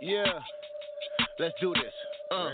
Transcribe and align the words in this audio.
Yeah, 0.00 0.24
let's 1.38 1.54
do 1.60 1.74
this. 1.74 1.92
Uh. 2.30 2.48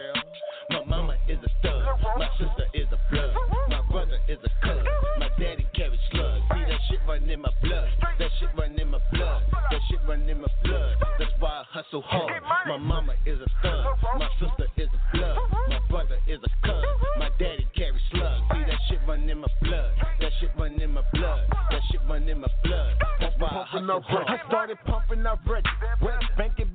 My 0.69 0.83
mama 0.83 1.15
is 1.29 1.39
a 1.39 1.51
thug, 1.63 1.85
my 2.19 2.29
sister 2.39 2.67
is 2.75 2.89
a 2.91 2.99
blood, 3.09 3.31
my 3.69 3.81
brother 3.89 4.19
is 4.29 4.39
a 4.43 4.67
cub, 4.67 4.83
my 5.21 5.29
daddy 5.39 5.65
carries 5.77 6.01
slugs. 6.11 6.43
See 6.51 6.65
that 6.67 6.81
shit 6.91 6.99
run 7.07 7.31
in 7.31 7.41
my 7.41 7.51
blood, 7.63 7.89
that 8.19 8.31
shit 8.41 8.49
run 8.59 8.75
in 8.77 8.89
my 8.91 8.99
blood, 9.13 9.43
that 9.71 9.81
shit 9.89 10.01
run 10.09 10.29
in 10.29 10.41
my 10.41 10.49
blood. 10.65 10.97
That's 11.21 11.31
why 11.39 11.63
I 11.63 11.65
hustle 11.71 12.03
hard. 12.03 12.43
My 12.67 12.79
mama 12.79 13.15
is 13.27 13.39
a 13.39 13.47
thug, 13.63 13.95
my 14.19 14.29
sister 14.41 14.67
is 14.77 14.89
a 14.91 15.17
blood, 15.17 15.39
my 15.69 15.79
brother 15.89 16.19
is 16.27 16.41
a 16.43 16.67
cub, 16.67 16.83
my 17.19 17.31
daddy 17.39 17.69
carries 17.77 18.03
slugs. 18.11 18.43
See 18.51 18.65
that 18.67 18.81
shit 18.89 18.99
run 19.07 19.31
in 19.31 19.39
my 19.39 19.49
blood, 19.63 19.93
that 20.19 20.33
shit 20.41 20.51
run 20.59 20.81
in 20.81 20.91
my 20.91 21.03
blood, 21.15 21.47
that 21.71 21.81
shit 21.93 22.01
run 22.09 22.29
in 22.29 22.41
my 22.41 22.49
blood. 22.65 22.97
That's 23.21 23.39
why 23.39 23.49
I 23.49 23.65
hustle 23.71 24.03
hard. 24.03 24.27
I 24.27 24.49
started 24.49 24.79
pumping 24.85 25.25
up 25.27 25.39
records, 25.47 25.69
West 26.03 26.25
Bank 26.37 26.55
and 26.59 26.73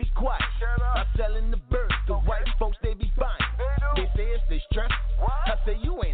Say 5.66 5.78
you 5.84 6.02
ain't. 6.04 6.11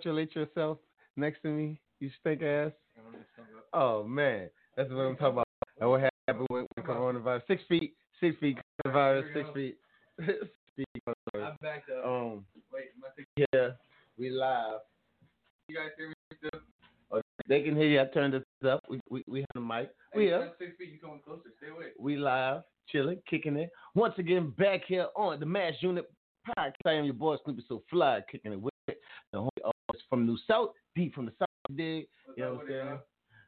congratulate 0.00 0.34
yourself 0.34 0.78
next 1.16 1.42
to 1.42 1.48
me, 1.48 1.78
you 2.00 2.10
stink 2.20 2.42
ass? 2.42 2.72
Oh 3.72 4.02
man, 4.02 4.48
that's 4.76 4.90
what 4.90 5.00
I'm 5.00 5.16
talking 5.16 5.32
about. 5.32 5.46
And 5.80 5.90
what 5.90 6.00
happened 6.26 6.46
when, 6.48 6.66
when 6.74 6.86
coronavirus? 6.86 7.42
Six 7.46 7.62
feet, 7.68 7.94
six 8.18 8.36
feet 8.40 8.58
coronavirus, 8.86 9.34
six 9.34 9.48
feet. 9.54 9.78
six 10.26 10.38
feet. 10.76 11.02
I'm 11.34 11.56
back 11.60 11.84
up. 11.96 12.06
Um, 12.06 12.44
Wait, 12.72 12.86
my 13.00 13.08
yeah, 13.52 13.70
we 14.18 14.30
live. 14.30 14.80
You 15.68 15.76
guys 15.76 15.88
hear 15.96 16.08
me 16.08 16.14
still? 16.38 16.60
Oh, 17.12 17.20
they 17.48 17.62
can 17.62 17.76
hear 17.76 17.86
you. 17.86 18.00
I 18.00 18.06
turned 18.06 18.34
this 18.34 18.42
up. 18.66 18.82
We 18.88 19.00
we, 19.10 19.24
we 19.28 19.40
have 19.40 19.48
the 19.54 19.60
mic. 19.60 19.90
Hey, 20.12 20.18
we 20.18 20.32
are 20.32 20.50
Six 20.58 20.72
feet. 20.78 20.92
You 20.92 20.98
coming 20.98 21.20
closer? 21.24 21.50
Stay 21.58 21.68
away. 21.68 21.88
We 21.98 22.16
live, 22.16 22.62
chilling, 22.88 23.20
kicking 23.28 23.56
it. 23.56 23.70
Once 23.94 24.14
again, 24.18 24.52
back 24.58 24.82
here 24.86 25.08
on 25.14 25.38
the 25.38 25.46
Mass 25.46 25.74
Unit 25.80 26.10
Podcast. 26.48 26.72
I 26.86 26.92
am 26.92 27.04
your 27.04 27.14
boy 27.14 27.36
Snoopy 27.44 27.64
So 27.68 27.82
Fly, 27.90 28.20
kicking 28.30 28.52
it 28.52 28.60
with 28.60 28.74
the 29.32 29.38
homie 29.38 29.48
uh, 29.64 29.70
from 30.08 30.26
New 30.26 30.38
South, 30.48 30.70
deep 30.94 31.14
from 31.14 31.26
the 31.26 31.32
South, 31.38 31.48
dig. 31.76 32.06
You 32.36 32.44
know 32.44 32.54
what 32.54 32.62
I'm 32.62 32.68
saying? 32.68 32.98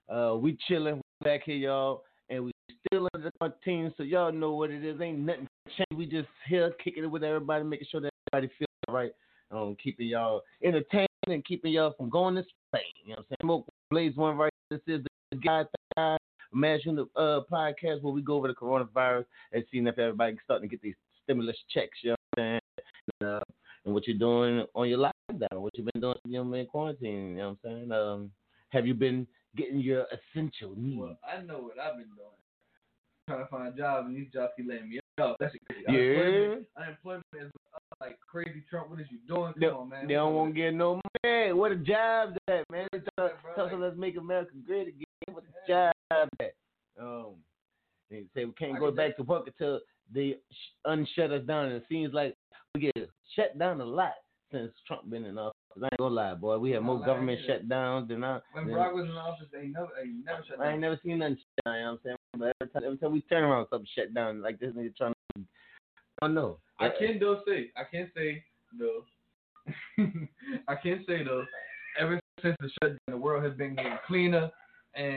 Uh, 0.09 0.37
we 0.37 0.59
chilling 0.69 1.01
back 1.25 1.43
here, 1.45 1.57
y'all, 1.57 2.05
and 2.29 2.45
we 2.45 2.53
still 2.87 3.09
under 3.15 3.29
the 3.29 3.33
quarantine, 3.39 3.93
so 3.97 4.03
y'all 4.03 4.33
know 4.33 4.53
what 4.53 4.71
it 4.71 4.85
is. 4.85 5.01
Ain't 5.01 5.21
nothing 5.21 5.49
changed. 5.77 5.97
We 5.97 6.07
just 6.07 6.29
here 6.49 6.73
kicking 6.83 7.05
it 7.05 7.11
with 7.11 7.25
everybody, 7.25 7.65
making 7.65 7.87
sure 7.91 8.01
that 8.01 8.11
everybody 8.33 8.53
feels 8.59 8.69
right, 8.89 9.13
um, 9.51 9.77
keeping 9.83 10.09
y'all 10.09 10.43
entertained 10.63 11.09
and 11.27 11.45
keeping 11.45 11.73
y'all 11.73 11.95
from 11.97 12.11
going 12.11 12.35
to 12.35 12.43
Spain. 12.43 12.83
You 13.05 13.11
know 13.11 13.17
what 13.17 13.19
I'm 13.19 13.25
saying? 13.29 13.39
Smoke 13.43 13.67
Blaze 13.91 14.17
One 14.17 14.37
right. 14.37 14.53
This 14.71 14.81
is 14.87 15.05
the 15.31 15.37
guy. 15.39 15.65
guy 15.97 16.17
Imagine 16.55 16.97
the 16.97 17.07
uh, 17.17 17.41
podcast 17.51 18.03
where 18.03 18.13
we 18.13 18.21
go 18.21 18.35
over 18.35 18.49
the 18.49 18.55
coronavirus 18.55 19.25
and 19.53 19.65
seeing 19.71 19.87
if 19.87 19.99
everybody 19.99 20.37
starting 20.45 20.69
to 20.69 20.71
get 20.71 20.83
these 20.83 20.95
stimulus 21.25 21.57
checks. 21.73 21.99
You 22.03 22.11
know 22.11 22.17
what 22.35 22.43
I'm 22.43 22.45
saying? 22.45 22.61
And, 23.21 23.29
uh, 23.29 23.41
and 23.85 23.95
what 23.95 24.07
you're 24.07 24.19
doing 24.19 24.65
on 24.75 24.89
your 24.89 24.99
lockdown, 24.99 25.61
what 25.61 25.77
you've 25.77 25.89
been 25.93 26.01
doing 26.01 26.17
you've 26.25 26.51
been 26.51 26.61
in 26.61 26.67
quarantine. 26.67 27.31
You 27.31 27.37
know 27.37 27.59
what 27.63 27.71
I'm 27.71 27.89
saying? 27.89 27.93
Um, 27.93 28.31
have 28.71 28.87
you 28.87 28.95
been 28.95 29.27
getting 29.57 29.81
your 29.81 30.07
essential 30.13 30.75
needs? 30.77 31.01
Well, 31.01 31.19
I 31.27 31.43
know 31.43 31.59
what 31.59 31.79
I've 31.79 31.97
been 31.97 32.07
doing. 32.17 32.29
Trying 33.29 33.45
to 33.45 33.51
find 33.51 33.75
a 33.75 33.77
job, 33.77 34.07
and 34.07 34.17
these 34.17 34.33
jobs 34.33 34.53
keep 34.57 34.69
letting 34.69 34.89
me 34.89 34.99
off. 35.21 35.37
That's 35.39 35.55
crazy. 35.71 35.85
Yeah. 35.89 35.93
Unemployment, 36.23 36.67
unemployment 36.77 37.27
is 37.41 37.51
like 38.01 38.19
crazy. 38.29 38.65
Trump, 38.69 38.91
what 38.91 39.01
is 39.01 39.07
you 39.11 39.19
doing? 39.29 39.53
Come 39.53 39.61
They, 39.61 39.67
on, 39.67 39.89
man. 39.89 40.09
they 40.09 40.15
don't 40.15 40.35
want 40.35 40.55
to 40.55 40.61
get 40.61 40.75
no 40.75 41.01
money. 41.25 41.53
What 41.53 41.73
a 41.73 41.77
job 41.77 42.35
that 42.49 42.65
man. 42.71 42.89
They 42.93 42.99
tell, 43.17 43.31
tell 43.55 43.67
us 43.67 43.73
let's 43.77 43.97
make 43.97 44.17
America 44.17 44.53
great 44.67 44.89
again. 44.89 45.05
What 45.31 45.45
a 45.45 45.71
job 45.71 45.93
that. 46.41 46.55
Um, 47.01 47.35
they 48.11 48.25
say 48.35 48.45
we 48.45 48.53
can't 48.53 48.77
I 48.77 48.79
go 48.79 48.91
back 48.91 49.17
to 49.17 49.23
work 49.23 49.47
until 49.47 49.81
they 50.13 50.37
sh- 50.51 50.87
unshut 50.87 51.31
us 51.31 51.47
down. 51.47 51.67
And 51.67 51.77
it 51.77 51.85
seems 51.89 52.13
like 52.13 52.35
we 52.75 52.81
get 52.81 53.11
shut 53.37 53.59
down 53.59 53.81
a 53.81 53.85
lot 53.85 54.15
since 54.51 54.73
Trump 54.87 55.09
been 55.11 55.25
in 55.25 55.39
office. 55.39 55.57
I 55.77 55.87
ain't 55.87 55.99
gonna 55.99 56.15
lie, 56.15 56.35
boy. 56.35 56.59
We 56.59 56.71
have 56.73 56.83
more 56.83 57.03
government 57.05 57.41
shutdowns 57.49 58.09
than 58.09 58.25
I. 58.25 58.41
When 58.53 58.67
than- 58.67 58.75
Barack 58.75 58.95
was 58.95 59.05
in 59.07 59.13
office, 59.13 59.47
they 59.53 59.67
never, 59.69 59.89
they 60.01 60.09
never 60.09 60.43
shut 60.47 60.61
I 60.61 60.65
down. 60.65 60.73
ain't 60.73 60.81
never 60.81 61.01
seen 61.03 61.19
nothing 61.19 61.37
shut 61.37 61.65
down. 61.65 61.75
You 61.75 61.83
know 61.83 61.91
what 61.91 61.93
I'm 61.93 61.99
saying? 62.05 62.17
But 62.39 62.57
every 62.61 62.73
time, 62.73 62.83
every 62.85 62.99
time 62.99 63.13
we 63.13 63.21
turn 63.23 63.45
around, 63.45 63.67
something 63.71 63.89
shut 63.95 64.15
down. 64.15 64.43
Like 64.43 64.59
this 64.59 64.73
nigga 64.75 64.97
trying 64.97 65.13
to. 65.37 65.43
I 66.21 66.27
don't 66.27 66.35
know. 66.35 66.59
I 66.79 66.87
uh, 66.87 66.91
can 66.99 67.19
though 67.19 67.41
say, 67.47 67.71
I 67.77 67.85
can 67.91 68.11
say 68.15 68.43
though, 68.79 69.05
I 70.69 70.75
can 70.75 71.05
say 71.07 71.25
though, 71.25 71.45
ever 71.99 72.21
since 72.43 72.57
the 72.61 72.71
shutdown, 72.83 72.99
the 73.09 73.17
world 73.17 73.45
has 73.45 73.55
been 73.55 73.75
getting 73.75 73.99
cleaner 74.07 74.51
and 74.95 75.17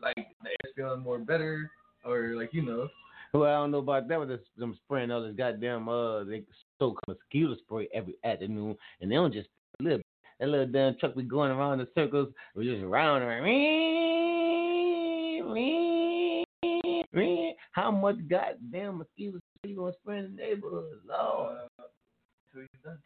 like 0.00 0.16
the 0.42 0.48
air's 0.48 0.74
feeling 0.76 1.00
more 1.00 1.18
better, 1.18 1.70
or 2.04 2.34
like 2.36 2.52
you 2.52 2.62
know, 2.62 2.88
Well, 3.34 3.44
I 3.44 3.52
don't 3.60 3.70
know 3.70 3.78
about 3.78 4.08
that. 4.08 4.18
With 4.20 4.30
them 4.56 4.78
spraying 4.84 5.10
all 5.10 5.22
this 5.22 5.36
goddamn 5.36 5.88
uh, 5.88 6.24
they 6.24 6.42
soak 6.78 6.98
mosquito 7.06 7.54
spray 7.56 7.88
every 7.92 8.16
afternoon, 8.24 8.76
and 9.00 9.10
they 9.10 9.16
don't 9.16 9.32
just 9.32 9.48
live. 9.80 10.00
That 10.40 10.48
little 10.48 10.66
damn 10.66 10.96
truck 10.98 11.14
be 11.16 11.22
going 11.24 11.50
around 11.50 11.80
in 11.80 11.86
circles, 11.94 12.32
we 12.54 12.64
just 12.64 12.84
round 12.84 13.22
and 13.24 13.30
around. 13.32 13.44
How 17.72 17.90
much 17.90 18.16
goddamn 18.28 18.98
mosquito 18.98 19.38
spray 19.58 19.70
you 19.72 19.76
gonna 19.76 19.92
spray 20.00 20.18
in 20.18 20.36
the 20.36 20.42
neighborhood? 20.42 20.84
Lord, 21.06 21.58
uh, 21.78 21.84
until 22.52 22.66
he's 22.72 22.82
done. 22.84 22.98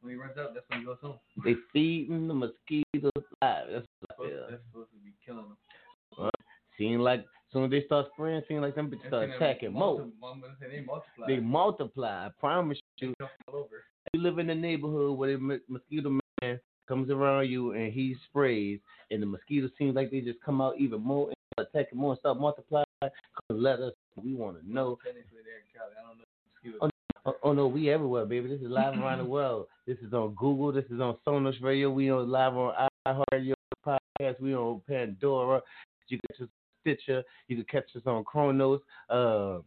When 0.00 0.12
he 0.14 0.16
runs 0.20 0.38
out, 0.38 0.54
that's 0.54 0.64
when 0.68 0.80
he 0.80 0.86
goes 0.86 0.98
home. 1.02 1.18
they 1.44 1.54
feeding 1.72 2.28
the 2.28 2.34
mosquitoes 2.34 3.10
alive. 3.42 3.66
That's 3.72 3.86
what 4.00 4.10
I 4.10 4.14
Supposed- 4.14 4.30
feel. 4.30 4.46
That's 4.50 4.62
supposed 4.70 4.90
to 4.92 4.96
be 4.98 5.12
killing 5.24 5.48
them. 5.48 6.30
Seem 6.78 7.00
like 7.00 7.24
soon 7.52 7.64
as 7.64 7.70
they 7.70 7.82
start 7.84 8.06
spraying, 8.12 8.42
seem 8.48 8.60
like 8.60 8.74
them 8.74 8.90
bitches 8.90 9.08
start 9.08 9.30
attacking 9.30 9.72
more. 9.72 10.02
I'm 10.02 10.42
they 10.60 10.80
multiply. 10.80 11.26
They 11.26 11.40
multiply. 11.40 12.26
I 12.26 12.30
promise 12.38 12.78
you. 12.98 13.14
They 13.18 13.26
all 13.48 13.60
over. 13.60 13.84
you 14.12 14.20
live 14.20 14.38
in 14.38 14.50
a 14.50 14.54
neighborhood 14.54 15.16
where 15.16 15.32
the 15.32 15.38
mo- 15.38 15.58
mosquito 15.68 16.18
man 16.42 16.60
comes 16.88 17.10
around 17.10 17.48
you 17.48 17.72
and 17.72 17.92
he 17.92 18.16
sprays, 18.28 18.80
and 19.10 19.22
the 19.22 19.26
mosquitoes 19.26 19.70
seem 19.78 19.94
like 19.94 20.10
they 20.10 20.20
just 20.20 20.40
come 20.44 20.60
out 20.60 20.78
even 20.78 21.00
more 21.00 21.28
and 21.28 21.66
attack 21.66 21.92
more 21.94 22.12
and 22.12 22.20
start 22.20 22.38
multiplying. 22.38 22.84
Let 23.50 23.80
us, 23.80 23.92
we 24.16 24.34
want 24.34 24.60
to 24.60 24.72
know. 24.72 24.98
Technically, 25.04 25.38
they're 25.44 25.58
in 25.58 25.66
Cali. 25.74 25.92
I 25.98 26.08
don't 26.08 26.18
know. 26.18 26.24
Mosquitoes. 26.80 26.90
Oh, 27.26 27.30
oh, 27.30 27.36
oh 27.42 27.52
no, 27.52 27.66
we 27.66 27.90
everywhere, 27.90 28.24
baby. 28.24 28.48
This 28.48 28.60
is 28.60 28.70
live 28.70 28.94
around 28.94 29.18
the 29.18 29.24
world. 29.30 29.66
This 29.86 29.98
is 29.98 30.12
on 30.12 30.34
Google. 30.34 30.72
This 30.72 30.86
is 30.90 31.00
on 31.00 31.16
Sonos 31.26 31.60
Radio. 31.62 31.90
We 31.90 32.10
on 32.10 32.30
live 32.30 32.54
on 32.54 32.74
iHeartRadio 33.06 33.54
podcast. 33.86 34.40
We 34.40 34.54
on 34.54 34.80
Pandora. 34.88 35.60
You 36.08 36.18
can 36.18 36.46
on 36.46 36.48
Stitcher. 36.86 37.22
You 37.48 37.56
can 37.56 37.64
catch 37.64 37.96
us 37.96 38.02
on 38.06 38.24
Chronos. 38.24 38.80
Uh, 39.10 39.58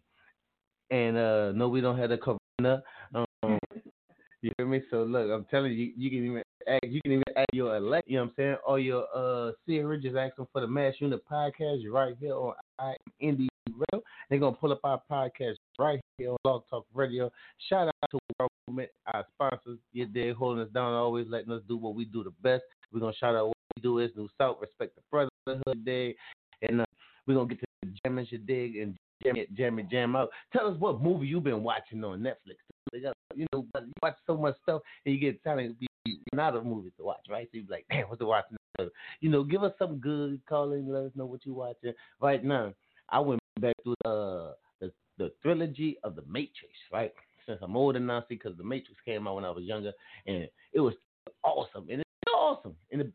and 0.92 1.18
uh, 1.18 1.52
no, 1.52 1.68
we 1.70 1.82
don't 1.82 1.98
have 1.98 2.10
the 2.10 2.18
corona. 2.18 2.82
Um, 3.14 3.60
you 4.42 4.52
hear 4.58 4.66
me? 4.66 4.82
So 4.90 5.04
look, 5.04 5.30
I'm 5.30 5.46
telling 5.52 5.74
you, 5.74 5.92
you 5.96 6.10
can 6.10 6.26
even 6.26 6.44
add, 6.68 6.80
you 6.84 7.02
can 7.02 7.12
even 7.12 7.24
add 7.36 7.46
your 7.54 7.76
Alexa. 7.76 8.10
You 8.10 8.18
know 8.18 8.24
what 8.24 8.30
I'm 8.30 8.34
saying? 8.38 8.56
Or 8.66 8.80
your 8.80 9.06
uh, 9.14 9.52
Siri, 9.66 10.00
just 10.00 10.16
ask 10.16 10.36
them 10.38 10.48
for 10.52 10.62
the 10.62 10.68
Mass 10.68 10.94
Unit 11.00 11.22
podcast. 11.30 11.82
You're 11.82 11.94
right 11.94 12.16
here 12.20 12.34
on 12.34 12.54
I 12.80 12.96
Indie 13.22 13.48
Radio. 13.68 14.04
They're 14.30 14.40
gonna 14.40 14.56
pull 14.56 14.72
up 14.72 14.80
our 14.84 15.02
podcast 15.12 15.56
right 15.78 16.00
here 16.18 16.32
on 16.32 16.38
Blog 16.44 16.64
Talk 16.70 16.86
Radio. 16.94 17.32
Shout 17.70 17.88
out 17.88 18.10
to 18.12 18.20
World 18.40 18.52
Movement, 18.68 18.90
our 19.14 19.26
sponsors. 19.34 19.80
You're 19.92 20.08
there 20.14 20.34
holding 20.34 20.64
us 20.64 20.72
down, 20.74 20.94
always 20.94 21.28
letting 21.30 21.52
us 21.52 21.62
do 21.68 21.78
what 21.78 21.96
we 21.96 22.06
do 22.06 22.24
the 22.24 22.34
best. 22.42 22.64
We're 22.92 23.02
gonna 23.02 23.14
shout 23.14 23.36
out 23.36 23.48
what 23.48 23.58
we 23.76 23.82
do 23.82 24.00
is 24.00 24.12
New 24.16 24.30
South, 24.38 24.58
respect 24.62 24.96
the 24.96 25.02
brotherhood 25.12 25.86
day, 25.86 26.16
we're 27.30 27.36
gonna 27.36 27.48
get 27.48 27.60
to 27.60 27.90
jamming 28.04 28.28
you 28.32 28.40
dig 28.40 28.78
and 28.78 28.98
jam 29.24 29.36
it, 29.36 29.54
jam 29.56 29.78
it, 29.78 29.88
jam 29.90 30.16
out. 30.16 30.30
Tell 30.52 30.68
us 30.68 30.76
what 30.80 31.00
movie 31.00 31.28
you've 31.28 31.44
been 31.44 31.64
watching 31.64 32.04
on 32.04 32.22
Netflix. 32.22 32.58
You 32.92 33.46
know, 33.54 33.68
but 33.72 33.84
you 33.84 33.94
watch 34.02 34.16
so 34.26 34.36
much 34.36 34.56
stuff 34.64 34.82
and 35.06 35.14
you 35.14 35.22
get 35.22 35.44
tired 35.44 35.70
of 35.70 35.80
be 35.80 35.88
not 36.34 36.56
of 36.56 36.66
movies 36.66 36.92
to 36.98 37.04
watch, 37.04 37.24
right? 37.30 37.48
So 37.52 37.58
you 37.58 37.64
be 37.66 37.72
like, 37.72 37.86
damn, 37.92 38.08
what's 38.08 38.18
the 38.18 38.26
watching? 38.26 38.58
You 39.20 39.30
know, 39.30 39.44
give 39.44 39.64
us 39.64 39.74
some 39.78 39.98
good. 39.98 40.42
Call 40.50 40.72
in, 40.72 40.92
let 40.92 41.04
us 41.04 41.12
know 41.16 41.26
what 41.26 41.42
you're 41.46 41.54
watching. 41.54 41.94
Right 42.20 42.44
now, 42.44 42.74
I 43.10 43.20
went 43.20 43.42
back 43.60 43.76
through 43.84 43.94
uh, 44.06 44.54
the 44.82 44.92
the 45.20 45.32
trilogy 45.44 46.00
of 46.04 46.16
the 46.16 46.24
Matrix, 46.28 46.74
right? 46.92 47.14
Since 47.46 47.60
I'm 47.62 47.78
older 47.78 48.00
now, 48.00 48.22
see, 48.22 48.36
because 48.36 48.58
the 48.58 48.64
Matrix 48.64 49.00
came 49.06 49.28
out 49.28 49.36
when 49.36 49.46
I 49.46 49.52
was 49.52 49.66
younger, 49.66 49.92
and 50.26 50.48
it 50.74 50.80
was 50.80 50.96
awesome, 51.44 51.88
and 51.92 52.00
it's 52.00 52.34
awesome. 52.34 52.76
And 52.92 53.02
it, 53.02 53.12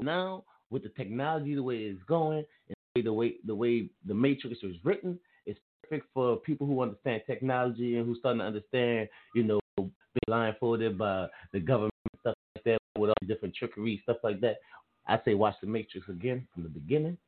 now 0.00 0.44
with 0.70 0.84
the 0.84 0.90
technology, 0.90 1.54
the 1.56 1.62
way 1.62 1.78
it's 1.78 2.02
going, 2.04 2.44
and 2.68 2.76
the 3.02 3.12
way 3.12 3.34
the 3.46 3.54
way 3.54 3.88
the 4.06 4.14
Matrix 4.14 4.62
was 4.62 4.74
written, 4.84 5.18
is 5.46 5.56
perfect 5.82 6.06
for 6.14 6.36
people 6.36 6.66
who 6.66 6.82
understand 6.82 7.22
technology 7.26 7.96
and 7.96 8.06
who 8.06 8.14
starting 8.16 8.40
to 8.40 8.46
understand, 8.46 9.08
you 9.34 9.42
know, 9.44 9.60
being 9.76 9.92
blindfolded 10.26 10.98
by 10.98 11.26
the 11.52 11.60
government 11.60 11.92
stuff 12.20 12.34
like 12.54 12.64
that 12.64 12.78
with 12.98 13.10
all 13.10 13.14
the 13.20 13.26
different 13.26 13.54
trickery 13.54 14.00
stuff 14.02 14.18
like 14.22 14.40
that. 14.40 14.56
I 15.06 15.18
say 15.24 15.34
watch 15.34 15.56
the 15.60 15.66
Matrix 15.66 16.08
again 16.08 16.46
from 16.54 16.62
the 16.62 16.68
beginning, 16.68 17.18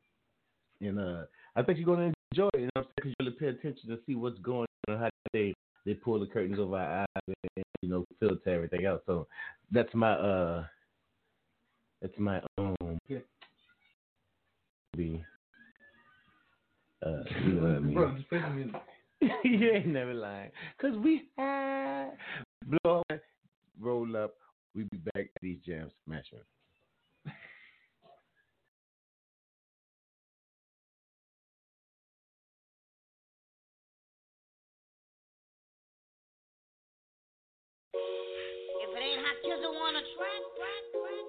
and 0.80 0.98
uh, 0.98 1.22
I 1.56 1.62
think 1.62 1.78
you're 1.78 1.86
gonna 1.86 2.12
enjoy 2.30 2.48
it. 2.54 2.60
You 2.60 2.64
know 2.66 2.70
what 2.74 2.82
I'm 2.82 2.84
saying? 2.84 2.94
Because 2.96 3.10
you 3.10 3.26
really 3.26 3.36
pay 3.36 3.46
attention 3.48 3.88
to 3.88 3.98
see 4.06 4.14
what's 4.14 4.38
going 4.38 4.66
on, 4.88 4.94
and 4.94 5.02
how 5.02 5.10
they 5.32 5.54
they 5.84 5.94
pull 5.94 6.20
the 6.20 6.26
curtains 6.26 6.58
over 6.58 6.76
our 6.76 7.00
eyes, 7.00 7.34
and 7.56 7.64
you 7.82 7.88
know, 7.88 8.04
filter 8.20 8.40
everything 8.46 8.86
out. 8.86 9.02
So 9.06 9.26
that's 9.72 9.92
my 9.94 10.12
uh, 10.12 10.64
that's 12.00 12.18
my 12.18 12.40
um, 12.58 12.76
be. 14.96 15.24
Uh, 17.04 17.22
you 17.44 17.52
know 17.52 17.68
what 17.68 17.76
I 17.76 17.78
mean? 17.80 17.94
Bro, 17.94 18.14
just 18.16 18.28
play 18.30 18.40
some 18.40 18.56
music. 18.56 18.80
you 19.44 19.70
ain't 19.72 19.88
never 19.88 20.14
lying. 20.14 20.50
Cause 20.80 20.92
we 21.02 21.28
high. 21.36 22.08
Blow 22.66 23.02
up, 23.10 23.20
roll 23.78 24.16
up. 24.16 24.34
We 24.74 24.84
be 24.84 24.96
back 24.96 25.28
at 25.36 25.42
these 25.42 25.58
jams 25.66 25.92
smashing. 26.06 26.38
If 38.74 38.90
it 38.90 39.02
ain't 39.02 39.20
hot 39.20 39.36
kids 39.44 39.60
don't 39.62 39.74
wanna 39.74 40.00
track, 40.16 40.42
track, 40.56 40.82
track. 40.92 41.26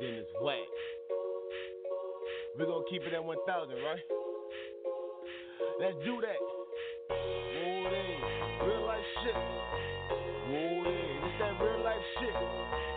then 0.00 0.14
it's 0.14 0.30
whack. 0.42 0.58
We're 2.58 2.66
gonna 2.66 2.84
keep 2.90 3.02
it 3.02 3.14
at 3.14 3.24
1,000, 3.24 3.74
right? 3.76 3.98
Let's 5.80 5.96
do 6.04 6.20
that. 6.20 6.40
Whoa, 7.08 7.90
there. 7.90 8.68
Real 8.68 8.86
life 8.86 9.06
shit. 9.22 9.34
Whoa, 9.34 10.84
there. 10.84 11.20
This 11.22 11.36
that 11.38 11.62
real 11.62 11.82
life 11.84 12.04
shit. 12.18 12.89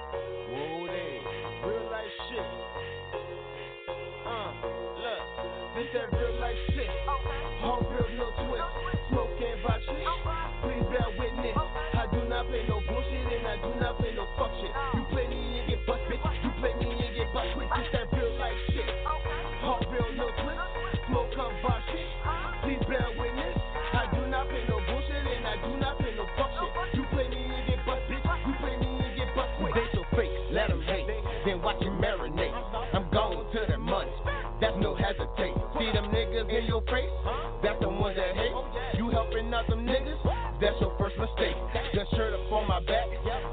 them 35.94 36.10
niggas 36.10 36.50
in 36.50 36.66
your 36.66 36.82
face. 36.90 37.14
That's 37.62 37.80
the 37.80 37.88
ones 37.88 38.18
that 38.18 38.36
hate. 38.36 38.52
You 38.98 39.10
helping 39.10 39.54
out 39.54 39.68
them 39.70 39.86
niggas? 39.86 40.20
That's 40.60 40.76
your 40.82 40.94
first 40.98 41.18
mistake. 41.18 41.56
That 41.94 42.08
shirt 42.18 42.34
up 42.34 42.52
on 42.52 42.68
my 42.68 42.82
back, 42.82 43.08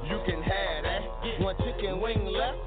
you 0.08 0.18
can 0.24 0.42
have 0.42 0.82
that. 0.84 1.02
One 1.44 1.56
chicken 1.60 2.00
wing 2.00 2.24
left, 2.26 2.58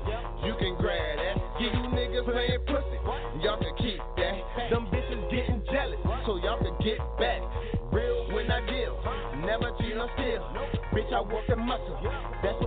you 0.45 0.53
can 0.61 0.77
grab 0.77 1.17
that. 1.17 1.35
Give 1.59 1.73
you 1.73 1.85
niggas 1.89 2.25
playing 2.25 2.61
pussy, 2.69 2.97
y'all 3.41 3.57
can 3.57 3.73
keep 3.77 3.99
that. 4.17 4.33
Them 4.69 4.87
bitches 4.93 5.21
getting 5.29 5.61
jealous, 5.71 5.99
so 6.25 6.37
y'all 6.37 6.61
can 6.61 6.77
get 6.85 6.97
back. 7.17 7.41
Real 7.91 8.29
when 8.33 8.49
I 8.49 8.61
deal, 8.65 8.97
never 9.45 9.73
cheat 9.77 9.97
or 9.97 10.09
steal. 10.17 10.41
Bitch, 10.93 11.11
I 11.13 11.21
work 11.21 11.45
the 11.49 11.55
muscle. 11.55 11.97
That's 12.41 12.57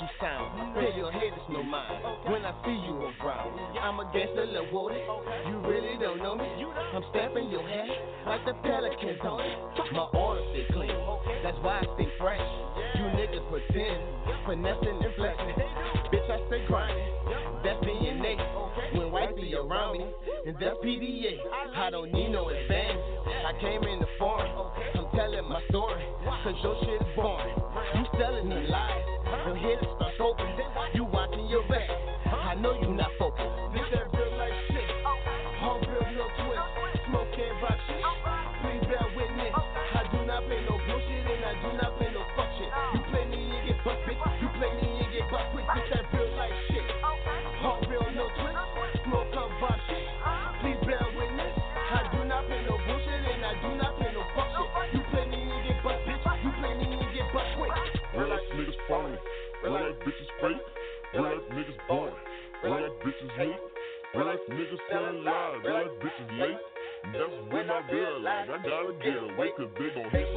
you 0.00 0.08
sound. 0.20 0.74
Your 0.96 1.12
head 1.12 1.32
is 1.34 1.46
no 1.50 1.62
mind. 1.62 2.02
When 2.26 2.44
I 2.44 2.52
see 2.64 2.74
you 2.74 2.98
around, 3.22 3.54
I'm 3.78 4.00
against 4.00 4.34
the 4.34 4.42
little 4.42 4.70
water. 4.72 4.98
You 5.46 5.58
really 5.62 5.98
don't 6.00 6.18
know 6.18 6.34
me. 6.34 6.46
I'm 6.94 7.02
stamping 7.10 7.50
your 7.50 7.66
head 7.66 7.88
like 8.26 8.44
the 8.44 8.54
pelicans 8.62 9.20
on 9.22 9.40
it. 9.40 9.58
My 9.92 10.06
order 10.14 10.42
stay 10.50 10.66
clean. 10.72 10.98
That's 11.42 11.58
why 11.62 11.82
I 11.82 11.84
stay 11.94 12.08
fresh. 12.18 12.42
You 12.98 13.04
niggas 13.14 13.46
pretend, 13.50 14.02
finessing 14.46 14.98
and 15.02 15.14
flexing. 15.14 15.58
Bitch, 16.10 16.30
I 16.30 16.38
stay 16.48 16.66
grinding. 16.66 17.14
That's 17.62 17.78
DNA. 17.84 18.34
When 18.98 19.10
white 19.12 19.36
be 19.36 19.54
around 19.54 19.98
me, 19.98 20.06
and 20.46 20.56
that's 20.60 20.76
PDA. 20.84 21.38
I 21.76 21.90
don't 21.90 22.12
need 22.12 22.30
no 22.30 22.48
advance. 22.48 22.98
I 23.46 23.52
came 23.60 23.82
in 23.84 24.00
the 24.00 24.08
foreign. 24.18 24.50
I'm 24.94 25.06
telling 25.14 25.48
my 25.48 25.60
story. 25.68 26.04
Cause 26.42 26.54
your 26.62 26.76
shit 26.84 27.00
is 27.00 27.14
boring. 27.16 27.63
Minister 29.82 30.13
bitches 66.00 66.40
late. 66.40 66.58
That's 67.12 67.52
when 67.52 67.70
I 67.70 67.80
realize 67.90 68.48
I 68.50 68.58
gotta 68.62 68.92
get 69.02 69.16
away. 69.16 69.50
Cause 69.56 69.68
they 69.78 69.90
gon' 69.94 70.10
hate, 70.10 70.33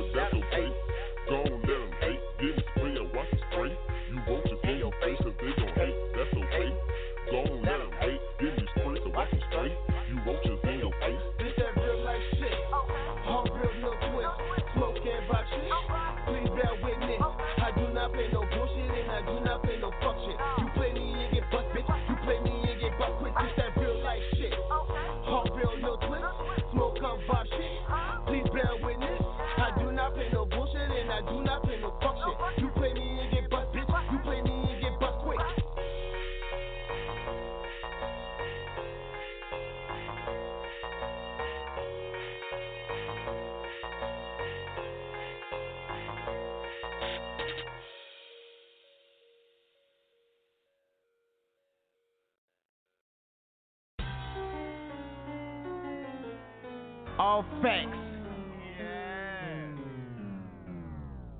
All 57.37 57.45
facts. 57.61 57.95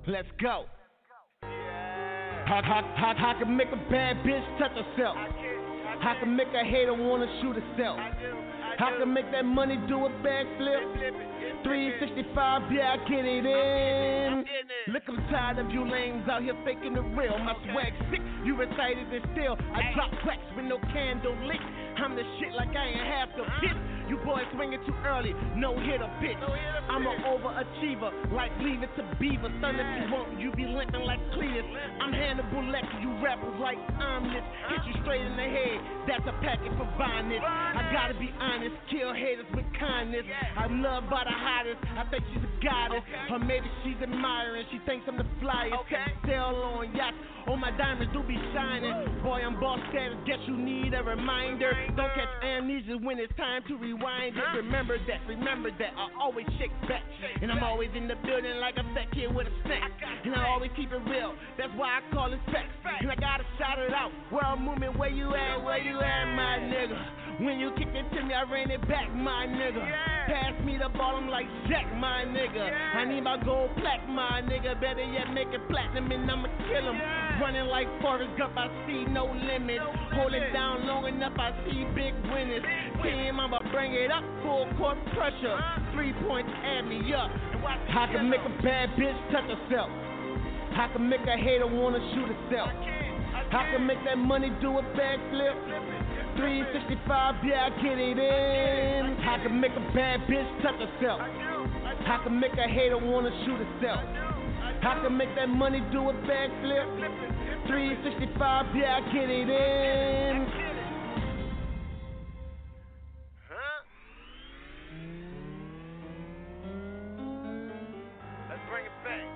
Let's 0.06 0.28
go. 0.40 0.66
How, 1.42 2.62
how, 2.62 2.94
how, 2.94 3.14
how 3.18 3.34
can 3.40 3.56
make 3.56 3.66
a 3.72 3.90
bad 3.90 4.18
bitch 4.18 4.58
touch 4.60 4.70
herself? 4.70 5.16
How 6.00 6.14
can 6.20 6.36
make 6.36 6.46
a 6.54 6.64
hater 6.64 6.94
wanna 6.94 7.26
shoot 7.42 7.56
herself? 7.56 7.98
How 8.78 8.96
can 8.96 9.12
make 9.12 9.28
that 9.32 9.44
money 9.44 9.76
do 9.88 10.06
a 10.06 10.10
backflip? 10.22 11.37
365, 11.64 12.72
yeah, 12.72 12.94
I 12.94 13.08
get 13.08 13.24
it 13.24 13.44
in. 13.44 14.44
Look, 14.92 15.02
I'm 15.08 15.20
tired 15.28 15.58
of 15.58 15.70
you 15.70 15.84
lames 15.84 16.28
out 16.28 16.42
here 16.42 16.56
faking 16.64 16.94
the 16.94 17.02
real. 17.02 17.38
My 17.38 17.54
swag 17.70 17.92
sick, 18.10 18.20
you 18.44 18.56
recited 18.56 19.12
it 19.12 19.22
still. 19.36 19.56
I 19.74 19.92
drop 19.94 20.10
tracks 20.24 20.48
with 20.56 20.64
no 20.64 20.78
candle 20.92 21.36
lit. 21.46 21.60
I'm 21.98 22.14
the 22.14 22.24
shit 22.40 22.54
like 22.54 22.70
I 22.72 22.86
ain't 22.88 23.04
half 23.04 23.28
the 23.36 23.44
bitch. 23.60 23.76
You 24.08 24.16
boys 24.24 24.48
swinging 24.54 24.80
too 24.86 24.96
early, 25.04 25.34
no 25.54 25.76
hit 25.76 26.00
hitter 26.00 26.08
bitch. 26.16 26.40
I'm 26.88 27.04
an 27.04 27.20
overachiever, 27.28 28.32
like 28.32 28.52
leave 28.60 28.82
it 28.82 28.88
to 28.96 29.04
Beaver. 29.20 29.52
Son, 29.60 29.76
if 29.76 29.88
you 30.00 30.14
want, 30.14 30.40
you 30.40 30.50
be 30.52 30.64
limping 30.64 31.04
like 31.04 31.20
Cletus. 31.36 31.68
I'm 32.00 32.12
Hannibal 32.12 32.64
Lecter, 32.72 33.02
you 33.02 33.12
rappers 33.22 33.52
like 33.60 33.76
omelets. 34.00 34.46
Hit 34.72 34.80
you 34.88 34.94
straight 35.02 35.20
in 35.20 35.36
the 35.36 35.44
head, 35.44 35.78
that's 36.08 36.24
a 36.24 36.32
packet 36.40 36.72
for 36.80 36.88
violence. 36.96 37.44
I 37.44 37.90
gotta 37.92 38.14
be 38.14 38.32
honest, 38.40 38.76
kill 38.90 39.12
haters 39.12 39.48
with 39.54 39.66
kindness. 39.78 40.24
I'm 40.56 40.80
loved 40.80 41.10
by 41.10 41.24
the 41.24 41.36
hottest, 41.48 41.80
I 41.96 42.04
think 42.12 42.22
she's 42.28 42.44
a 42.44 42.52
goddess. 42.60 43.04
Or 43.32 43.40
maybe 43.40 43.64
she's 43.80 43.96
admiring, 44.04 44.68
she 44.68 44.78
thinks 44.84 45.08
I'm 45.08 45.16
the 45.16 45.24
flyest. 45.40 45.80
Okay. 45.88 46.04
Sail 46.28 46.52
on 46.76 46.92
yachts, 46.92 47.16
all 47.48 47.56
my 47.56 47.72
diamonds 47.80 48.12
do 48.12 48.20
be 48.28 48.36
shining. 48.52 48.92
Boy, 49.24 49.40
I'm 49.40 49.56
boss 49.56 49.80
status, 49.88 50.20
guess 50.28 50.38
you 50.44 50.56
need 50.56 50.92
a 50.92 51.02
reminder. 51.02 51.72
Don't 51.96 52.12
catch 52.12 52.28
amnesia 52.44 53.00
when 53.00 53.16
it's 53.18 53.32
time 53.40 53.64
to 53.68 53.76
rewind 53.80 54.36
it. 54.36 54.44
Remember 54.60 55.00
that, 55.08 55.24
remember 55.24 55.70
that, 55.80 55.96
I 55.96 56.12
always 56.20 56.46
shake 56.60 56.74
back. 56.84 57.02
And 57.40 57.50
I'm 57.50 57.64
always 57.64 57.88
in 57.96 58.06
the 58.06 58.16
building 58.20 58.60
like 58.60 58.76
a 58.76 58.84
fat 58.92 59.08
kid 59.16 59.32
with 59.32 59.48
a 59.48 59.54
snack. 59.64 59.90
And 60.24 60.34
I 60.34 60.44
always 60.52 60.70
keep 60.76 60.92
it 60.92 61.02
real, 61.08 61.32
that's 61.56 61.72
why 61.76 61.98
I 61.98 62.00
call 62.12 62.32
it 62.32 62.40
facts. 62.52 62.76
And 63.00 63.10
I 63.10 63.16
gotta 63.16 63.44
shout 63.56 63.78
it 63.78 63.94
out, 63.94 64.12
world 64.30 64.60
movement, 64.60 64.98
where 64.98 65.08
you 65.08 65.32
at, 65.34 65.64
where 65.64 65.78
you 65.78 65.96
at, 65.96 66.24
my 66.36 66.60
nigga. 66.60 67.17
When 67.38 67.60
you 67.60 67.70
kick 67.78 67.94
it 67.94 68.02
to 68.16 68.22
me, 68.26 68.34
I 68.34 68.42
ran 68.50 68.68
it 68.72 68.82
back, 68.88 69.14
my 69.14 69.46
nigga. 69.46 69.86
Pass 70.26 70.58
me 70.64 70.76
the 70.76 70.88
ball, 70.90 71.14
I'm 71.14 71.28
like 71.28 71.46
Jack, 71.68 71.86
my 71.94 72.26
nigga. 72.26 72.66
I 72.66 73.04
need 73.04 73.22
my 73.22 73.38
gold 73.44 73.70
plaque, 73.78 74.08
my 74.08 74.42
nigga. 74.42 74.74
Better 74.80 75.04
yet, 75.06 75.30
make 75.32 75.46
it 75.54 75.62
platinum 75.70 76.10
and 76.10 76.28
I'ma 76.28 76.48
kill 76.66 76.90
him. 76.90 76.98
Running 77.40 77.70
like 77.70 77.86
Forrest 78.02 78.36
Gump, 78.36 78.58
I 78.58 78.66
see 78.86 79.06
no 79.06 79.26
limits. 79.26 79.86
Hold 80.18 80.34
it 80.34 80.52
down 80.52 80.84
long 80.88 81.06
enough, 81.06 81.38
I 81.38 81.54
see 81.62 81.86
big 81.94 82.12
winners. 82.26 82.66
Team, 83.06 83.38
I'ma 83.38 83.60
bring 83.70 83.94
it 83.94 84.10
up, 84.10 84.24
full 84.42 84.66
court 84.76 84.98
pressure. 85.14 85.54
Three 85.94 86.12
points, 86.26 86.50
add 86.66 86.90
me 86.90 87.14
up. 87.14 87.30
I 87.62 88.10
can 88.10 88.28
make 88.28 88.42
a 88.42 88.62
bad 88.62 88.90
bitch 88.98 89.14
touch 89.30 89.46
herself. 89.46 89.90
I 90.74 90.90
can 90.92 91.08
make 91.08 91.22
a 91.22 91.38
hater 91.38 91.68
wanna 91.68 92.02
shoot 92.14 92.34
herself. 92.34 92.70
I 93.50 93.70
can 93.70 93.86
make 93.86 94.02
that 94.04 94.18
money 94.18 94.50
do 94.60 94.76
a 94.78 94.82
backflip. 94.98 95.87
365, 96.38 97.34
yeah, 97.44 97.66
I 97.66 97.82
get 97.82 97.98
it 97.98 98.16
in. 98.16 99.18
I 99.26 99.42
can 99.42 99.60
make 99.60 99.72
a 99.72 99.82
bad 99.92 100.20
bitch 100.30 100.62
touch 100.62 100.78
herself. 100.78 101.20
I 101.20 102.20
can 102.22 102.38
make 102.38 102.52
a 102.52 102.68
hater 102.68 102.96
wanna 102.96 103.30
shoot 103.44 103.58
herself. 103.58 104.04
I 104.06 105.02
can 105.02 105.16
make 105.16 105.34
that 105.34 105.48
money 105.48 105.82
do 105.90 106.08
a 106.08 106.14
backflip. 106.14 107.66
365, 107.66 108.76
yeah, 108.76 109.00
I 109.02 109.12
get 109.12 109.28
it 109.28 109.50
in. 109.50 110.46
Let's 118.48 118.62
bring 118.70 118.84
it 118.86 118.94
back. 119.02 119.26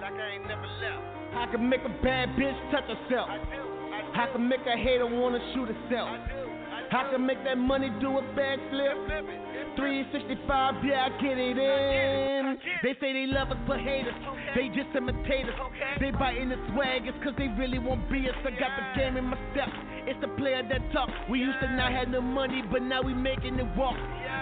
Like 0.00 0.14
I 0.14 0.30
ain't 0.32 0.48
never 0.48 0.66
left. 0.80 1.02
I 1.36 1.46
can 1.52 1.68
make 1.68 1.84
a 1.84 1.92
bad 2.02 2.30
bitch 2.30 2.56
touch 2.72 2.84
herself. 2.84 3.28
I 3.28 3.36
do, 3.54 3.75
I. 4.18 4.26
Can 4.32 4.48
make 4.48 4.66
a 4.66 4.76
hater 4.76 5.06
wanna 5.06 5.38
shoot 5.52 5.68
herself. 5.68 6.45
I 6.92 7.10
can 7.10 7.26
make 7.26 7.42
that 7.44 7.58
money 7.58 7.90
do 8.00 8.18
a 8.18 8.22
backflip. 8.34 9.46
365, 9.76 10.84
yeah, 10.84 11.08
I 11.08 11.20
get 11.20 11.36
it 11.36 11.58
in. 11.58 12.56
They 12.82 12.94
say 13.00 13.12
they 13.12 13.26
love 13.26 13.50
us 13.50 13.58
but 13.66 13.80
hate 13.80 14.06
us. 14.08 14.14
They 14.54 14.68
just 14.68 14.94
imitate 14.96 15.46
us. 15.48 15.58
They 16.00 16.10
biting 16.12 16.48
the 16.48 16.56
swag, 16.72 17.04
it's 17.04 17.16
cause 17.22 17.34
they 17.36 17.48
really 17.58 17.78
won't 17.78 18.08
be 18.10 18.28
us. 18.28 18.36
I 18.40 18.50
got 18.56 18.72
the 18.76 18.84
game 18.98 19.16
in 19.16 19.24
my 19.24 19.38
step. 19.52 19.68
It's 20.06 20.20
the 20.20 20.28
player 20.38 20.62
that 20.62 20.92
talk. 20.92 21.10
We 21.28 21.40
used 21.40 21.58
to 21.60 21.68
not 21.74 21.92
have 21.92 22.08
no 22.08 22.20
money, 22.20 22.62
but 22.70 22.82
now 22.82 23.02
we 23.02 23.12
making 23.12 23.58
it 23.58 23.66
walk. 23.76 23.96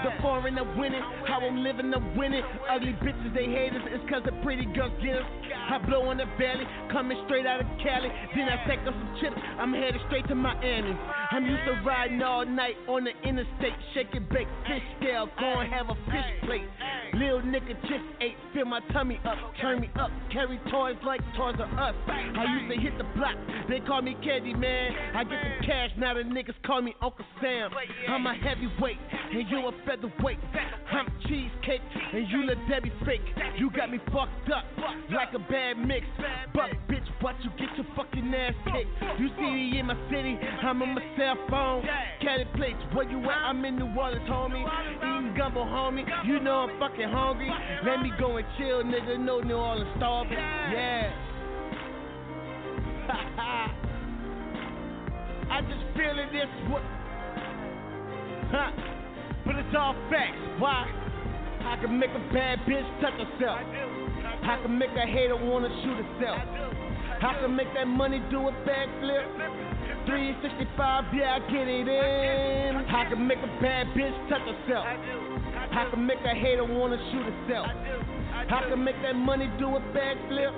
The 0.04 0.10
foreign 0.20 0.58
are 0.58 0.76
winning, 0.76 1.00
how 1.26 1.40
I'm 1.40 1.64
living, 1.64 1.92
I'm 1.94 2.16
winning. 2.16 2.42
Ugly 2.70 2.92
bitches, 3.00 3.34
they 3.34 3.46
hate 3.46 3.72
us, 3.72 3.82
it's 3.88 4.04
cause 4.10 4.22
the 4.26 4.32
pretty 4.44 4.66
girls 4.66 4.92
get 5.02 5.16
us. 5.16 5.26
I 5.70 5.78
blow 5.78 6.10
in 6.10 6.18
the 6.18 6.26
valley, 6.36 6.66
coming 6.92 7.16
straight 7.24 7.46
out 7.46 7.60
of 7.60 7.66
Cali. 7.82 8.10
Then 8.36 8.48
I 8.52 8.60
take 8.68 8.80
up 8.86 8.92
some 8.92 9.16
chips, 9.20 9.36
I'm 9.58 9.72
headed 9.72 10.00
straight 10.08 10.28
to 10.28 10.34
Miami. 10.34 10.92
I'm 11.30 11.46
used 11.46 11.64
to 11.64 11.80
riding 11.86 12.20
all 12.22 12.33
night 12.42 12.74
on 12.88 13.04
the 13.04 13.12
interstate, 13.28 13.78
shaking 13.94 14.26
baked 14.30 14.50
fish 14.66 14.82
scale, 14.98 15.28
go 15.38 15.60
and 15.60 15.72
have 15.72 15.86
a 15.90 15.94
fish 16.10 16.30
plate. 16.44 16.66
Lil 17.14 17.40
nigga 17.42 17.80
just 17.82 18.04
ate, 18.20 18.34
fill 18.52 18.64
my 18.64 18.80
tummy 18.92 19.20
up, 19.24 19.38
turn 19.60 19.80
me 19.80 19.90
up, 20.00 20.10
carry 20.32 20.58
toys 20.70 20.96
like 21.06 21.20
toys 21.36 21.54
are 21.60 21.88
us. 21.88 21.94
I 22.08 22.44
used 22.58 22.74
to 22.74 22.80
hit 22.80 22.98
the 22.98 23.04
block, 23.16 23.36
they 23.68 23.80
call 23.80 24.02
me 24.02 24.16
Candy 24.24 24.54
Man. 24.54 24.92
I 25.14 25.22
get 25.22 25.38
the 25.42 25.66
cash, 25.66 25.90
now 25.96 26.14
the 26.14 26.20
niggas 26.20 26.54
call 26.66 26.82
me 26.82 26.94
Uncle 27.00 27.24
Sam. 27.40 27.70
I'm 28.08 28.26
a 28.26 28.34
heavyweight, 28.34 28.98
and 29.32 29.48
you 29.48 29.68
a 29.68 29.72
featherweight. 29.86 30.38
I'm 30.90 31.06
cheesecake, 31.28 31.82
and 32.12 32.28
you 32.30 32.46
little 32.46 32.68
Debbie 32.68 32.92
fake. 33.06 33.22
You 33.58 33.70
got 33.70 33.90
me 33.90 33.98
fucked 34.12 34.50
up, 34.50 34.64
like 35.10 35.32
a 35.34 35.38
bad 35.38 35.78
mix. 35.78 36.06
But 36.52 36.70
bitch, 36.88 37.06
what 37.20 37.36
you 37.44 37.50
get 37.58 37.68
your 37.76 37.86
fucking 37.94 38.34
ass 38.34 38.54
kicked? 38.64 39.20
You 39.20 39.28
see 39.36 39.50
me 39.50 39.78
in 39.78 39.86
my 39.86 39.96
city, 40.10 40.36
I'm 40.62 40.82
on 40.82 40.94
my 40.94 41.02
cell 41.16 41.36
phone. 41.48 41.84
Caddy 42.24 42.46
plates, 42.56 42.80
where 42.94 43.04
you 43.04 43.20
at? 43.24 43.28
I'm 43.28 43.62
in 43.66 43.76
New 43.76 43.94
Orleans, 43.94 44.26
homie. 44.28 44.64
Eating 44.96 45.34
gumbo, 45.36 45.62
homie. 45.64 46.04
You 46.24 46.40
know 46.40 46.66
I'm 46.66 46.78
fucking 46.78 47.10
hungry. 47.10 47.50
Let 47.84 48.00
me 48.00 48.12
go 48.18 48.38
and 48.38 48.46
chill, 48.56 48.82
nigga. 48.82 49.20
No 49.20 49.40
New 49.40 49.54
Orleans 49.54 49.90
starving. 49.98 50.32
Yeah. 50.32 51.12
I 55.50 55.60
just 55.60 55.84
feeling 55.94 56.32
this. 56.32 56.48
What? 56.70 56.82
Huh. 58.50 58.70
But 59.44 59.56
it's 59.56 59.76
all 59.76 59.94
facts. 60.08 60.38
Why? 60.58 60.88
I 61.60 61.76
can 61.82 61.98
make 61.98 62.10
a 62.10 62.32
bad 62.32 62.60
bitch 62.60 63.00
touch 63.02 63.20
herself. 63.20 63.60
I 64.44 64.58
can 64.62 64.78
make 64.78 64.90
a 64.90 65.06
hater 65.06 65.36
wanna 65.36 65.68
shoot 65.82 65.96
herself. 66.04 66.40
I 67.20 67.40
can 67.40 67.54
make 67.54 67.72
that 67.74 67.86
money 67.86 68.22
do 68.30 68.48
a 68.48 68.52
backflip. 68.64 69.73
365, 70.06 71.04
yeah, 71.14 71.36
I 71.36 71.38
get 71.50 71.66
it 71.66 71.88
in. 71.88 72.76
I 72.76 73.04
can 73.08 73.26
make 73.26 73.38
a 73.38 73.48
bad 73.60 73.86
bitch 73.96 74.28
touch 74.28 74.42
herself. 74.42 74.84
I 74.84 75.88
can 75.90 76.06
make 76.06 76.20
a 76.24 76.34
hater 76.34 76.64
wanna 76.64 76.98
shoot 77.10 77.24
herself. 77.24 77.66
I 77.68 78.68
can 78.68 78.84
make 78.84 79.00
that 79.02 79.16
money 79.16 79.50
do 79.58 79.76
a 79.76 79.80
backflip. 79.80 80.52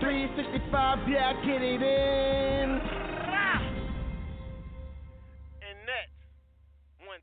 365, 0.00 1.08
yeah, 1.08 1.30
I 1.30 1.44
get 1.44 1.62
it 1.62 1.82
in. 1.82 2.80
And 5.60 5.78
that's 5.84 6.14
1,000. 7.04 7.20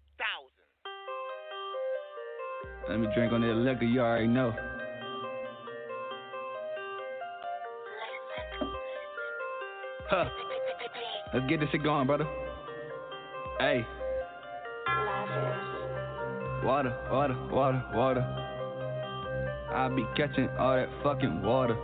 Let 2.89 2.99
me 2.99 3.07
drink 3.15 3.31
on 3.31 3.41
that 3.41 3.55
liquor, 3.55 3.85
you 3.85 4.01
already 4.01 4.27
know. 4.27 4.53
Huh. 10.09 10.29
Let's 11.33 11.45
get 11.49 11.59
this 11.59 11.69
shit 11.71 11.83
going, 11.83 12.07
brother. 12.07 12.27
Hey. 13.59 13.85
Water, 16.63 16.95
water, 17.11 17.37
water, 17.51 17.83
water. 17.93 18.21
I 19.73 19.89
be 19.89 20.05
catching 20.15 20.49
all 20.57 20.75
that 20.75 20.89
fucking 21.03 21.41
water. 21.41 21.77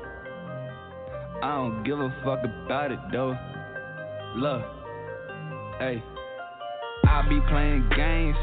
I 1.44 1.56
don't 1.58 1.84
give 1.84 2.00
a 2.00 2.10
fuck 2.24 2.40
about 2.44 2.92
it 2.92 3.00
though. 3.12 3.38
Look, 4.36 4.64
hey. 5.80 6.02
I 7.06 7.22
be 7.28 7.40
playing 7.50 7.90
games, 7.96 8.38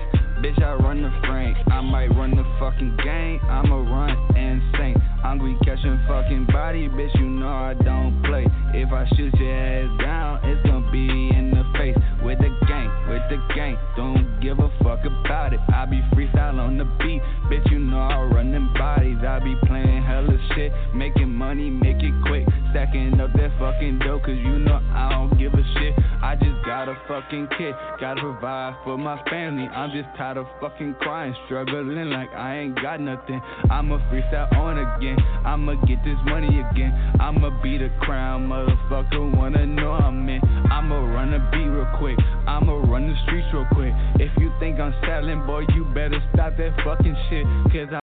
bitch. 0.44 0.62
I 0.62 0.74
run 0.74 1.02
the 1.02 1.10
frame. 1.26 1.56
I 1.68 1.80
might 1.80 2.08
run 2.08 2.30
the 2.30 2.44
fucking 2.60 2.96
game. 3.02 3.40
I'ma 3.48 3.76
run 3.76 4.10
insane. 4.36 4.96
I'm 5.24 5.38
be 5.38 5.56
catching 5.64 5.98
fucking 6.06 6.46
body, 6.52 6.88
bitch. 6.88 7.14
You 7.18 7.26
know 7.26 7.48
I 7.48 7.74
don't 7.74 8.22
play. 8.22 8.46
If 8.74 8.92
I 8.92 9.08
shoot 9.16 9.34
your 9.38 9.54
ass 9.54 10.00
down, 10.00 10.40
it's 10.44 10.62
gonna 10.66 10.79
be 10.92 11.08
in 11.08 11.50
the 11.50 11.64
face. 11.78 11.96
With 12.22 12.38
the 12.38 12.50
gang, 12.66 12.90
with 13.08 13.22
the 13.30 13.38
gang. 13.54 13.78
Don't 13.96 14.40
give 14.40 14.58
a 14.58 14.68
fuck 14.82 15.00
about 15.04 15.52
it. 15.52 15.60
I 15.72 15.86
be 15.86 16.00
freestyle 16.14 16.58
on 16.58 16.76
the 16.76 16.84
beat, 16.84 17.22
bitch. 17.48 17.70
You 17.70 17.78
know 17.78 17.98
I 17.98 18.22
run 18.24 18.52
them 18.52 18.72
bodies. 18.74 19.18
I 19.26 19.38
be 19.38 19.54
playing 19.66 20.02
hella 20.02 20.36
shit, 20.54 20.72
making 20.94 21.30
money, 21.32 21.70
make 21.70 22.02
it 22.02 22.12
quick. 22.26 22.46
Stacking 22.70 23.20
up 23.20 23.32
that 23.32 23.50
fucking 23.58 23.98
dough, 23.98 24.20
cause 24.20 24.36
you 24.36 24.58
know 24.60 24.80
I 24.94 25.10
don't 25.10 25.36
give 25.36 25.52
a 25.54 25.62
shit. 25.74 25.94
I 26.22 26.36
just 26.36 26.64
got 26.64 26.88
a 26.88 26.96
fucking 27.08 27.48
kid, 27.58 27.74
gotta 27.98 28.20
provide 28.20 28.76
for 28.84 28.96
my 28.96 29.20
family. 29.28 29.66
I'm 29.66 29.90
just 29.90 30.06
tired 30.16 30.36
of 30.36 30.46
fucking 30.60 30.94
crying, 31.00 31.34
struggling 31.46 32.10
like 32.10 32.30
I 32.30 32.58
ain't 32.58 32.80
got 32.80 33.00
nothing. 33.00 33.40
I'ma 33.70 33.98
freestyle 34.08 34.54
on 34.56 34.78
again, 34.78 35.18
I'ma 35.44 35.74
get 35.86 35.98
this 36.04 36.18
money 36.26 36.60
again. 36.70 36.92
I'ma 37.18 37.50
be 37.60 37.76
the 37.78 37.90
crown, 38.00 38.48
motherfucker. 38.48 39.36
Wanna 39.36 39.66
know 39.66 39.92
I'm 39.92 40.28
in. 40.28 40.40
I'ma 40.70 40.96
run 41.12 41.34
a 41.34 41.40
beat 41.50 41.66
real 41.66 41.90
quick, 41.98 42.18
I'ma 42.46 42.72
run 42.86 43.08
the 43.08 43.16
streets 43.24 43.48
real 43.52 43.66
quick. 43.72 43.92
If 44.20 44.30
you 44.38 44.52
think 44.60 44.78
I'm 44.78 44.94
selling, 45.04 45.44
boy, 45.44 45.64
you 45.74 45.86
better 45.92 46.22
stop 46.32 46.56
that 46.56 46.76
fucking 46.84 47.16
shit, 47.28 47.44
cause 47.72 47.94
I 47.94 48.09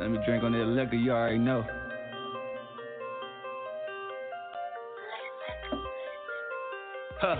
Let 0.00 0.10
me 0.10 0.18
drink 0.24 0.44
on 0.44 0.52
that 0.52 0.64
liquor, 0.64 0.96
you 0.96 1.12
already 1.12 1.38
know. 1.38 1.64
Huh. 7.20 7.36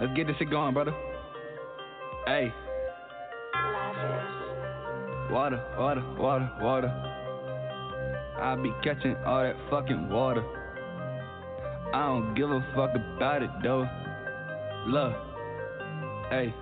Let's 0.00 0.12
get 0.16 0.26
this 0.26 0.36
shit 0.38 0.50
going, 0.50 0.74
brother. 0.74 0.92
Hey. 2.26 2.52
Water, 5.30 5.64
water, 5.78 6.04
water, 6.18 6.50
water. 6.60 6.88
I 8.40 8.56
be 8.60 8.72
catching 8.82 9.14
all 9.24 9.42
that 9.42 9.56
fucking 9.70 10.08
water. 10.08 10.44
I 11.94 12.06
don't 12.08 12.34
give 12.34 12.50
a 12.50 12.60
fuck 12.74 12.90
about 12.94 13.42
it 13.42 13.50
though. 13.62 13.88
Look, 14.88 15.14
hey. 16.30 16.52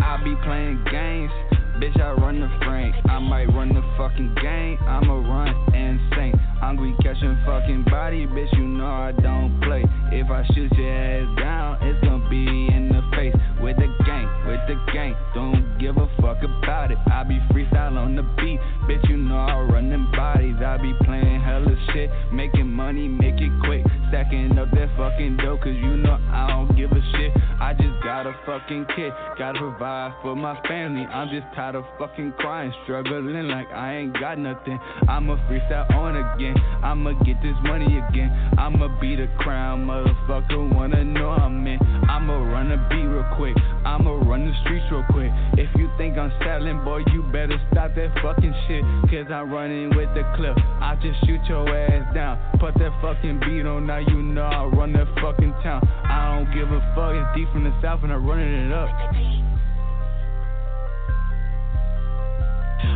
I 0.00 0.22
be 0.22 0.34
playing 0.44 0.84
games, 0.90 1.32
bitch. 1.80 1.98
I 2.00 2.12
run 2.12 2.40
the 2.40 2.50
frame. 2.64 2.94
I 3.08 3.18
might 3.18 3.46
run 3.46 3.68
the 3.70 3.82
fucking 3.96 4.34
game. 4.42 4.78
I'ma 4.86 5.14
run 5.14 5.74
insane. 5.74 6.34
Be 6.78 6.94
catching 7.02 7.36
fucking 7.44 7.86
body, 7.90 8.26
bitch. 8.26 8.52
You 8.52 8.62
know 8.62 8.86
I 8.86 9.10
don't 9.10 9.60
play. 9.62 9.82
If 10.12 10.30
I 10.30 10.46
shoot 10.54 10.70
your 10.76 10.92
ass 10.94 11.38
down, 11.40 11.78
it's 11.82 12.00
gonna 12.04 12.28
be 12.30 12.46
in 12.46 12.88
the 12.88 13.02
face. 13.16 13.34
With 13.60 13.76
the 13.76 13.90
gang, 14.06 14.27
the 14.68 14.76
gang. 14.92 15.16
Don't 15.34 15.78
give 15.80 15.96
a 15.96 16.06
fuck 16.20 16.38
about 16.44 16.92
it. 16.92 16.98
I 17.10 17.24
be 17.24 17.40
freestyle 17.50 17.96
on 17.96 18.14
the 18.14 18.22
beat, 18.36 18.60
bitch. 18.86 19.08
You 19.08 19.16
know 19.16 19.36
I 19.36 19.60
run 19.62 19.88
them 19.90 20.12
bodies. 20.12 20.56
I 20.64 20.76
be 20.76 20.92
playing 21.04 21.40
hella 21.40 21.74
shit, 21.92 22.10
making 22.32 22.68
money, 22.70 23.08
make 23.08 23.40
it 23.40 23.50
quick. 23.64 23.84
Stacking 24.08 24.58
up 24.58 24.70
that 24.72 24.88
fucking 24.96 25.38
dough, 25.38 25.58
cause 25.58 25.74
you 25.74 25.96
know 25.96 26.18
I 26.32 26.48
don't 26.48 26.76
give 26.76 26.92
a 26.92 27.00
shit. 27.16 27.32
I 27.60 27.72
just 27.74 28.02
got 28.04 28.26
a 28.26 28.34
fucking 28.46 28.86
kid, 28.94 29.12
gotta 29.38 29.58
provide 29.58 30.14
for 30.22 30.36
my 30.36 30.60
family. 30.66 31.04
I'm 31.04 31.28
just 31.28 31.46
tired 31.54 31.74
of 31.74 31.84
fucking 31.98 32.32
crying, 32.38 32.72
struggling 32.84 33.48
like 33.48 33.66
I 33.72 33.96
ain't 33.96 34.14
got 34.18 34.38
nothing. 34.38 34.78
I'ma 35.08 35.36
freestyle 35.48 35.90
on 35.94 36.16
again, 36.16 36.56
I'ma 36.82 37.12
get 37.24 37.40
this 37.42 37.56
money 37.62 37.98
again. 38.08 38.30
I'ma 38.58 38.88
be 39.00 39.16
the 39.16 39.28
crown, 39.38 39.86
motherfucker. 39.86 40.74
Wanna 40.74 41.04
know 41.04 41.30
I'm 41.30 41.66
in. 41.66 41.78
I'ma 42.08 42.36
run 42.36 42.72
a 42.72 42.78
beat 42.88 43.04
real 43.04 43.26
quick, 43.36 43.56
I'ma 43.84 44.12
run 44.12 44.46
the 44.46 44.54
streets 44.62 44.84
real 44.90 45.04
quick. 45.10 45.30
If 45.56 45.68
you 45.76 45.90
think 45.96 46.18
I'm 46.18 46.32
selling, 46.44 46.84
boy, 46.84 47.02
you 47.12 47.22
better 47.32 47.58
stop 47.70 47.94
that 47.94 48.12
fucking 48.22 48.54
shit. 48.66 48.82
Cause 49.10 49.30
I'm 49.32 49.50
running 49.50 49.90
with 49.96 50.12
the 50.14 50.24
clip, 50.36 50.56
I 50.80 50.96
just 51.02 51.18
shoot 51.26 51.40
your 51.48 51.68
ass 51.68 52.14
down. 52.14 52.38
Put 52.58 52.74
that 52.78 52.92
fucking 53.00 53.40
beat 53.40 53.66
on, 53.66 53.86
now 53.86 53.98
you 53.98 54.22
know 54.22 54.42
I 54.42 54.64
run 54.64 54.92
that 54.92 55.08
fucking 55.20 55.52
town. 55.62 55.86
I 56.04 56.36
don't 56.36 56.52
give 56.54 56.70
a 56.70 56.80
fuck, 56.94 57.14
it's 57.14 57.36
deep 57.36 57.50
from 57.52 57.64
the 57.64 57.74
south 57.82 58.02
and 58.02 58.12
I'm 58.12 58.26
running 58.26 58.66
it 58.66 58.72
up. 58.72 59.47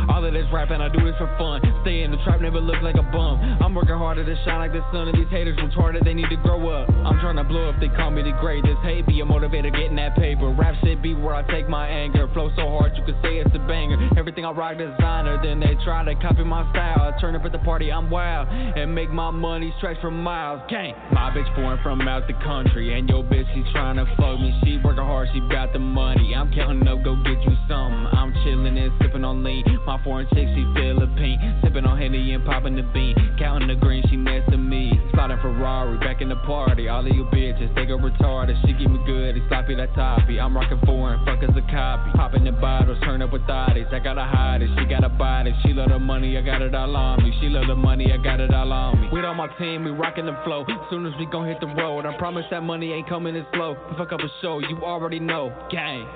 All 0.09 0.23
of 0.23 0.33
this 0.33 0.45
rapping, 0.51 0.81
I 0.81 0.89
do 0.89 1.03
this 1.03 1.15
for 1.17 1.27
fun. 1.37 1.61
Stay 1.81 2.03
in 2.03 2.11
the 2.11 2.17
trap, 2.23 2.41
never 2.41 2.59
look 2.59 2.81
like 2.81 2.95
a 2.95 3.03
bum. 3.03 3.39
I'm 3.61 3.73
working 3.75 3.95
harder 3.95 4.23
to 4.23 4.35
shine 4.45 4.59
like 4.59 4.73
the 4.73 4.83
sun, 4.91 5.07
and 5.07 5.17
these 5.17 5.29
haters 5.29 5.57
retarded, 5.57 6.03
they 6.03 6.13
need 6.13 6.29
to 6.29 6.37
grow 6.37 6.59
up. 6.69 6.89
I'm 6.89 7.19
trying 7.19 7.37
to 7.37 7.43
blow 7.43 7.69
up, 7.69 7.79
they 7.79 7.89
call 7.89 8.11
me 8.11 8.23
the 8.23 8.35
greatest. 8.39 8.77
Hate 8.83 9.05
be 9.07 9.21
a 9.21 9.25
motivator, 9.25 9.71
getting 9.71 9.95
that 9.97 10.15
paper. 10.15 10.51
Rap 10.51 10.75
shit 10.83 11.01
be 11.01 11.13
where 11.13 11.35
I 11.35 11.43
take 11.51 11.67
my 11.67 11.87
anger. 11.87 12.27
Flow 12.33 12.49
so 12.55 12.67
hard, 12.77 12.95
you 12.95 13.03
could 13.03 13.17
say 13.21 13.37
it's 13.39 13.53
a 13.53 13.59
banger. 13.67 13.97
Everything 14.17 14.45
I 14.45 14.51
rock 14.51 14.77
designer, 14.77 15.39
then 15.41 15.59
they 15.59 15.75
try 15.83 16.03
to 16.03 16.15
copy 16.15 16.43
my 16.43 16.69
style. 16.71 17.13
I 17.13 17.19
turn 17.19 17.35
up 17.35 17.45
at 17.45 17.51
the 17.51 17.59
party, 17.59 17.91
I'm 17.91 18.09
wild, 18.09 18.47
and 18.49 18.93
make 18.93 19.09
my 19.11 19.31
money 19.31 19.73
stretch 19.77 19.99
for 20.01 20.11
miles. 20.11 20.61
Gang, 20.69 20.93
my 21.11 21.31
bitch 21.31 21.53
born 21.55 21.79
from 21.83 22.01
out 22.07 22.27
the 22.27 22.33
country, 22.43 22.97
and 22.97 23.07
your 23.09 23.23
bitch, 23.23 23.45
she 23.53 23.63
trying 23.71 23.97
to 23.97 24.05
fuck 24.17 24.39
me. 24.39 24.53
She 24.63 24.79
working 24.83 25.03
hard, 25.03 25.29
she 25.33 25.39
got 25.51 25.73
the 25.73 25.79
money. 25.79 26.33
I'm 26.35 26.51
counting 26.53 26.87
up, 26.87 27.03
go 27.03 27.15
get 27.23 27.41
you 27.43 27.55
something. 27.67 28.07
I'm 28.11 28.33
chilling 28.43 28.77
and 28.77 28.91
sipping 29.01 29.23
on 29.23 29.43
lean. 29.43 29.63
My 29.85 30.01
foreign 30.03 30.27
chick, 30.33 30.47
she 30.55 30.63
Philippine. 30.75 31.59
Sipping 31.63 31.85
on 31.85 31.97
Henny 31.97 32.33
and 32.33 32.45
popping 32.45 32.75
the 32.75 32.83
bean. 32.93 33.15
Counting 33.37 33.67
the 33.67 33.75
green, 33.75 34.03
she 34.09 34.15
next 34.15 34.49
to 34.51 34.57
me. 34.57 34.91
Spotting 35.11 35.37
Ferrari, 35.41 35.97
back 35.99 36.21
in 36.21 36.29
the 36.29 36.35
party. 36.47 36.87
All 36.87 37.05
of 37.05 37.13
you 37.13 37.25
bitches, 37.25 37.73
they 37.75 37.85
go 37.85 37.97
retarded. 37.97 38.59
She 38.65 38.73
give 38.73 38.91
me 38.91 38.99
good, 39.05 39.35
it's 39.35 39.47
sloppy 39.49 39.75
that 39.75 39.93
toppy. 39.95 40.39
I'm 40.39 40.55
rocking 40.55 40.79
foreign, 40.85 41.23
fuck 41.25 41.43
as 41.43 41.55
a 41.55 41.61
copy. 41.71 42.11
Popping 42.15 42.45
the 42.45 42.51
bottles, 42.51 42.97
turn 43.03 43.21
up 43.21 43.33
with 43.33 43.43
thotties. 43.43 43.91
I 43.93 43.99
gotta 43.99 44.23
hide 44.23 44.61
it, 44.61 44.69
she 44.77 44.85
gotta 44.85 45.09
buy 45.09 45.41
it. 45.41 45.53
She 45.63 45.73
love 45.73 45.89
the 45.89 45.99
money, 45.99 46.37
I 46.37 46.41
got 46.41 46.61
it 46.61 46.73
all 46.73 46.95
on 46.95 47.23
me. 47.23 47.33
She 47.41 47.49
love 47.49 47.67
the 47.67 47.75
money, 47.75 48.11
I 48.11 48.17
got 48.17 48.39
it 48.39 48.53
all 48.53 48.71
on 48.71 49.01
me. 49.01 49.09
With 49.11 49.25
all 49.25 49.35
my 49.35 49.47
team, 49.57 49.83
we 49.83 49.91
rocking 49.91 50.25
the 50.25 50.37
flow. 50.45 50.65
Soon 50.89 51.05
as 51.05 51.13
we 51.19 51.25
gon' 51.25 51.47
hit 51.47 51.59
the 51.59 51.67
road, 51.67 52.05
I 52.05 52.17
promise 52.17 52.45
that 52.51 52.63
money 52.63 52.91
ain't 52.93 53.09
coming 53.09 53.35
in 53.35 53.45
slow. 53.53 53.75
Fuck 53.97 54.13
up 54.13 54.21
a 54.21 54.29
show, 54.41 54.59
you 54.59 54.77
already 54.83 55.19
know. 55.19 55.51
Gang. 55.69 56.07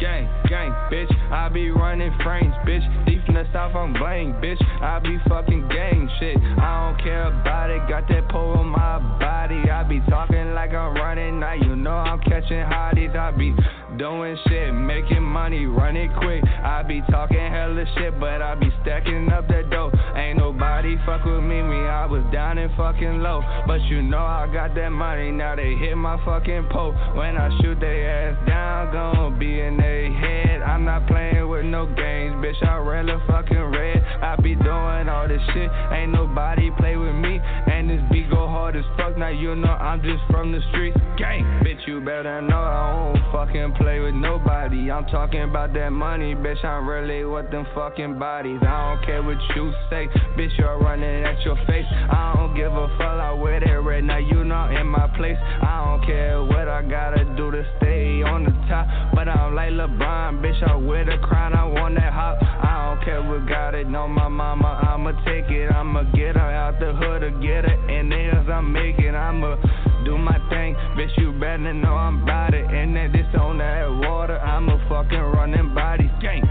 Gang, 0.00 0.28
gang, 0.48 0.70
bitch. 0.90 1.10
I 1.30 1.48
be 1.48 1.70
running 1.70 2.12
frames, 2.22 2.54
bitch. 2.66 3.06
Deep 3.06 3.20
in 3.28 3.34
the 3.34 3.44
south, 3.52 3.76
I'm 3.76 3.92
blank, 3.92 4.36
bitch. 4.36 4.60
I 4.82 4.98
be 4.98 5.18
fucking 5.28 5.68
gang 5.68 6.10
shit. 6.18 6.36
I 6.36 6.90
don't 6.90 7.02
care 7.02 7.28
about 7.28 7.70
it. 7.70 7.88
Got 7.88 8.08
that 8.08 8.28
pole 8.28 8.58
on 8.58 8.66
my 8.66 8.98
body. 9.18 9.70
I 9.70 9.84
be 9.84 10.00
talking 10.10 10.52
like 10.52 10.70
I'm 10.70 10.94
running. 10.94 11.40
Now 11.40 11.54
you 11.54 11.76
know 11.76 11.92
I'm 11.92 12.18
catching 12.20 12.64
hotties. 12.66 13.14
I 13.16 13.30
be 13.30 13.54
doing 13.96 14.36
shit, 14.48 14.74
making 14.74 15.22
money, 15.22 15.66
running 15.66 16.12
quick. 16.20 16.42
I 16.44 16.82
be 16.82 17.00
talking 17.10 17.38
hella 17.38 17.84
shit, 17.96 18.18
but 18.18 18.42
I 18.42 18.56
be 18.56 18.70
stacking 18.82 19.30
up 19.30 19.46
that 19.48 19.70
dough. 19.70 19.92
Ain't 20.16 20.38
nobody 20.38 20.96
fuck 21.06 21.24
with 21.24 21.42
me, 21.42 21.62
me. 21.62 21.76
I 21.86 22.06
was 22.06 22.24
down 22.32 22.58
and 22.58 22.74
fucking 22.76 23.20
low. 23.20 23.42
But 23.66 23.80
you 23.82 24.02
know 24.02 24.18
I 24.18 24.48
got 24.52 24.74
that 24.74 24.90
money. 24.90 25.30
Now 25.30 25.54
they 25.54 25.74
hit 25.74 25.96
my 25.96 26.22
fucking 26.24 26.68
pole. 26.70 26.92
When 27.14 27.36
I 27.36 27.48
shoot 27.60 27.78
their 27.80 28.32
ass 28.32 28.48
down, 28.48 28.92
gon' 28.92 29.38
be 29.38 29.60
in 29.60 29.76
their 29.84 30.12
head. 30.12 30.62
I'm 30.62 30.84
not 30.84 31.06
playing 31.06 31.48
with 31.48 31.64
no 31.64 31.86
games, 31.86 32.34
bitch. 32.42 32.60
I 32.66 32.76
really 32.76 33.18
fucking 33.26 33.64
red. 33.76 34.02
I 34.22 34.36
be 34.36 34.54
doing 34.54 35.08
all 35.08 35.28
this 35.28 35.42
shit. 35.52 35.70
Ain't 35.92 36.12
nobody 36.12 36.70
play 36.78 36.96
with 36.96 37.14
me. 37.14 37.40
And 37.40 37.90
this 37.90 38.00
beat 38.10 38.30
go 38.30 38.46
hard 38.64 38.76
as 38.76 38.84
fuck. 38.96 39.18
Now 39.18 39.28
you 39.28 39.54
know 39.54 39.68
I'm 39.68 40.00
just 40.00 40.24
from 40.30 40.50
the 40.50 40.60
streets. 40.70 40.96
Gang, 41.18 41.44
bitch, 41.62 41.86
you 41.86 42.00
better 42.00 42.40
know 42.40 42.56
I 42.56 43.12
don't 43.12 43.32
fucking 43.32 43.74
play 43.74 44.00
with 44.00 44.14
nobody. 44.14 44.90
I'm 44.90 45.04
talking 45.06 45.42
about 45.42 45.74
that 45.74 45.90
money, 45.90 46.34
bitch. 46.34 46.64
I'm 46.64 46.88
really 46.88 47.24
with 47.24 47.50
them 47.50 47.66
fucking 47.74 48.18
bodies. 48.18 48.60
I 48.62 48.96
don't 48.96 49.04
care 49.04 49.22
what 49.22 49.36
you 49.54 49.70
say, 49.90 50.08
bitch. 50.38 50.56
You're 50.56 50.78
running 50.78 51.24
at 51.24 51.42
your 51.42 51.56
face. 51.66 51.84
I 51.90 52.32
don't 52.36 52.56
give 52.56 52.72
a 52.72 52.88
fuck. 52.96 53.20
I 53.20 53.32
wear 53.32 53.60
that 53.60 53.82
red. 53.84 54.04
Now 54.04 54.16
you 54.16 54.44
know 54.44 54.68
in 54.68 54.86
my 54.86 55.08
place. 55.16 55.36
I 55.38 55.84
don't 55.84 56.06
care 56.06 56.42
what 56.42 56.66
I 56.66 56.80
gotta 56.80 57.24
do 57.36 57.50
to 57.50 57.64
stay 57.76 58.22
on 58.22 58.44
the 58.44 58.52
top. 58.68 58.88
But 59.14 59.28
I'm 59.28 59.54
like 59.54 59.72
LeBron, 59.72 60.40
bitch. 60.40 60.62
I 60.66 60.74
wear 60.76 61.04
the 61.04 61.18
crown. 61.18 61.52
I 61.52 61.64
want 61.64 61.96
that 61.96 62.12
hop. 62.12 62.38
I 62.40 62.94
don't 62.94 63.04
care 63.04 63.22
what 63.22 63.46
got 63.46 63.74
it 63.74 63.94
on 63.94 64.10
my 64.12 64.28
mama. 64.28 64.80
I'ma 64.88 65.12
take 65.26 65.50
it. 65.50 65.70
I'ma 65.70 66.04
get 66.14 66.36
her 66.36 66.50
out 66.50 66.80
the 66.80 66.94
hood 66.94 67.22
or 67.22 67.30
get 67.42 67.68
her. 67.68 67.76
And 67.90 68.10
I'm 68.48 68.72
making. 68.72 69.14
I'ma 69.14 69.56
do 70.04 70.18
my 70.18 70.38
thing. 70.50 70.74
Bitch, 70.96 71.16
you 71.18 71.32
better 71.32 71.72
know 71.72 71.94
I'm 71.94 72.22
about 72.22 72.54
it. 72.54 72.64
And 72.64 72.96
that 72.96 73.12
this 73.12 73.26
on 73.40 73.58
that 73.58 73.86
water. 74.08 74.38
I'm 74.38 74.68
a 74.68 74.78
fucking 74.88 75.18
running 75.18 75.74
body. 75.74 76.10
Gang, 76.20 76.42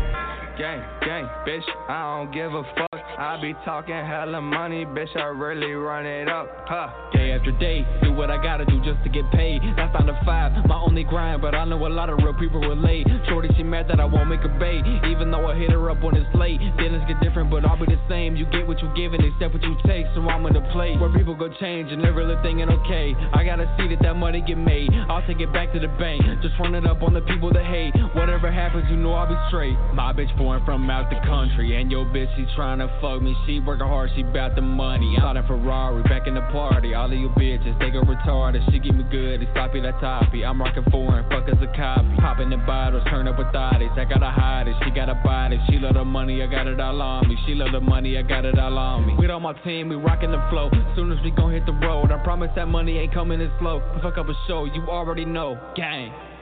gang, 0.57 0.83
gang, 1.01 1.29
bitch. 1.47 1.67
I 1.89 2.17
don't 2.17 2.33
give 2.33 2.53
a 2.53 2.63
fuck. 2.75 2.92
I 3.17 3.39
be 3.39 3.53
talking 3.63 3.93
hella 3.93 4.41
money, 4.41 4.85
bitch. 4.85 5.15
I 5.15 5.25
really 5.25 5.73
run 5.73 6.05
it 6.05 6.27
up, 6.27 6.49
huh? 6.65 6.89
Day 7.13 7.31
after 7.31 7.51
day, 7.51 7.85
do 8.01 8.11
what 8.11 8.31
I 8.31 8.41
gotta 8.41 8.65
do 8.65 8.81
just 8.83 9.03
to 9.03 9.09
get 9.09 9.29
paid. 9.31 9.61
That's 9.77 9.93
nine 9.93 10.07
to 10.07 10.19
five, 10.25 10.51
my 10.65 10.75
only 10.75 11.03
grind, 11.03 11.41
but 11.41 11.53
I 11.53 11.63
know 11.65 11.85
a 11.85 11.93
lot 11.93 12.09
of 12.09 12.17
real 12.19 12.33
people 12.33 12.59
relate. 12.59 13.05
Shorty, 13.29 13.49
she 13.55 13.61
mad 13.61 13.87
that 13.89 13.99
I 13.99 14.05
won't 14.05 14.29
make 14.29 14.43
a 14.43 14.49
bait, 14.49 14.81
even 15.05 15.29
though 15.29 15.45
I 15.45 15.55
hit 15.55 15.71
her 15.71 15.89
up 15.91 16.01
when 16.01 16.15
it's 16.15 16.29
late. 16.35 16.59
Feelings 16.77 17.03
get 17.07 17.21
different, 17.21 17.51
but 17.51 17.65
I'll 17.65 17.77
be 17.77 17.85
the 17.85 18.01
same. 18.09 18.35
You 18.35 18.45
get 18.49 18.65
what 18.67 18.81
you 18.81 18.89
give 18.95 19.13
and 19.13 19.23
accept 19.23 19.53
what 19.53 19.63
you 19.63 19.77
take, 19.85 20.05
so 20.15 20.21
I'm 20.25 20.45
in 20.47 20.53
the 20.53 20.65
place 20.73 20.97
where 20.99 21.13
people 21.13 21.35
go 21.35 21.53
change 21.59 21.91
and 21.91 22.03
they're 22.03 22.13
really 22.13 22.35
thinking, 22.41 22.69
okay, 22.69 23.13
I 23.33 23.45
gotta 23.45 23.69
see 23.77 23.87
that 23.93 24.01
that 24.01 24.15
money 24.15 24.41
get 24.41 24.57
made. 24.57 24.89
I'll 25.09 25.25
take 25.27 25.39
it 25.39 25.53
back 25.53 25.71
to 25.73 25.79
the 25.79 25.91
bank, 26.01 26.23
just 26.41 26.57
run 26.59 26.73
it 26.73 26.87
up 26.87 27.03
on 27.03 27.13
the 27.13 27.21
people 27.21 27.53
that 27.53 27.65
hate. 27.65 27.93
Whatever 28.15 28.51
happens, 28.51 28.85
you 28.89 28.97
know 28.97 29.13
I'll 29.13 29.29
be 29.29 29.37
straight. 29.49 29.77
My 29.93 30.13
bitch 30.13 30.35
born 30.37 30.65
from 30.65 30.89
out 30.89 31.09
the 31.09 31.21
country, 31.27 31.79
and 31.79 31.91
your 31.91 32.05
bitch, 32.05 32.33
she 32.35 32.45
tryna 32.57 32.89
fuck 33.03 33.21
me. 33.21 33.35
She 33.45 33.59
working 33.59 33.85
hard, 33.85 34.09
she 34.15 34.23
bout 34.23 34.55
the 34.55 34.61
money. 34.61 35.17
I'm 35.21 35.35
in 35.35 35.45
Ferrari, 35.45 36.01
back 36.03 36.25
in 36.25 36.35
the 36.35 36.47
party. 36.55 36.93
All 36.93 37.11
of 37.11 37.19
you 37.19 37.27
bitches, 37.35 37.77
they 37.77 37.91
go 37.91 38.01
retarded. 38.01 38.63
She 38.71 38.79
give 38.79 38.95
me 38.95 39.03
good, 39.11 39.43
it's 39.43 39.51
sloppy 39.51 39.81
that 39.81 39.99
toppy. 39.99 40.45
I'm 40.45 40.61
rocking 40.61 40.85
foreign, 40.89 41.27
fuck 41.29 41.49
as 41.49 41.61
a 41.61 41.67
copy. 41.75 42.07
Popping 42.19 42.49
the 42.49 42.57
bottles, 42.57 43.03
turn 43.09 43.27
up 43.27 43.37
with 43.37 43.47
thotties. 43.47 43.91
I 43.99 44.05
gotta 44.05 44.31
hide 44.31 44.69
it, 44.69 44.75
she 44.83 44.91
gotta 44.91 45.19
buy 45.23 45.47
it. 45.47 45.59
She 45.69 45.77
love 45.77 45.95
the 45.95 46.05
money, 46.05 46.41
I 46.41 46.47
got 46.47 46.67
it 46.67 46.79
all 46.79 47.01
on 47.01 47.27
me. 47.27 47.37
She 47.45 47.53
love 47.53 47.73
the 47.73 47.81
money, 47.81 48.17
I 48.17 48.21
got 48.21 48.45
it 48.45 48.57
all 48.57 48.77
on 48.77 49.05
me. 49.05 49.15
With 49.19 49.29
all 49.29 49.41
my 49.41 49.53
team, 49.63 49.89
we 49.89 49.97
rocking 49.97 50.31
the 50.31 50.41
flow. 50.49 50.71
Soon 50.95 51.11
as 51.11 51.21
we 51.23 51.31
gon' 51.31 51.51
hit 51.51 51.65
the 51.65 51.73
road, 51.73 52.11
I 52.11 52.23
promise 52.23 52.51
that 52.55 52.67
money 52.67 52.97
ain't 52.97 53.13
coming 53.13 53.41
in 53.41 53.51
slow. 53.59 53.81
Fuck 54.01 54.17
up 54.17 54.29
a 54.29 54.33
show, 54.47 54.63
you 54.63 54.81
already 54.87 55.25
know. 55.25 55.59
Gang. 55.75 56.32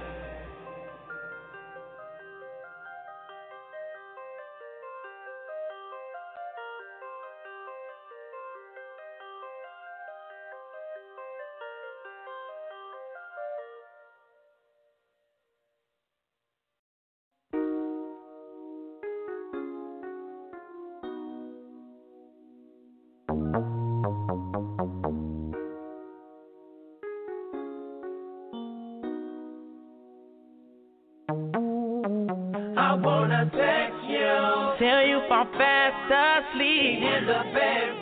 Fast 36.41 36.53
asleep. 36.53 37.01
In 37.01 37.25
the 37.25 37.43
bedroom. 37.53 38.00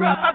I 0.00 0.31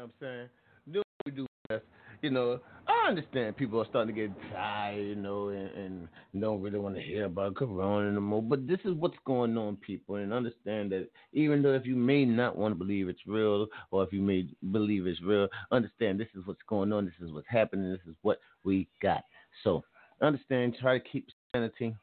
know 0.00 0.10
what 0.20 0.26
I'm 0.26 0.36
saying? 0.36 0.48
Do 0.92 1.02
we 1.26 1.32
do 1.32 1.46
best. 1.68 1.84
You 2.22 2.30
know, 2.30 2.60
I 2.86 3.08
understand 3.08 3.56
people 3.56 3.80
are 3.80 3.86
starting 3.88 4.14
to 4.14 4.20
get 4.20 4.52
tired, 4.52 5.06
you 5.06 5.14
know, 5.14 5.48
and, 5.48 5.70
and 5.70 6.08
don't 6.38 6.60
really 6.60 6.78
want 6.78 6.96
to 6.96 7.00
hear 7.00 7.24
about 7.24 7.54
Corona 7.54 8.10
anymore. 8.10 8.42
But 8.42 8.66
this 8.66 8.80
is 8.84 8.92
what's 8.92 9.16
going 9.24 9.56
on, 9.56 9.76
people, 9.76 10.16
and 10.16 10.32
understand 10.32 10.92
that 10.92 11.08
even 11.32 11.62
though 11.62 11.72
if 11.72 11.86
you 11.86 11.96
may 11.96 12.26
not 12.26 12.58
want 12.58 12.72
to 12.72 12.78
believe 12.78 13.08
it's 13.08 13.26
real, 13.26 13.68
or 13.90 14.04
if 14.04 14.12
you 14.12 14.20
may 14.20 14.46
believe 14.70 15.06
it's 15.06 15.22
real, 15.22 15.48
understand 15.70 16.20
this 16.20 16.28
is 16.34 16.46
what's 16.46 16.60
going 16.68 16.92
on, 16.92 17.06
this 17.06 17.14
is 17.26 17.32
what's 17.32 17.48
happening, 17.48 17.90
this 17.90 18.06
is 18.06 18.16
what 18.20 18.38
we 18.64 18.86
got. 19.00 19.24
So 19.64 19.82
understand, 20.20 20.76
try 20.78 20.98
to 20.98 21.04
keep 21.04 21.26
sanity 21.54 21.96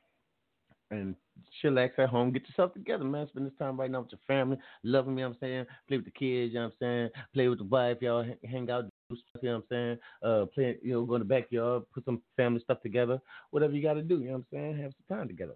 and 0.89 1.15
chillax 1.63 1.91
at 1.97 2.09
home. 2.09 2.31
Get 2.31 2.47
yourself 2.47 2.73
together, 2.73 3.03
man. 3.03 3.27
Spend 3.27 3.45
this 3.45 3.57
time 3.57 3.79
right 3.79 3.89
now 3.89 4.01
with 4.01 4.11
your 4.11 4.19
family, 4.27 4.57
loving 4.83 5.15
me, 5.15 5.21
you 5.21 5.27
know 5.27 5.29
what 5.29 5.37
I'm 5.37 5.47
saying. 5.47 5.65
Play 5.87 5.97
with 5.97 6.05
the 6.05 6.11
kids, 6.11 6.53
you 6.53 6.59
know 6.59 6.65
what 6.65 6.73
I'm 6.73 6.77
saying. 6.79 7.09
Play 7.33 7.47
with 7.47 7.59
the 7.59 7.65
wife, 7.65 7.97
y'all 8.01 8.25
hang 8.43 8.69
out, 8.69 8.85
do 9.09 9.15
stuff, 9.15 9.43
you 9.43 9.49
know 9.49 9.55
what 9.55 9.77
I'm 9.77 9.97
saying. 10.23 10.31
Uh, 10.31 10.45
play, 10.45 10.77
you 10.81 10.93
know, 10.93 11.05
go 11.05 11.15
in 11.15 11.21
the 11.21 11.25
backyard, 11.25 11.83
put 11.93 12.05
some 12.05 12.21
family 12.35 12.61
stuff 12.61 12.81
together. 12.81 13.19
Whatever 13.51 13.73
you 13.73 13.81
got 13.81 13.93
to 13.93 14.01
do, 14.01 14.19
you 14.19 14.27
know 14.27 14.31
what 14.33 14.37
I'm 14.37 14.45
saying. 14.51 14.77
Have 14.81 14.93
some 15.07 15.17
time 15.17 15.27
together. 15.27 15.55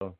Uh, 0.00 0.10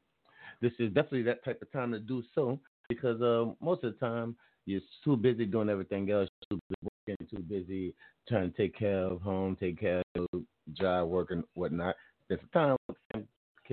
this 0.61 0.73
is 0.79 0.89
definitely 0.89 1.23
that 1.23 1.45
type 1.45 1.63
of 1.63 1.71
time 1.73 1.93
to 1.93 1.99
do 1.99 2.23
so 2.35 2.59
because 2.89 3.21
uh, 3.23 3.53
most 3.65 3.85
of 3.85 3.93
the 3.93 3.99
time 3.99 4.37
you're 4.67 4.81
too 5.05 5.17
busy 5.17 5.47
doing 5.47 5.69
everything 5.69 6.11
else. 6.11 6.29
You're 6.51 6.59
too 6.59 6.63
busy 6.69 6.91
working, 7.09 7.27
too 7.31 7.43
busy 7.43 7.95
trying 8.29 8.51
to 8.51 8.57
take 8.57 8.77
care 8.77 9.05
of 9.05 9.21
home, 9.21 9.57
take 9.59 9.81
care 9.81 10.03
of 10.17 10.27
job, 10.75 11.09
work, 11.09 11.31
and 11.31 11.45
whatnot. 11.55 11.97
There's 12.29 12.41
a 12.43 12.53
time 12.53 12.77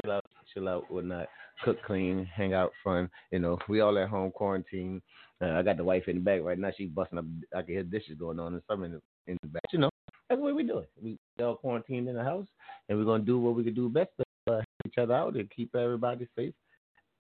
chill 0.02 0.12
out, 0.12 0.26
chill 0.54 0.68
out, 0.68 0.90
whatnot, 0.92 1.28
cook, 1.64 1.78
clean, 1.86 2.26
hang 2.26 2.54
out, 2.54 2.72
fun. 2.84 3.10
You 3.32 3.40
know, 3.40 3.58
we 3.68 3.82
all 3.82 3.98
at 3.98 4.10
home 4.10 4.32
quarantine. 4.32 5.02
Uh, 5.42 5.52
I 5.52 5.62
got 5.62 5.78
the 5.78 5.84
wife 5.84 6.08
in 6.08 6.16
the 6.16 6.22
back 6.22 6.42
right 6.42 6.58
now. 6.58 6.72
She's 6.76 6.90
busting 6.90 7.20
up. 7.20 7.26
I 7.56 7.62
can 7.62 7.74
hear 7.74 7.84
dishes 7.84 8.18
going 8.20 8.40
on 8.40 8.54
and 8.54 8.64
some 8.68 8.84
in 8.84 8.94
the 8.94 9.02
in 9.28 9.38
the 9.42 9.48
back. 9.48 9.64
You 9.72 9.80
know, 9.80 9.90
that's 10.30 10.42
what 10.42 10.56
we 10.56 10.64
do. 10.64 10.80
It. 10.80 10.90
We 11.02 11.18
all 11.44 11.56
quarantined 11.56 12.08
in 12.08 12.16
the 12.16 12.24
house, 12.24 12.48
and 12.90 12.98
we're 12.98 13.06
gonna 13.06 13.24
do 13.24 13.40
what 13.40 13.56
we 13.56 13.64
can 13.64 13.74
do 13.74 13.90
best 13.90 14.10
to 14.18 14.24
uh, 14.52 14.56
help 14.56 14.66
each 14.86 14.98
other 14.98 15.14
out 15.14 15.36
and 15.36 15.50
keep 15.52 15.76
everybody 15.76 16.28
safe. 16.36 16.54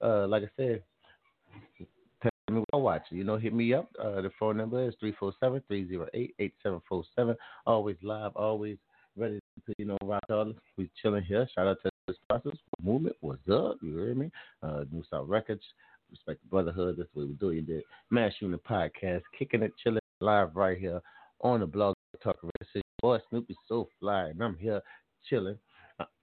Uh, 0.02 0.28
like 0.28 0.44
I 0.44 0.50
said, 0.56 0.84
tell 2.22 2.32
me 2.52 2.60
what 2.60 2.70
I 2.74 2.78
watch. 2.78 3.04
You 3.10 3.24
know, 3.24 3.38
hit 3.38 3.54
me 3.54 3.74
up. 3.74 3.90
Uh, 4.00 4.22
the 4.22 4.30
phone 4.40 4.58
number 4.58 4.88
is 4.88 4.94
347-308-8747. 5.04 7.36
Always 7.66 7.98
live, 8.04 8.32
always 8.36 8.78
ready 9.16 9.40
to, 9.66 9.74
you 9.78 9.86
know, 9.86 9.98
rock 10.04 10.22
all. 10.30 10.54
We 10.78 10.90
chilling 11.02 11.24
here. 11.24 11.48
Shout 11.56 11.68
out 11.68 11.78
to 11.84 11.90
this 12.08 12.18
process 12.30 12.58
movement. 12.82 13.16
What's 13.22 13.48
up? 13.50 13.78
You 13.82 13.98
hear 13.98 14.16
me? 14.16 14.32
Uh, 14.64 14.86
New 14.92 15.04
South 15.10 15.28
Records. 15.28 15.64
Respect 16.10 16.42
the 16.42 16.50
brotherhood. 16.50 16.96
That's 16.98 17.10
what 17.14 17.28
we 17.28 17.34
do. 17.34 17.52
You 17.52 17.62
did 17.62 17.84
Mass 18.10 18.32
Unit 18.40 18.64
Podcast, 18.64 19.24
kicking 19.38 19.62
it, 19.62 19.74
chilling 19.84 20.00
live 20.22 20.56
right 20.56 20.78
here 20.78 21.02
on 21.42 21.60
the 21.60 21.66
blog 21.66 21.96
talk. 22.24 22.38
Radio. 22.42 22.82
Boy, 23.02 23.20
Snoopy's 23.30 23.58
so 23.68 23.90
fly, 24.00 24.30
and 24.30 24.42
I'm 24.42 24.58
here 24.58 24.82
chilling. 25.30 25.58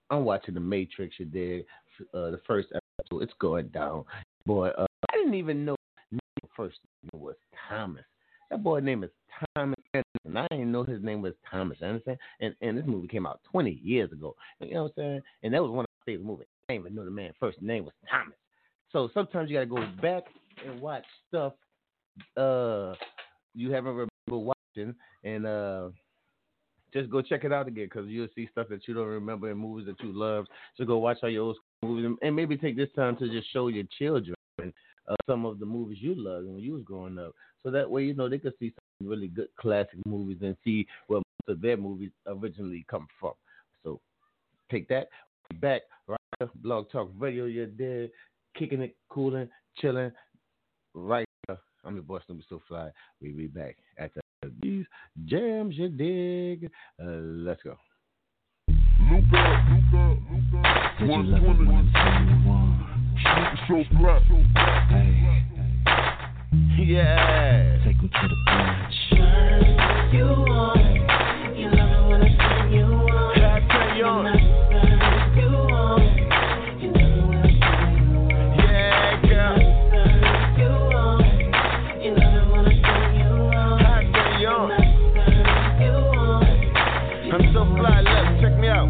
I'm 0.09 0.25
watching 0.25 0.53
The 0.53 0.59
Matrix. 0.59 1.15
You 1.19 1.25
did 1.25 1.65
uh, 2.13 2.31
the 2.31 2.41
first 2.45 2.69
episode. 2.69 3.21
It's 3.23 3.33
going 3.39 3.67
down, 3.69 4.03
boy. 4.45 4.69
Uh, 4.69 4.85
I 5.11 5.17
didn't 5.17 5.35
even 5.35 5.63
know 5.63 5.75
first 6.55 6.77
name 7.03 7.21
was 7.21 7.35
Thomas. 7.69 8.03
That 8.49 8.63
boy 8.63 8.79
name 8.79 9.03
is 9.03 9.09
Thomas 9.55 9.79
Anderson. 9.93 10.37
I 10.37 10.47
didn't 10.55 10.71
know 10.71 10.83
his 10.83 11.03
name 11.03 11.21
was 11.21 11.33
Thomas 11.49 11.77
Anderson. 11.81 12.17
And 12.39 12.55
and 12.61 12.77
this 12.77 12.85
movie 12.85 13.07
came 13.07 13.25
out 13.25 13.41
20 13.51 13.79
years 13.83 14.11
ago. 14.11 14.35
You 14.59 14.73
know 14.73 14.83
what 14.83 14.93
I'm 14.97 15.03
saying? 15.03 15.21
And 15.43 15.53
that 15.53 15.61
was 15.61 15.71
one 15.71 15.85
of 15.85 15.89
my 15.99 16.11
favorite 16.11 16.25
movies. 16.25 16.47
I 16.69 16.73
didn't 16.73 16.85
even 16.85 16.95
know 16.95 17.05
the 17.05 17.11
man's 17.11 17.35
first 17.39 17.61
name 17.61 17.85
was 17.85 17.93
Thomas. 18.09 18.37
So 18.91 19.09
sometimes 19.13 19.49
you 19.49 19.55
gotta 19.55 19.65
go 19.65 19.85
back 20.01 20.23
and 20.65 20.81
watch 20.81 21.03
stuff 21.27 21.53
uh 22.37 22.93
you 23.53 23.71
haven't 23.71 23.91
remember 23.91 24.09
watching 24.29 24.95
and 25.23 25.45
uh 25.45 25.89
just 26.93 27.09
go 27.09 27.21
check 27.21 27.43
it 27.43 27.51
out 27.51 27.67
again 27.67 27.85
because 27.85 28.07
you'll 28.07 28.29
see 28.35 28.47
stuff 28.51 28.67
that 28.69 28.87
you 28.87 28.93
don't 28.93 29.07
remember 29.07 29.51
in 29.51 29.57
movies 29.57 29.85
that 29.85 30.01
you 30.01 30.17
love. 30.17 30.45
So 30.77 30.85
go 30.85 30.97
watch 30.97 31.17
all 31.23 31.29
your 31.29 31.43
old 31.43 31.57
movies 31.83 32.17
and, 32.21 32.35
maybe 32.35 32.55
take 32.55 32.77
this 32.77 32.89
time 32.95 33.17
to 33.17 33.27
just 33.27 33.51
show 33.51 33.67
your 33.67 33.83
children 33.99 34.33
uh, 34.61 35.15
some 35.29 35.45
of 35.45 35.59
the 35.59 35.65
movies 35.65 35.97
you 35.99 36.15
loved 36.15 36.47
when 36.47 36.59
you 36.59 36.71
was 36.71 36.83
growing 36.83 37.19
up. 37.19 37.33
So 37.63 37.71
that 37.71 37.89
way, 37.89 38.05
you 38.05 38.13
know, 38.13 38.29
they 38.29 38.37
could 38.37 38.53
see 38.59 38.73
really 39.01 39.27
good 39.27 39.49
classic 39.59 39.99
movies 40.05 40.37
and 40.41 40.55
see 40.63 40.87
where 41.07 41.19
most 41.19 41.57
of 41.57 41.61
their 41.61 41.77
movies 41.77 42.11
originally 42.27 42.85
come 42.89 43.07
from. 43.19 43.33
So 43.83 43.99
take 44.71 44.87
that 44.89 45.09
back 45.61 45.81
right 46.07 46.19
here, 46.39 46.49
Blog 46.55 46.89
Talk 46.91 47.11
Radio. 47.17 47.45
You're 47.45 47.67
there, 47.67 48.07
kicking 48.57 48.81
it, 48.81 48.95
cooling, 49.09 49.49
chilling, 49.77 50.11
right 50.93 51.25
here. 51.47 51.57
I'm 51.83 51.95
your 51.95 52.03
boy 52.03 52.19
Snoopy 52.25 52.45
So 52.49 52.61
Fly. 52.67 52.89
We 53.21 53.29
be 53.29 53.47
back 53.47 53.77
at 53.97 54.13
the 54.13 54.21
these 54.61 54.85
jams 55.25 55.75
you 55.75 55.89
dig. 55.89 56.69
Uh, 57.01 57.05
let's 57.05 57.63
go. 57.63 57.75
Loop 58.69 59.33
out, 59.33 59.69
loop 59.71 59.93
out, 59.93 60.17
loop 60.31 60.53
out. 60.65 61.01
120. 61.07 61.65
Snoopy 63.67 63.89
so 63.89 63.97
fly. 63.97 65.54
Yeah. 66.77 67.77
Take 67.85 67.97
them 67.97 68.09
to 68.09 68.27
the 68.27 68.35
beach. 68.45 68.99
You 70.13 70.25
want, 70.27 70.79
you 71.55 71.67
love 71.71 71.89
it 71.89 72.03
when 72.09 72.21
I 72.21 72.29
turn 72.35 72.73
you 72.73 72.83
on. 72.83 73.35
turn 73.71 73.95
you 73.95 74.05
on. 74.05 74.25
It 74.25 74.41
when 77.27 77.37
I 77.37 77.49
turn 77.55 77.79
you 77.79 78.11
on. 78.11 78.59
Yeah, 78.59 79.21
girl. 79.23 79.55
You 82.03 82.11
love 82.11 82.35
it 82.35 82.51
when 82.51 82.65
I 82.65 82.75
turn 82.83 83.11
you 83.15 83.31
on. 83.55 83.79
turn 84.11 84.41
you 84.41 84.49
on. 84.49 84.69
You 85.79 85.95
want, 86.11 86.43
I'm 87.33 87.43
so 87.53 87.61
fly, 87.77 87.97
look, 88.01 88.27
check 88.41 88.55
me 88.59 88.67
out. 88.67 88.89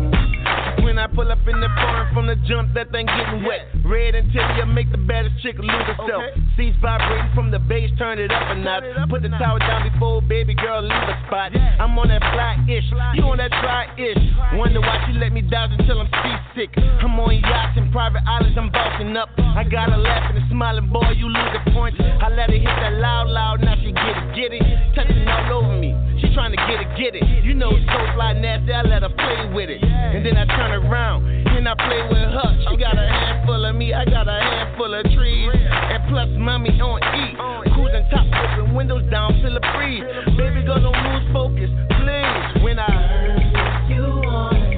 When 0.83 0.97
I 0.97 1.05
pull 1.07 1.31
up 1.31 1.47
in 1.47 1.59
the 1.61 1.69
foreign 1.79 2.13
from 2.15 2.25
the 2.27 2.35
jump, 2.47 2.73
that 2.73 2.91
thing 2.91 3.05
getting 3.05 3.43
wet. 3.43 3.74
Red 3.85 4.15
interior 4.15 4.65
make 4.65 4.89
the 4.89 4.97
baddest 4.97 5.37
chick 5.45 5.61
lose 5.61 5.85
herself. 5.85 6.25
Seats 6.57 6.75
vibrating 6.81 7.29
from 7.35 7.51
the 7.51 7.59
bass, 7.59 7.91
turn 7.99 8.17
it 8.17 8.31
up 8.31 8.49
a 8.49 8.55
notch. 8.57 8.83
Put 9.09 9.21
the 9.21 9.29
tower 9.29 9.59
down 9.59 9.85
before 9.85 10.25
baby 10.25 10.55
girl 10.55 10.81
leave 10.81 11.05
a 11.05 11.15
spot. 11.27 11.53
I'm 11.53 11.93
on 11.99 12.09
that 12.09 12.25
fly 12.33 12.57
ish, 12.65 12.89
you 13.13 13.23
on 13.29 13.37
that 13.37 13.53
try 13.61 13.85
ish. 13.93 14.17
Wonder 14.57 14.81
why 14.81 15.05
she 15.05 15.13
let 15.13 15.31
me 15.31 15.41
down 15.41 15.71
until 15.71 16.01
I'm 16.01 16.09
seasick. 16.25 16.73
I'm 16.81 17.13
on 17.19 17.37
yachts 17.37 17.77
and 17.77 17.91
private 17.91 18.25
islands, 18.25 18.57
I'm 18.57 18.71
bossing 18.71 19.15
up. 19.17 19.29
I 19.37 19.63
got 19.63 19.93
her 19.93 20.01
laughing 20.01 20.41
and 20.41 20.49
smiling, 20.49 20.89
boy, 20.89 21.13
you 21.13 21.29
lose 21.29 21.51
the 21.53 21.71
point. 21.71 21.93
I 22.01 22.29
let 22.33 22.49
her 22.49 22.57
hit 22.57 22.65
that 22.65 22.97
loud, 22.97 23.29
loud, 23.29 23.61
now 23.61 23.75
she 23.77 23.93
get 23.93 24.17
it, 24.17 24.27
get 24.33 24.49
it. 24.49 24.65
Touching 24.95 25.27
all 25.29 25.61
over 25.61 25.77
me. 25.77 25.93
She 26.21 26.33
trying 26.33 26.51
to 26.51 26.61
get 26.67 26.79
it, 26.79 26.89
get 26.97 27.15
it. 27.15 27.23
You 27.43 27.53
know 27.53 27.71
it's 27.75 27.85
so 27.87 27.99
fly 28.15 28.33
nasty, 28.33 28.71
I 28.71 28.81
let 28.83 29.03
her 29.03 29.09
play 29.09 29.51
with 29.53 29.69
it. 29.69 29.83
And 29.83 30.25
then 30.25 30.37
I 30.37 30.45
turn 30.45 30.71
around 30.71 31.25
and 31.27 31.67
I 31.67 31.75
play 31.75 32.01
with 32.07 32.29
her. 32.31 32.49
She 32.69 32.77
got 32.77 32.97
a 32.97 33.07
handful 33.07 33.65
of 33.65 33.75
me, 33.75 33.93
I 33.93 34.05
got 34.05 34.27
a 34.27 34.39
handful 34.39 34.93
of 34.93 35.03
trees. 35.15 35.51
And 35.53 36.03
plus, 36.09 36.29
mommy 36.37 36.69
on 36.79 36.99
E. 37.03 37.35
Cruising 37.73 38.07
top 38.11 38.27
open, 38.31 38.73
windows 38.75 39.03
down, 39.11 39.33
feel 39.41 39.55
a 39.55 39.59
breeze. 39.75 40.03
Baby 40.37 40.63
girl, 40.63 40.79
don't 40.79 40.95
lose 40.95 41.27
focus, 41.33 41.69
please. 41.99 42.63
When 42.63 42.79
I 42.79 43.85
you 43.89 44.03
want, 44.23 44.74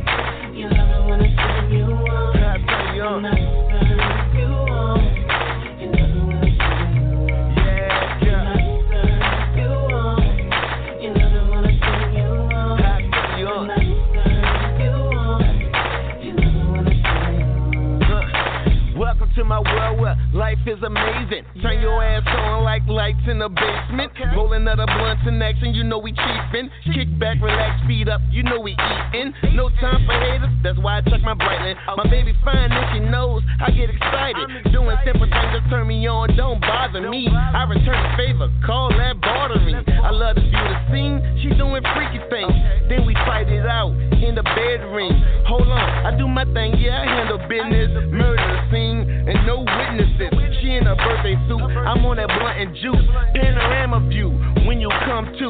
to 19.37 19.43
my 19.43 19.59
world 19.59 19.99
where 20.01 20.17
life 20.47 20.63
is 20.65 20.81
amazing. 20.81 21.43
Turn 21.61 21.81
your 21.81 21.99
ass 22.01 22.23
on 22.23 22.63
like 22.63 22.87
lights 22.87 23.19
in 23.27 23.39
the 23.39 23.49
basement. 23.49 24.15
Rolling 24.31 24.65
other 24.65 24.85
blunts 24.85 25.23
and 25.27 25.43
action, 25.43 25.75
you 25.75 25.83
know 25.83 25.97
we 25.97 26.13
cheapin'. 26.13 26.71
Kick 26.95 27.19
back, 27.19 27.35
relax, 27.43 27.83
feet 27.85 28.07
up, 28.07 28.21
you 28.31 28.43
know 28.43 28.61
we 28.61 28.71
eatin'. 28.71 29.35
No 29.59 29.67
time 29.83 30.07
for 30.07 30.15
haters, 30.15 30.47
that's 30.63 30.79
why 30.79 30.99
I 30.99 31.01
check 31.01 31.19
my 31.19 31.33
brightness. 31.33 31.75
My 31.97 32.07
baby 32.07 32.31
fine 32.45 32.71
and 32.71 32.85
she 32.95 32.99
knows 33.11 33.43
I 33.59 33.71
get 33.71 33.91
excited. 33.91 34.71
Doing 34.71 34.95
simple 35.03 35.27
things 35.27 35.51
that 35.51 35.67
turn 35.69 35.85
me 35.85 36.07
on, 36.07 36.31
don't 36.37 36.61
bother 36.61 37.03
me. 37.09 37.27
I 37.27 37.67
return 37.67 37.99
the 37.99 38.11
favor, 38.15 38.47
call 38.63 38.87
that 38.95 39.19
bartering. 39.19 39.83
I 39.99 40.11
love 40.15 40.39
to 40.39 40.41
view 40.47 40.63
the 40.71 40.79
scene, 40.95 41.19
she 41.43 41.51
doing 41.59 41.83
freaky 41.91 42.23
things. 42.31 42.55
Then 42.87 43.03
we 43.03 43.19
fight 43.27 43.51
it 43.51 43.67
out 43.67 43.91
in 44.15 44.31
the 44.31 44.47
bedroom. 44.55 45.11
Hold 45.51 45.67
on, 45.67 45.89
I 46.07 46.15
do 46.15 46.23
my 46.23 46.47
thing, 46.55 46.79
yeah, 46.79 47.03
I 47.03 47.05
handle 47.19 47.43
business. 47.51 47.91
Murder 48.15 48.63
scene 48.71 49.03
and 49.27 49.45
no 49.45 49.67
witnesses. 49.97 50.57
She 50.61 50.75
in 50.75 50.85
her 50.85 50.95
birthday 50.95 51.35
suit, 51.47 51.61
I'm 51.61 52.05
on 52.05 52.17
that 52.17 52.27
blunt 52.27 52.59
and 52.59 52.75
juice. 52.75 53.05
Panorama 53.33 54.07
view 54.09 54.29
when 54.65 54.79
you 54.79 54.89
come 55.05 55.25
to. 55.25 55.47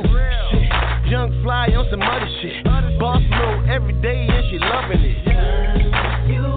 Shit, 0.51 1.11
young 1.11 1.39
fly 1.43 1.67
on 1.75 1.87
some 1.89 2.01
other 2.01 2.29
shit. 2.41 2.63
Boss 2.99 3.21
mode 3.29 3.69
every 3.69 3.93
day 4.01 4.27
and 4.29 4.43
she 4.49 4.57
loving 4.59 5.01
it. 5.01 5.17
You 6.29 6.56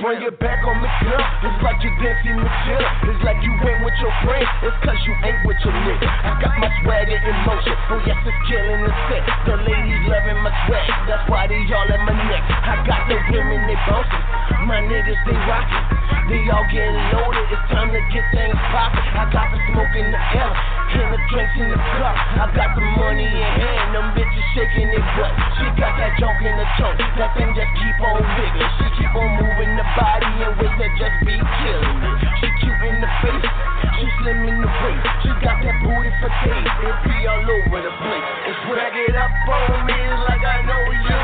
bring 0.00 0.22
it 0.22 0.38
back 0.38 0.62
on 0.62 0.78
the 0.78 0.90
girl. 1.02 1.24
It's 1.42 1.60
like 1.62 1.78
you 1.82 1.90
dancing 1.98 2.38
with 2.38 2.54
chill. 2.66 2.86
It's 3.10 3.22
like 3.26 3.38
you 3.42 3.50
ain't 3.50 3.82
with 3.82 3.98
your 3.98 4.14
friends. 4.22 4.48
It's 4.62 4.78
cause 4.86 5.00
you 5.06 5.14
ain't 5.26 5.42
with 5.42 5.58
your 5.66 5.74
nigga. 5.74 6.06
I 6.06 6.38
got 6.38 6.54
my 6.58 6.70
swagger 6.82 7.18
in 7.18 7.36
motion. 7.42 7.74
Oh 7.90 8.00
yes, 8.06 8.18
it's 8.22 8.40
killing 8.46 8.80
the 8.86 8.92
set. 9.10 9.22
The 9.46 9.54
ladies 9.66 10.02
loving 10.06 10.40
my 10.42 10.52
swag. 10.66 10.90
That's 11.10 11.24
why 11.26 11.50
they 11.50 11.60
all 11.74 11.90
at 11.90 12.02
my 12.06 12.14
neck. 12.14 12.42
I 12.46 12.74
got 12.86 13.10
the 13.10 13.18
women, 13.34 13.66
they 13.66 13.78
bouncing. 13.86 14.24
My 14.70 14.80
niggas, 14.86 15.20
they 15.26 15.38
rocking. 15.50 15.97
They 16.28 16.44
all 16.52 16.68
getting 16.68 16.92
loaded. 17.08 17.48
It's 17.48 17.64
time 17.72 17.88
to 17.88 18.00
get 18.12 18.20
things 18.36 18.52
poppin'. 18.68 19.00
I 19.16 19.24
got 19.32 19.48
the 19.48 19.56
smoke 19.72 19.96
in 19.96 20.12
the 20.12 20.20
air. 20.36 20.52
And 20.92 21.08
the 21.08 21.20
drinks 21.32 21.56
in 21.56 21.72
the 21.72 21.80
cup. 21.96 22.16
I 22.36 22.44
got 22.52 22.76
the 22.76 22.84
money 22.84 23.24
in 23.24 23.48
hand. 23.56 23.96
Them 23.96 24.12
bitches 24.12 24.44
shaking 24.52 24.92
their 24.92 25.00
butt. 25.16 25.32
She 25.56 25.64
got 25.80 25.96
that 25.96 26.20
junk 26.20 26.36
in 26.44 26.52
the 26.52 26.68
trunk. 26.76 27.00
That 27.16 27.32
thing 27.32 27.48
just 27.56 27.72
keep 27.80 27.96
on 28.04 28.20
wiggling. 28.20 28.72
She 28.76 28.86
keep 29.00 29.12
on 29.16 29.28
moving 29.40 29.72
the 29.72 29.86
body 29.96 30.28
in 30.44 30.52
ways 30.60 30.76
that 30.76 30.92
just 31.00 31.16
be 31.24 31.32
killing 31.32 31.96
me. 31.96 32.12
She 32.44 32.48
cute 32.60 32.82
in 32.92 32.96
the 33.00 33.10
face. 33.24 33.48
She 33.96 34.04
slim 34.20 34.44
in 34.52 34.56
the 34.60 34.68
waist. 34.84 35.08
She 35.24 35.32
got 35.40 35.64
that 35.64 35.76
booty 35.80 36.12
for 36.20 36.28
days. 36.44 36.60
It 36.60 36.96
be 37.08 37.16
all 37.24 37.40
over 37.40 37.80
the 37.88 37.92
place. 38.04 38.28
It's 38.52 38.60
i 38.68 38.88
get 38.92 39.16
up 39.16 39.32
on 39.48 39.80
me 39.88 40.00
like 40.28 40.44
I 40.44 40.60
know 40.60 40.84
you. 40.92 41.20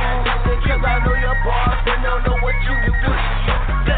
Because 0.48 0.80
I 0.80 0.96
know 1.05 1.12
your 1.12 1.36
boyfriend 1.44 2.00
don't 2.09 2.24
know 2.24 2.40
what 2.40 2.57
you 2.64 2.72
do. 2.88 3.43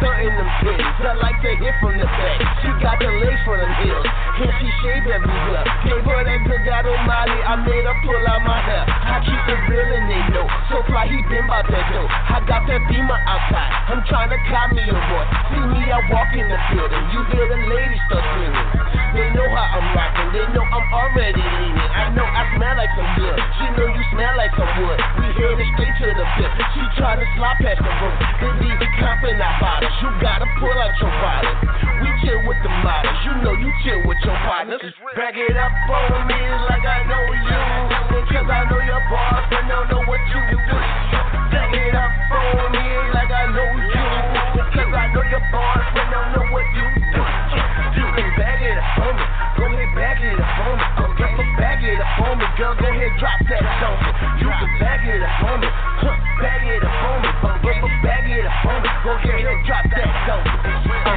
stunting 0.00 0.32
them 0.32 0.50
titties. 0.64 0.96
I 1.04 1.12
like 1.20 1.38
to 1.44 1.52
hit 1.60 1.74
from 1.78 1.94
the 2.00 2.08
back. 2.08 2.38
She 2.64 2.68
got 2.80 2.96
the 2.96 3.12
lace 3.20 3.42
for 3.44 3.60
them 3.60 3.72
heels. 3.84 4.06
And 4.40 4.50
she 4.56 4.68
shaved 4.80 5.06
every 5.12 5.28
glove. 5.28 5.68
Gave 5.84 6.00
her 6.00 6.20
that 6.24 6.40
good 6.48 6.62
God 6.64 6.88
Almighty. 6.88 7.38
I 7.44 7.54
made 7.60 7.84
her 7.84 7.96
pull 8.00 8.24
out 8.24 8.40
my 8.40 8.56
hair. 8.64 8.84
I 8.88 9.20
keep 9.20 9.44
it 9.44 9.60
real 9.68 9.84
and 9.84 10.08
they 10.08 10.22
know. 10.32 10.48
So 10.72 10.80
fly, 10.88 11.04
he 11.04 11.20
been 11.28 11.44
about 11.44 11.68
that 11.68 11.84
dough. 11.92 12.08
I 12.08 12.40
got 12.48 12.64
that 12.64 12.80
beamer 12.88 13.20
outside. 13.28 13.72
I'm 13.92 14.00
trying 14.08 14.32
to 14.32 14.40
cop 14.48 14.72
me 14.72 14.80
a 14.88 14.96
boy. 14.96 15.24
See 15.52 15.64
me, 15.76 15.82
I 15.92 16.00
walk 16.08 16.32
in 16.32 16.48
the 16.48 16.58
building. 16.72 17.04
You 17.12 17.20
hear 17.36 17.46
the 17.52 17.60
ladies 17.68 18.00
start 18.08 18.24
screaming. 18.32 18.68
They 19.12 19.26
know 19.34 19.48
how 19.50 19.76
I'm 19.76 19.86
rocking. 19.92 20.28
They 20.32 20.46
know 20.54 20.64
I'm 20.64 20.86
already 20.94 21.42
leaning. 21.42 21.90
I 21.90 22.14
know 22.14 22.24
I 22.24 22.46
smell 22.56 22.74
like 22.78 22.94
some 22.94 23.10
good. 23.18 23.38
She 23.58 23.66
know 23.74 23.88
you 23.90 24.02
smell 24.14 24.34
like 24.38 24.54
some 24.54 24.70
wood. 24.80 24.98
We 25.18 25.26
headed 25.34 25.68
straight 25.74 25.94
to 26.00 26.08
the 26.14 26.26
pit. 26.38 26.50
She 26.78 26.82
try 26.94 27.18
to 27.18 27.26
slide 27.34 27.58
past 27.58 27.82
the 27.82 27.90
room. 27.90 28.16
They 28.38 28.70
be 28.78 28.88
comping 29.02 29.42
our 29.42 29.54
You 29.98 30.08
gotta 30.22 30.46
pull 30.62 30.72
out 30.78 30.94
your 31.02 31.10
wallet. 31.10 31.56
We 32.00 32.08
chill 32.22 32.40
with 32.46 32.56
the 32.62 32.70
models. 32.70 33.18
You 33.26 33.32
know 33.42 33.52
you 33.52 33.70
chill 33.84 34.00
with 34.06 34.16
your 34.24 34.38
partners. 34.46 34.80
Back 35.16 35.36
it 35.36 35.56
up 35.58 35.72
on 35.90 36.26
me 36.30 36.40
like 36.70 36.86
I 36.86 37.04
know 37.10 37.26
you. 37.34 37.60
Because 38.22 38.48
I 38.48 38.64
know 38.70 38.80
your 38.80 39.02
boyfriend 39.10 39.68
don't 39.68 39.90
know 39.90 40.02
what 40.06 40.22
you 40.30 40.40
do. 40.56 40.78
Back 41.52 41.74
it 41.74 41.94
up 41.98 42.12
on 42.32 42.72
me 42.72 42.86
like 43.12 43.32
I 43.34 43.44
know 43.52 43.70
you. 43.76 44.06
Because 44.56 44.92
I 44.94 45.04
know 45.12 45.24
your 45.28 45.44
boyfriend 45.52 46.08
don't 46.08 46.30
know 46.32 46.46
what 46.48 46.66
you 46.72 46.86
do. 47.10 47.24
You 48.00 48.06
can 48.14 48.30
back 48.40 48.62
it 48.62 48.78
up 48.78 49.04
on 49.04 49.12
me. 49.18 49.24
Go 49.58 49.64
ahead, 49.68 49.90
back 49.98 50.20
it 50.22 50.38
up 50.40 50.60
on 50.64 50.78
me. 50.78 50.86
Back 51.60 51.82
it 51.84 52.00
up 52.00 52.24
on 52.24 52.38
me. 52.38 52.46
Girl, 52.56 52.74
go 52.78 52.88
ahead, 52.88 53.12
drop 53.20 53.39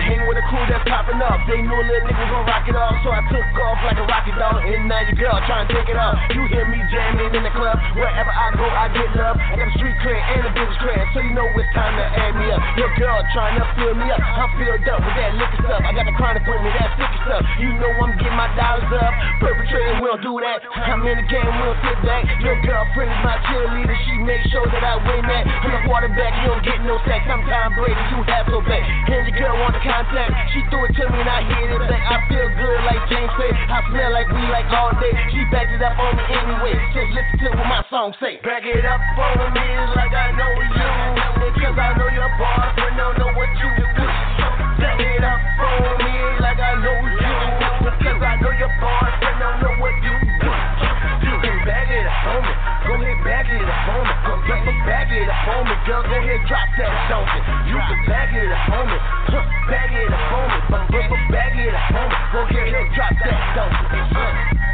hang 0.03 0.27
with 0.27 0.37
a 0.37 0.45
crew 0.51 0.63
that's 0.67 0.83
popping 0.85 1.19
up. 1.23 1.39
They 1.47 1.63
knew 1.63 1.73
a 1.73 1.85
little 1.87 2.05
nigga 2.07 2.25
gon' 2.27 2.45
rock 2.45 2.65
it 2.67 2.75
off, 2.75 2.95
so 3.03 3.09
I 3.09 3.23
took 3.31 3.47
off 3.63 3.79
like 3.87 3.99
a 3.99 4.05
rocket 4.05 4.35
dog. 4.35 4.59
And 4.67 4.87
now 4.91 5.01
your 5.07 5.17
girl 5.17 5.37
trying 5.47 5.67
to 5.67 5.71
take 5.71 5.87
it 5.87 5.99
off. 5.99 6.19
You 6.35 6.43
hear 6.51 6.67
me 6.67 6.79
jamming 6.91 7.31
in 7.31 7.43
the 7.43 7.53
club. 7.55 7.79
Wherever 7.95 8.31
I 8.31 8.47
go, 8.55 8.67
I 8.67 8.85
get 8.91 9.09
love. 9.15 9.39
I 9.39 9.55
got 9.55 9.67
a 9.71 9.75
street 9.79 9.95
cred 10.03 10.19
and 10.19 10.43
a 10.47 10.51
business 10.51 10.79
cred, 10.83 11.03
so 11.15 11.19
you 11.23 11.33
know 11.33 11.47
it's 11.55 11.71
time 11.71 11.95
to 11.95 12.05
add 12.05 12.33
me 12.35 12.51
up. 12.51 12.61
Your 12.75 12.91
girl 12.99 13.19
trying 13.31 13.55
to 13.59 13.65
fill 13.79 13.95
me 13.95 14.07
up. 14.11 14.19
I'm 14.19 14.51
filled 14.59 14.83
up 14.83 14.99
with 14.99 15.15
that 15.15 15.31
liquor 15.39 15.59
stuff. 15.63 15.81
I 15.87 15.91
got 15.95 16.05
the 16.05 16.15
chronic 16.19 16.43
with 16.43 16.59
me, 16.59 16.69
that 16.75 16.91
sticky 16.99 17.19
stuff. 17.23 17.43
You 17.63 17.69
know 17.79 17.91
I'm 18.03 18.13
getting 18.19 18.35
my 18.35 18.49
dollars 18.59 18.91
up. 18.99 19.13
Perpetrating, 19.39 20.03
we 20.03 20.07
don't 20.11 20.23
do 20.23 20.33
that. 20.43 20.59
I'm 20.83 21.05
in 21.07 21.23
the 21.23 21.27
game, 21.31 21.47
we 21.47 21.63
don't 21.63 21.79
sit 21.85 21.97
back. 22.03 22.23
Your 22.43 22.57
girlfriend 22.65 23.11
is 23.11 23.21
my 23.23 23.37
cheerleader. 23.47 23.97
She 24.09 24.13
make 24.19 24.43
sure 24.51 24.65
that 24.67 24.83
I 24.83 24.99
win 24.99 25.23
that. 25.29 25.43
I'm 25.47 25.71
the 25.71 25.81
quarterback, 25.87 26.33
you 26.43 26.51
don't 26.51 26.63
get 26.65 26.79
no 26.83 26.97
sex. 27.07 27.23
I'm 27.29 27.45
Tom 27.47 27.77
Brady, 27.77 28.03
you 28.11 28.19
have 28.27 28.49
no 28.49 28.59
back. 28.65 28.83
And 28.83 29.29
your 29.29 29.35
girl 29.37 29.55
want 29.61 29.77
the 29.77 29.83
contact. 29.93 30.33
She 30.53 30.59
threw 30.73 30.89
it 30.89 30.93
to 30.97 31.05
me 31.13 31.21
and 31.21 31.29
I 31.29 31.45
hit 31.45 31.69
it 31.69 31.83
back. 31.85 32.01
I 32.09 32.17
feel 32.25 32.49
good 32.49 32.79
like 32.89 33.03
James 33.09 33.29
said. 33.37 33.53
I 33.53 33.79
smell 33.93 34.09
like 34.09 34.29
we 34.33 34.41
like 34.49 34.69
all 34.73 34.89
day. 34.97 35.13
She 35.29 35.45
backed 35.53 35.69
it 35.69 35.81
up 35.85 35.93
on 36.01 36.17
me 36.17 36.25
anyway. 36.33 36.73
Just 36.97 37.13
listen 37.13 37.37
to 37.45 37.49
what 37.53 37.69
my 37.69 37.81
song 37.93 38.09
say. 38.17 38.41
Back 38.41 38.65
it 38.65 38.85
up 38.85 39.01
on 39.21 39.53
me 39.53 39.67
like 39.93 40.13
I 40.13 40.33
know 40.33 40.49
you. 40.49 40.89
Because 41.53 41.77
I 41.77 41.93
know 41.93 42.09
your 42.09 42.31
boyfriend 42.41 42.97
don't 42.97 43.17
know 43.21 43.31
what 43.37 43.51
you 43.61 43.69
do. 43.69 44.05
Back 44.81 44.97
it 44.97 45.21
up 45.21 45.41
on 45.61 45.85
me 46.01 46.13
like 46.41 46.57
I 46.57 46.73
know 46.81 46.97
you. 46.97 47.33
Because 47.85 48.21
I 48.21 48.33
know 48.41 48.53
your 48.57 48.73
boyfriend 48.81 49.12
me. 55.61 55.75
Girl, 55.85 56.01
go 56.01 56.17
ahead, 56.17 56.41
drop 56.49 56.69
that 56.81 56.93
donkey. 57.09 57.41
You 57.69 57.77
can 57.77 57.99
back 58.09 58.33
it 58.33 58.49
on 58.49 58.85
me. 58.89 58.97
Huh, 59.29 59.45
back 59.69 59.91
it 59.93 60.09
on 60.09 60.47
me. 60.49 60.59
But, 60.69 60.89
but 60.89 61.13
it 61.53 61.75
on 61.93 62.07
me. 62.09 62.17
Go 62.33 62.39
ahead, 62.49 62.85
drop 62.97 63.13
that 63.21 63.37
donkey. 63.53 63.85
Uh. 64.17 64.72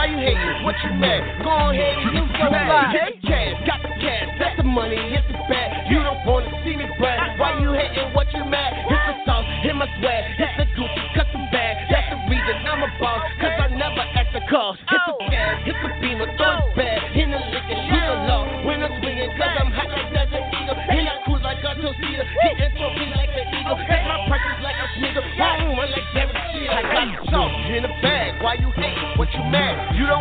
Why 0.00 0.08
you 0.08 0.16
hate? 0.16 0.64
What 0.64 0.72
you 0.80 0.96
mad? 0.96 1.44
Go 1.44 1.50
on 1.52 1.76
ahead 1.76 1.92
and 2.00 2.16
get 2.16 2.24
the 2.24 2.48
bag. 2.48 2.88
Get 2.88 3.20
the 3.20 3.28
cash. 3.28 3.52
Got 3.68 3.80
the 3.84 3.92
cash. 4.00 4.28
That's 4.40 4.56
the 4.56 4.64
money. 4.64 4.96
it's 4.96 5.28
the 5.28 5.36
bag. 5.44 5.92
You 5.92 6.00
don't 6.00 6.24
wanna 6.24 6.48
see 6.64 6.72
me 6.72 6.88
brag. 6.96 7.36
Why 7.36 7.60
you 7.60 7.76
hating? 7.76 8.16
What 8.16 8.32
you 8.32 8.40
mad? 8.48 8.80
It's 8.88 8.96
the 8.96 9.14
sauce, 9.28 9.44
hit 9.60 9.76
my 9.76 9.84
swag, 10.00 10.39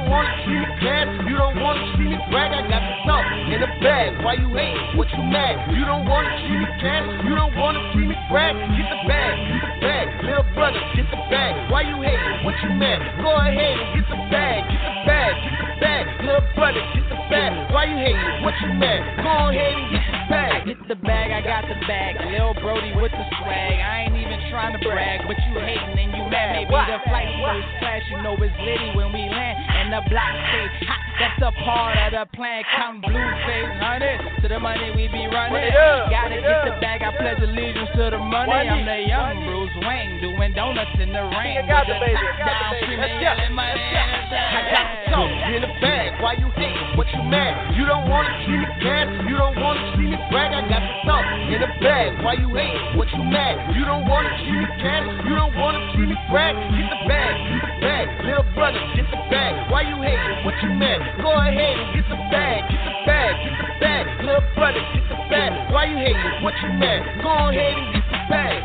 wanna 0.10 0.34
see 0.44 0.58
me 0.58 0.66
class, 0.82 1.08
you 1.30 1.38
don't 1.38 1.62
wanna 1.62 1.86
see 1.96 2.10
me 2.10 2.18
brag. 2.34 2.50
I 2.52 2.66
got 2.66 2.82
the 2.82 2.94
sauce 3.06 3.30
in 3.54 3.62
the 3.62 3.72
bag, 3.80 4.18
why 4.26 4.34
you 4.34 4.50
hate? 4.58 4.98
What 4.98 5.08
you 5.14 5.22
mad? 5.22 5.70
You 5.70 5.86
don't 5.86 6.10
wanna 6.10 6.34
see 6.50 6.58
me 6.58 6.68
cash, 6.82 7.06
you 7.24 7.36
don't 7.38 7.56
wanna 7.56 7.80
see 7.94 8.10
me 8.10 8.18
brag. 8.28 8.58
Get 8.58 8.90
the 8.90 9.00
bag, 9.06 9.34
get 9.54 9.62
the 9.62 9.72
bag, 9.86 10.06
little 10.26 10.50
brother, 10.58 10.82
get 10.98 11.06
the 11.14 11.22
bag. 11.30 11.54
Why 11.70 11.82
you 11.86 12.02
hate? 12.02 12.20
What 12.44 12.56
you 12.66 12.74
mad? 12.74 13.00
Go 13.22 13.30
ahead 13.38 13.78
and 13.78 13.90
get 13.96 14.06
the 14.10 14.18
bag, 14.34 14.66
get 14.66 14.82
the 14.82 14.94
bag, 15.06 15.34
get 15.46 15.56
the 15.62 15.70
bag, 15.80 16.04
little 16.26 16.46
brother, 16.58 16.84
get 16.98 17.06
the 17.08 17.18
bag. 17.30 17.52
Why 17.72 17.86
you 17.86 17.98
hate? 18.02 18.20
What 18.44 18.56
you 18.66 18.74
mad? 18.74 19.00
Go 19.22 19.30
ahead 19.54 19.74
and 19.78 19.94
get 19.94 20.04
the 20.10 20.19
I 20.30 20.62
get 20.66 20.78
the 20.88 20.96
bag, 20.96 21.32
I 21.32 21.42
got 21.42 21.66
the 21.66 21.76
bag. 21.88 22.22
Lil 22.30 22.54
Brody 22.62 22.94
with 22.94 23.12
the 23.12 23.26
swag. 23.42 23.76
I 23.82 24.06
ain't 24.06 24.16
even 24.16 24.40
trying 24.54 24.78
to 24.78 24.82
brag, 24.86 25.26
but 25.26 25.38
you 25.50 25.58
hating 25.58 25.98
and 25.98 26.12
you 26.14 26.24
mad. 26.30 26.62
Maybe 26.62 26.70
the 26.70 27.00
flight 27.10 27.30
first 27.42 27.70
class, 27.82 28.02
you 28.14 28.22
know 28.22 28.38
it's 28.38 28.54
litty 28.62 28.94
when 28.94 29.10
we 29.10 29.26
land. 29.26 29.58
And 29.58 29.90
the 29.90 30.02
block 30.06 30.34
stay 30.54 30.68
hot. 30.86 31.10
That's 31.20 31.42
a 31.44 31.52
part 31.66 31.98
of 31.98 32.10
the 32.14 32.24
plan. 32.38 32.64
Counting 32.78 33.04
blue 33.10 33.32
face 33.44 33.74
hundred 33.82 34.20
to 34.40 34.48
the 34.48 34.60
money 34.60 34.94
we 34.96 35.10
be 35.10 35.26
running. 35.28 35.68
Gotta 36.14 36.38
get 36.38 36.60
the 36.64 36.76
bag. 36.80 37.02
I 37.02 37.12
pledge 37.18 37.42
allegiance 37.42 37.90
to 37.98 38.14
the 38.14 38.22
money. 38.22 38.54
I'm 38.54 38.86
the 38.86 39.00
young. 39.10 39.44
Bruce 39.44 39.76
Wayne 39.84 40.22
doing 40.22 40.54
donuts 40.54 40.96
in 41.02 41.10
the 41.12 41.24
rain. 41.34 41.60
I 41.60 41.68
got 41.68 41.90
the 41.90 41.98
baby, 41.98 42.22
I 42.22 42.40
got 42.40 42.56
the 42.56 42.86
baby. 42.86 42.96
Let's 43.02 43.18
go. 43.18 43.26
yelling 43.26 43.56
money 43.56 43.82
in 43.82 44.08
the 44.30 44.38
I 44.38 44.62
got 44.70 44.86
the 44.86 45.00
sauce 45.12 45.44
in 45.56 45.62
the 45.66 45.74
bag. 45.82 46.22
Why 46.22 46.34
you 46.38 46.48
hate? 46.56 46.78
What 46.96 47.08
you 47.12 47.24
mad? 47.26 47.76
You 47.76 47.84
don't 47.88 48.08
wanna 48.08 48.32
see 48.46 48.56
me 48.56 48.68
cash. 48.80 49.12
You 49.28 49.36
don't 49.36 49.58
wanna 49.60 49.84
see 49.96 50.08
me 50.12 50.19
brag. 50.30 50.52
I 50.52 50.62
got 50.68 50.82
the 50.84 50.94
sauce 51.08 51.32
in 51.50 51.60
the 51.64 51.72
bag. 51.80 52.20
Why 52.24 52.34
you 52.36 52.50
hate? 52.54 52.98
What 52.98 53.08
you 53.16 53.24
mad? 53.24 53.76
You 53.76 53.86
don't 53.86 54.06
wanna 54.08 54.30
see 54.44 54.52
me 54.52 54.68
cash. 54.84 55.08
You 55.26 55.36
don't 55.36 55.56
wanna 55.56 55.82
see 55.96 56.06
me 56.06 56.18
brag. 56.30 56.56
Get 56.56 56.88
the 56.92 57.00
bag. 57.08 57.34
Get 57.48 57.62
the 57.64 57.74
bag. 57.80 58.06
Little 58.26 58.48
brother, 58.54 58.82
get 58.96 59.08
the 59.10 59.20
bag. 59.32 59.72
Why 59.72 59.82
you 59.88 59.98
hate? 60.02 60.20
What 60.46 60.56
you 60.64 60.70
mad? 60.76 61.00
Go 61.22 61.32
ahead 61.32 61.56
and 61.58 61.96
get 61.96 62.06
the 62.10 62.18
bag. 62.30 62.68
Get 62.70 62.82
the 62.84 62.94
bag. 63.06 63.32
Get 63.44 63.56
the 63.60 63.68
bag. 63.80 64.04
Little 64.26 64.46
brother, 64.56 64.84
get 64.94 65.06
the 65.10 65.18
bag. 65.30 65.52
Why 65.72 65.86
you 65.86 65.98
hate? 65.98 66.44
What 66.44 66.54
you 66.62 66.70
mad? 66.76 67.00
Go 67.24 67.32
ahead 67.50 67.78
and 67.78 67.94
get 67.94 68.06
the 68.12 68.20
bag. 68.30 68.62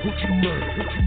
What 0.00 0.16
you 0.18 0.32
mad? 0.40 0.78
What 0.78 0.92
you 0.94 0.99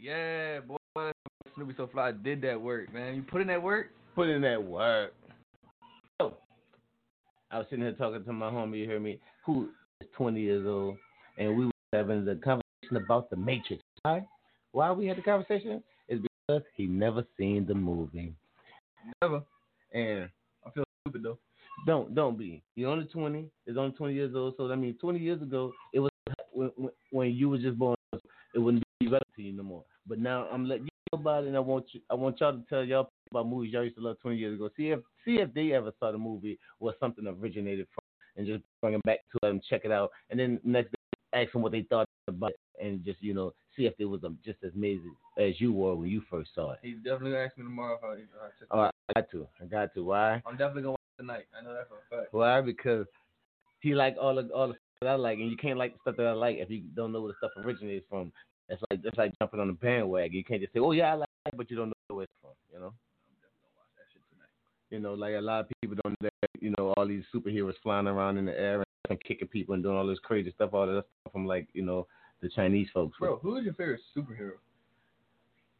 yeah, 0.00 0.60
boy. 0.60 1.12
Snoopy 1.54 1.74
So 1.76 1.86
Fly 1.86 2.12
did 2.12 2.42
that 2.42 2.60
work, 2.60 2.92
man. 2.92 3.14
You 3.14 3.22
put 3.22 3.40
in 3.40 3.46
that 3.48 3.62
work. 3.62 3.90
Put 4.14 4.28
in 4.28 4.42
that 4.42 4.62
work. 4.62 5.14
I 7.50 7.58
was 7.58 7.66
sitting 7.70 7.84
here 7.84 7.94
talking 7.94 8.24
to 8.24 8.32
my 8.32 8.50
homie, 8.50 8.80
you 8.80 8.84
hear 8.84 9.00
me, 9.00 9.18
who 9.46 9.70
is 10.00 10.08
20 10.16 10.38
years 10.38 10.66
old, 10.66 10.96
and 11.38 11.56
we 11.56 11.66
were 11.66 11.72
having 11.94 12.24
the 12.24 12.34
conversation 12.34 12.96
about 12.96 13.30
the 13.30 13.36
Matrix. 13.36 13.82
Why? 14.02 14.26
Why 14.72 14.92
we 14.92 15.06
had 15.06 15.16
the 15.16 15.22
conversation? 15.22 15.82
Is 16.08 16.20
because 16.20 16.62
he 16.76 16.86
never 16.86 17.24
seen 17.38 17.64
the 17.66 17.74
movie. 17.74 18.34
Never. 19.22 19.42
And 19.94 20.28
I 20.66 20.70
feel 20.70 20.84
stupid 21.02 21.22
though. 21.22 21.38
Don't 21.86 22.14
don't 22.14 22.38
be. 22.38 22.62
You're 22.76 22.90
only 22.90 23.06
20. 23.06 23.46
It's 23.66 23.78
only 23.78 23.96
20 23.96 24.12
years 24.12 24.34
old. 24.34 24.54
So 24.58 24.70
I 24.70 24.76
mean, 24.76 24.98
20 25.00 25.18
years 25.18 25.40
ago, 25.40 25.72
it 25.94 26.00
was 26.00 26.10
when 26.52 26.70
when, 27.12 27.30
you 27.32 27.48
was 27.48 27.62
just 27.62 27.78
born. 27.78 27.96
It 28.54 28.58
wouldn't 28.58 28.84
be 29.00 29.06
relevant 29.06 29.28
to 29.36 29.42
you 29.42 29.52
no 29.52 29.62
more. 29.62 29.84
But 30.06 30.18
now 30.18 30.48
I'm 30.52 30.66
letting 30.66 30.84
you 30.84 30.90
know 31.12 31.20
about 31.20 31.44
it, 31.44 31.48
and 31.48 31.56
I 31.56 31.60
want 31.60 31.86
you. 31.92 32.00
I 32.10 32.14
want 32.14 32.40
y'all 32.40 32.52
to 32.52 32.64
tell 32.68 32.84
y'all 32.84 33.08
about 33.30 33.48
movies 33.48 33.72
y'all 33.72 33.84
used 33.84 33.96
to 33.96 34.02
love 34.02 34.18
20 34.20 34.36
years 34.36 34.54
ago. 34.54 34.68
See 34.76 34.88
if 34.90 35.00
see 35.24 35.36
if 35.36 35.52
they 35.54 35.72
ever 35.72 35.92
saw 35.98 36.12
the 36.12 36.18
movie 36.18 36.58
where 36.78 36.94
something 37.00 37.26
originated 37.26 37.86
from, 37.94 38.04
and 38.36 38.46
just 38.46 38.64
bring 38.80 38.92
them 38.92 39.02
back 39.04 39.20
to 39.32 39.38
them, 39.42 39.60
check 39.68 39.82
it 39.84 39.92
out, 39.92 40.10
and 40.30 40.38
then 40.38 40.60
next 40.64 40.90
day 40.90 41.42
ask 41.42 41.52
them 41.52 41.62
what 41.62 41.72
they 41.72 41.82
thought 41.82 42.06
about 42.26 42.50
it, 42.50 42.84
and 42.84 43.04
just 43.04 43.22
you 43.22 43.34
know 43.34 43.52
see 43.76 43.86
if 43.86 43.96
they 43.96 44.04
was 44.04 44.24
um, 44.24 44.38
just 44.44 44.58
as 44.64 44.72
amazing 44.74 45.14
as 45.38 45.60
you 45.60 45.72
were 45.72 45.94
when 45.94 46.08
you 46.08 46.22
first 46.30 46.50
saw 46.54 46.72
it. 46.72 46.78
He's 46.82 46.96
definitely 46.96 47.32
gonna 47.32 47.44
ask 47.44 47.56
me 47.58 47.64
tomorrow 47.64 47.96
if 47.96 48.04
I, 48.04 48.12
if 48.14 48.28
I 48.40 48.46
check 48.58 48.62
it 48.62 48.68
Oh. 48.70 48.90
I 49.08 49.20
got 49.20 49.30
to. 49.30 49.46
I 49.60 49.64
got 49.64 49.94
to. 49.94 50.04
Why? 50.04 50.42
I'm 50.46 50.56
definitely 50.56 50.82
gonna 50.82 50.90
watch 50.92 51.00
it 51.18 51.22
tonight. 51.22 51.46
I 51.58 51.64
know 51.64 51.72
that 51.72 51.88
for 51.88 52.16
a 52.16 52.20
fact. 52.20 52.34
Why? 52.34 52.60
Because 52.60 53.06
he 53.80 53.94
like 53.94 54.16
all 54.20 54.34
the 54.34 54.48
all 54.54 54.68
the 54.68 54.74
stuff 54.74 55.00
that 55.02 55.08
I 55.08 55.14
like, 55.14 55.38
and 55.38 55.50
you 55.50 55.56
can't 55.56 55.78
like 55.78 55.94
the 55.94 55.98
stuff 56.02 56.16
that 56.16 56.26
I 56.26 56.32
like 56.32 56.56
if 56.58 56.70
you 56.70 56.82
don't 56.94 57.12
know 57.12 57.22
where 57.22 57.32
the 57.32 57.36
stuff 57.38 57.64
originates 57.64 58.06
from. 58.08 58.32
It's 58.68 58.82
like 58.90 59.00
it's 59.02 59.16
like 59.16 59.32
jumping 59.38 59.60
on 59.60 59.70
a 59.70 59.72
bandwagon. 59.72 60.36
You 60.36 60.44
can't 60.44 60.60
just 60.60 60.72
say, 60.74 60.80
"Oh 60.80 60.92
yeah, 60.92 61.12
I 61.12 61.14
like," 61.14 61.28
it," 61.46 61.56
but 61.56 61.70
you 61.70 61.76
don't 61.76 61.88
know 61.88 62.16
where 62.16 62.24
it's 62.24 62.32
from. 62.42 62.50
You 62.72 62.80
know. 62.80 62.92
You 64.90 65.00
know, 65.00 65.14
like 65.14 65.34
a 65.34 65.40
lot 65.40 65.60
of 65.60 65.68
people 65.80 65.96
don't 66.02 66.16
know 66.20 66.30
that. 66.42 66.50
You 66.60 66.74
know, 66.78 66.94
all 66.96 67.06
these 67.06 67.24
superheroes 67.34 67.74
flying 67.82 68.06
around 68.06 68.38
in 68.38 68.46
the 68.46 68.58
air 68.58 68.84
and 69.08 69.24
kicking 69.24 69.48
people 69.48 69.74
and 69.74 69.82
doing 69.82 69.96
all 69.96 70.06
this 70.06 70.18
crazy 70.20 70.52
stuff. 70.52 70.74
All 70.74 70.86
that 70.86 71.04
stuff 71.22 71.32
from 71.32 71.46
like 71.46 71.68
you 71.72 71.84
know 71.84 72.06
the 72.40 72.48
Chinese 72.48 72.88
folks. 72.92 73.18
Bro, 73.18 73.38
who 73.38 73.56
is 73.56 73.64
your 73.64 73.74
favorite 73.74 74.00
superhero? 74.16 74.52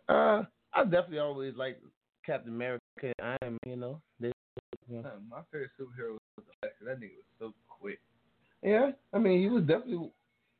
Uh, 0.08 0.44
I 0.74 0.84
definitely 0.84 1.18
always 1.18 1.54
like 1.56 1.80
Captain 2.24 2.52
America, 2.52 2.82
and 3.02 3.14
Iron 3.20 3.38
Man. 3.42 3.58
You 3.66 3.76
know, 3.76 4.00
they, 4.20 4.32
you 4.88 5.02
know. 5.02 5.10
My 5.28 5.40
favorite 5.50 5.70
superhero 5.80 6.16
was 6.36 6.46
the 6.62 6.68
That 6.84 7.00
nigga 7.00 7.16
was 7.16 7.24
so 7.38 7.54
quick. 7.68 8.00
Yeah, 8.62 8.90
I 9.12 9.18
mean, 9.18 9.40
he 9.40 9.48
was 9.48 9.62
definitely 9.62 10.10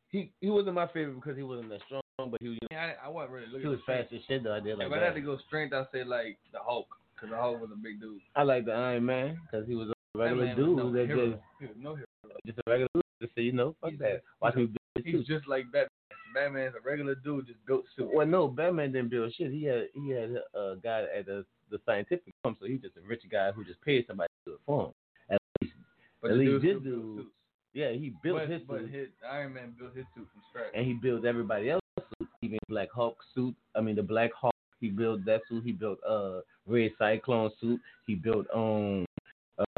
he 0.09 0.33
he 0.41 0.51
wasn't 0.51 0.75
my 0.75 0.87
favorite 0.89 1.17
because 1.17 1.37
he 1.37 1.43
wasn't 1.43 1.69
that 1.71 1.81
strong, 1.87 2.03
but 2.19 2.41
he 2.41 2.49
was 2.49 2.59
Yeah, 2.71 2.93
I, 3.03 3.07
I 3.07 3.09
wasn't 3.09 3.33
really 3.33 3.47
looking. 3.47 3.61
He 3.61 3.69
was 3.69 3.81
fast 3.87 4.13
as 4.13 4.21
shit 4.27 4.45
though. 4.45 4.55
I 4.55 4.61
did 4.61 4.79
like 4.79 4.87
if 4.89 4.93
I 4.93 5.05
had 5.05 5.15
to 5.15 5.21
go 5.21 5.39
strength, 5.47 5.75
I'd 5.75 5.87
say 5.93 6.05
like 6.05 6.39
the 6.53 6.59
Hulk, 6.63 6.89
because 7.19 7.31
the 7.31 7.37
Hulk 7.41 7.61
was 7.61 7.71
a 7.73 7.77
big 7.77 8.01
dude. 8.01 8.21
I 8.37 8.43
like 8.43 8.65
the 8.65 8.73
Iron 8.73 9.05
Man 9.07 9.39
because 9.51 9.67
he 9.67 9.75
was 9.75 9.89
a 9.91 10.19
regular 10.19 10.55
dude 10.55 10.77
no 10.77 10.93
that 10.93 11.07
hero. 11.07 11.31
just 11.31 11.43
He 11.61 11.67
was 11.67 11.77
no 11.79 11.95
hero. 11.95 12.07
just 12.47 12.59
a 12.59 12.71
regular 12.71 12.89
dude. 12.95 13.03
Just 13.23 13.35
say 13.35 13.43
you 13.43 13.53
know 13.53 13.75
fuck 13.81 13.91
He's 13.91 13.99
that. 14.01 14.13
just- 14.13 14.25
Watch 14.41 14.55
me 14.57 14.63
he's 14.63 14.71
build 14.71 15.07
He's 15.07 15.27
suit. 15.27 15.37
just 15.39 15.49
like 15.49 15.65
Batman. 15.73 15.89
Batman's 16.35 16.75
a 16.77 16.87
regular 16.87 17.15
dude, 17.15 17.47
just 17.47 17.59
built 17.67 17.85
suit. 17.97 18.11
Well, 18.13 18.27
no, 18.27 18.49
Batman 18.49 18.93
didn't 18.93 19.09
build 19.11 19.33
shit. 19.35 19.51
He 19.51 19.65
had 19.65 19.87
he 19.95 20.11
had 20.11 20.31
a 20.55 20.77
guy 20.83 21.05
at 21.17 21.27
the 21.27 21.45
the 21.71 21.79
scientific 21.87 22.33
firm, 22.43 22.57
so 22.61 22.67
he's 22.67 22.81
just 22.81 22.97
a 22.97 23.01
rich 23.07 23.23
guy 23.31 23.51
who 23.53 23.65
just 23.65 23.81
paid 23.83 24.05
somebody 24.07 24.29
to 24.45 24.51
do 24.51 24.55
it 24.55 24.61
for 24.67 24.87
him. 24.87 24.93
At 25.31 25.39
least, 25.63 25.75
But 26.23 26.31
at 26.33 26.37
least 26.39 26.51
dude 26.51 26.63
this 26.63 26.83
dude, 26.83 27.17
suits. 27.19 27.31
yeah, 27.75 27.91
he 27.93 28.13
built 28.23 28.39
but, 28.41 28.49
his 28.51 28.63
but 28.69 28.79
suit. 28.81 28.91
his 28.91 29.09
Iron 29.31 29.55
Man 29.55 29.75
built 29.79 29.95
his 29.97 30.05
suit 30.15 30.27
from 30.33 30.43
scratch. 30.51 30.71
and 30.75 30.87
he 30.87 30.95
built 30.95 31.25
everybody 31.25 31.71
else's 31.71 31.85
suit, 32.19 32.29
even 32.43 32.59
Black 32.69 32.91
Hawk 32.91 33.17
suit. 33.35 33.55
I 33.75 33.81
mean, 33.81 33.97
the 33.97 34.03
Black 34.03 34.33
Hawk. 34.33 34.55
He 34.81 34.89
built 34.89 35.25
that 35.25 35.43
suit. 35.49 35.65
He 35.65 35.73
built 35.73 35.99
uh 36.09 36.41
Red 36.67 36.93
Cyclone 36.99 37.51
suit. 37.61 37.81
He 38.07 38.15
built 38.15 38.47
um 38.55 39.05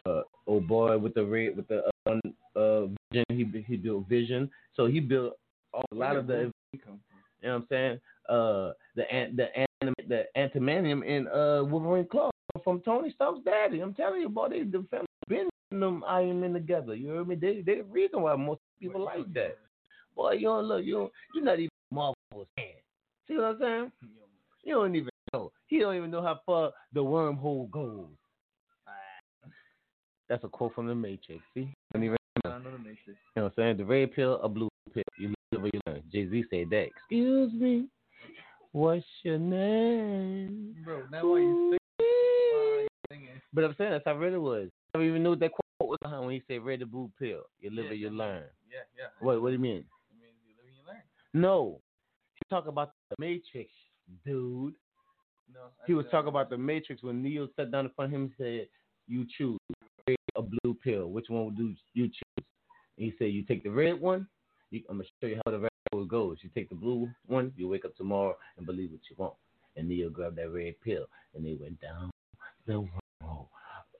uh 0.07 0.23
oh 0.47 0.61
boy 0.61 0.99
with 0.99 1.15
the 1.15 1.25
red 1.25 1.57
with 1.57 1.69
the 1.69 1.83
uh, 2.07 2.59
uh 2.59 2.87
Vision. 3.13 3.25
He 3.29 3.65
he 3.67 3.77
built 3.77 4.09
Vision. 4.09 4.51
So 4.75 4.87
he 4.87 5.01
built 5.01 5.35
a 5.75 5.95
lot 5.95 6.17
of 6.17 6.27
the. 6.27 6.51
You 6.73 7.49
know 7.49 7.55
what 7.55 7.55
I'm 7.55 7.67
saying? 7.71 8.01
Uh, 8.29 8.73
the 8.97 9.05
the 9.35 9.47
anim- 9.83 9.95
the 10.09 10.25
antimanium 10.37 11.05
in 11.05 11.27
uh 11.29 11.65
Wolverine 11.65 12.07
Claw 12.07 12.31
from 12.63 12.81
Tony 12.83 13.11
Stark's 13.15 13.41
daddy. 13.45 13.81
I'm 13.81 13.95
telling 13.95 14.21
you, 14.21 14.29
boy, 14.29 14.49
they 14.51 14.63
the 14.63 14.85
family 14.91 15.07
been 15.29 15.49
them 15.71 16.05
Iron 16.07 16.41
Men 16.41 16.53
together. 16.53 16.95
You 16.95 17.09
heard 17.09 17.29
me? 17.29 17.37
They 17.37 17.63
they 17.63 17.77
the 17.77 17.85
reason 17.85 18.23
why 18.23 18.37
most 18.37 18.61
People 18.81 19.05
like 19.05 19.33
that. 19.35 19.59
Boy, 20.17 20.33
you 20.33 20.47
don't 20.47 20.65
look. 20.65 20.85
You 20.85 20.95
don't. 20.95 21.13
You're 21.35 21.45
not 21.45 21.59
even 21.59 21.69
Marvel's 21.93 22.49
fan. 22.57 22.65
See 23.29 23.35
what 23.35 23.45
I'm 23.45 23.59
saying? 23.61 23.93
You 24.63 24.75
don't 24.75 24.95
even 24.95 25.09
know. 25.33 25.53
He 25.67 25.79
don't 25.79 25.97
even 25.97 26.11
know 26.11 26.23
how 26.23 26.41
far 26.45 26.73
the 26.93 27.01
wormhole 27.03 27.71
goes. 27.71 28.07
That's 30.29 30.45
a 30.45 30.49
quote 30.49 30.75
from 30.75 30.87
the 30.87 30.95
Matrix. 30.95 31.43
See? 31.55 31.75
I 31.93 31.99
Don't 31.99 32.05
even 32.05 32.17
know. 32.45 32.53
I 32.53 32.59
know 32.59 32.71
the 32.71 32.79
Matrix. 32.79 33.01
You 33.07 33.17
know 33.37 33.43
what 33.45 33.47
I'm 33.47 33.53
saying? 33.57 33.77
The 33.79 33.85
red 33.85 34.13
pill 34.13 34.39
or 34.43 34.49
blue 34.49 34.69
pill. 34.95 35.03
You 35.19 35.35
live 35.53 35.65
or 35.65 35.67
you 35.73 35.81
learn. 35.87 36.03
Jay 36.13 36.29
Z 36.29 36.45
said 36.51 36.71
that. 36.71 36.87
Excuse 36.97 37.53
me. 37.53 37.89
What's 38.73 39.05
your 39.25 39.39
name? 39.39 40.77
Bro, 40.85 41.03
now 41.11 41.27
why 41.27 41.39
you 41.41 41.71
sing? 41.71 42.87
singing? 43.11 43.41
But 43.53 43.65
I'm 43.65 43.75
saying 43.77 43.91
that's 43.91 44.05
how 44.05 44.15
real 44.15 44.35
it 44.35 44.41
was. 44.41 44.69
I 44.95 44.99
never 44.99 45.09
even 45.09 45.23
knew 45.25 45.31
what 45.31 45.41
that 45.41 45.51
quote 45.51 45.91
was 45.91 45.99
behind 46.01 46.25
when 46.25 46.35
he 46.35 46.43
said 46.47 46.63
red 46.63 46.83
or 46.83 46.87
blue 46.87 47.11
pill. 47.19 47.43
You 47.61 47.71
live 47.71 47.87
Yeah, 47.87 47.91
or 47.91 47.95
you 47.95 48.11
yeah. 48.11 48.19
learn. 48.19 48.45
Yeah, 48.71 48.79
yeah. 48.97 49.07
What 49.19 49.43
what 49.43 49.49
do 49.49 49.55
you 49.55 49.59
mean? 49.59 49.85
I 50.11 50.15
mean, 50.21 50.31
you 50.47 50.55
live 50.57 50.67
and 50.67 50.77
you 50.77 50.83
learn. 50.87 51.03
No. 51.35 51.81
He 52.37 52.43
talk 52.49 52.69
about 52.69 52.93
the 53.11 53.17
Matrix, 53.19 53.71
dude. 54.25 54.75
No, 55.53 55.61
He 55.87 55.95
was 55.95 56.07
talking 56.11 56.29
about 56.29 56.51
the 56.51 56.59
Matrix 56.59 57.03
when 57.03 57.23
Neo 57.23 57.49
sat 57.57 57.71
down 57.71 57.87
in 57.87 57.93
front 57.93 58.13
of 58.13 58.15
him 58.15 58.23
and 58.23 58.33
said, 58.39 58.69
You 59.09 59.27
choose 59.37 59.59
red 60.07 60.17
or 60.37 60.47
blue 60.63 60.75
pill. 60.75 61.09
Which 61.09 61.29
one 61.29 61.55
do 61.55 61.75
you 61.95 62.07
choose? 62.07 62.47
And 62.97 63.07
he 63.07 63.15
said, 63.19 63.33
You 63.33 63.43
take 63.43 63.65
the 63.65 63.71
red 63.71 64.01
one, 64.01 64.27
you, 64.71 64.83
I'm 64.89 64.99
gonna 64.99 65.09
show 65.21 65.27
you 65.27 65.41
how 65.45 65.51
the 65.51 65.59
red 65.59 65.71
pill 65.91 66.05
goes. 66.05 66.39
You 66.43 66.51
take 66.55 66.69
the 66.69 66.75
blue 66.75 67.09
one, 67.27 67.53
you 67.57 67.69
wake 67.69 67.85
up 67.85 67.97
tomorrow 67.97 68.37
and 68.57 68.67
believe 68.67 68.93
what 68.93 69.01
you 69.11 69.17
want. 69.19 69.35
And 69.77 69.89
Neo 69.89 70.11
grabbed 70.11 70.37
that 70.37 70.51
red 70.51 70.75
pill 70.85 71.07
and 71.35 71.45
they 71.45 71.57
went 71.61 71.81
down 71.81 72.11
the 72.67 72.75
wormhole. 72.75 73.49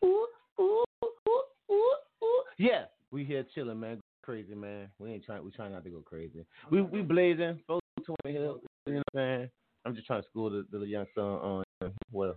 Ooh, 0.05 0.27
ooh, 0.61 0.85
ooh, 1.01 1.43
ooh, 1.71 1.95
ooh. 2.23 2.43
Yeah, 2.59 2.85
we 3.11 3.25
here 3.25 3.45
chilling, 3.55 3.81
man. 3.81 4.01
Crazy, 4.23 4.55
man. 4.55 4.89
We 4.99 5.13
ain't 5.13 5.25
trying. 5.25 5.45
We 5.45 5.51
trying 5.51 5.73
not 5.73 5.83
to 5.85 5.91
go 5.91 6.01
crazy. 6.01 6.45
We 6.71 6.83
we 6.83 7.01
blazing. 7.03 7.59
Folks, 7.67 7.87
to 8.07 8.15
the 8.23 8.31
hill. 8.31 8.61
You 8.87 8.95
know 8.95 9.03
what 9.13 9.21
I'm 9.21 9.39
saying? 9.39 9.51
I'm 9.91 9.97
just 9.97 10.07
trying 10.07 10.23
to 10.23 10.29
school 10.29 10.51
the, 10.51 10.79
the 10.79 10.87
young 10.87 11.07
son 11.17 11.25
on 11.25 11.65
well 12.13 12.37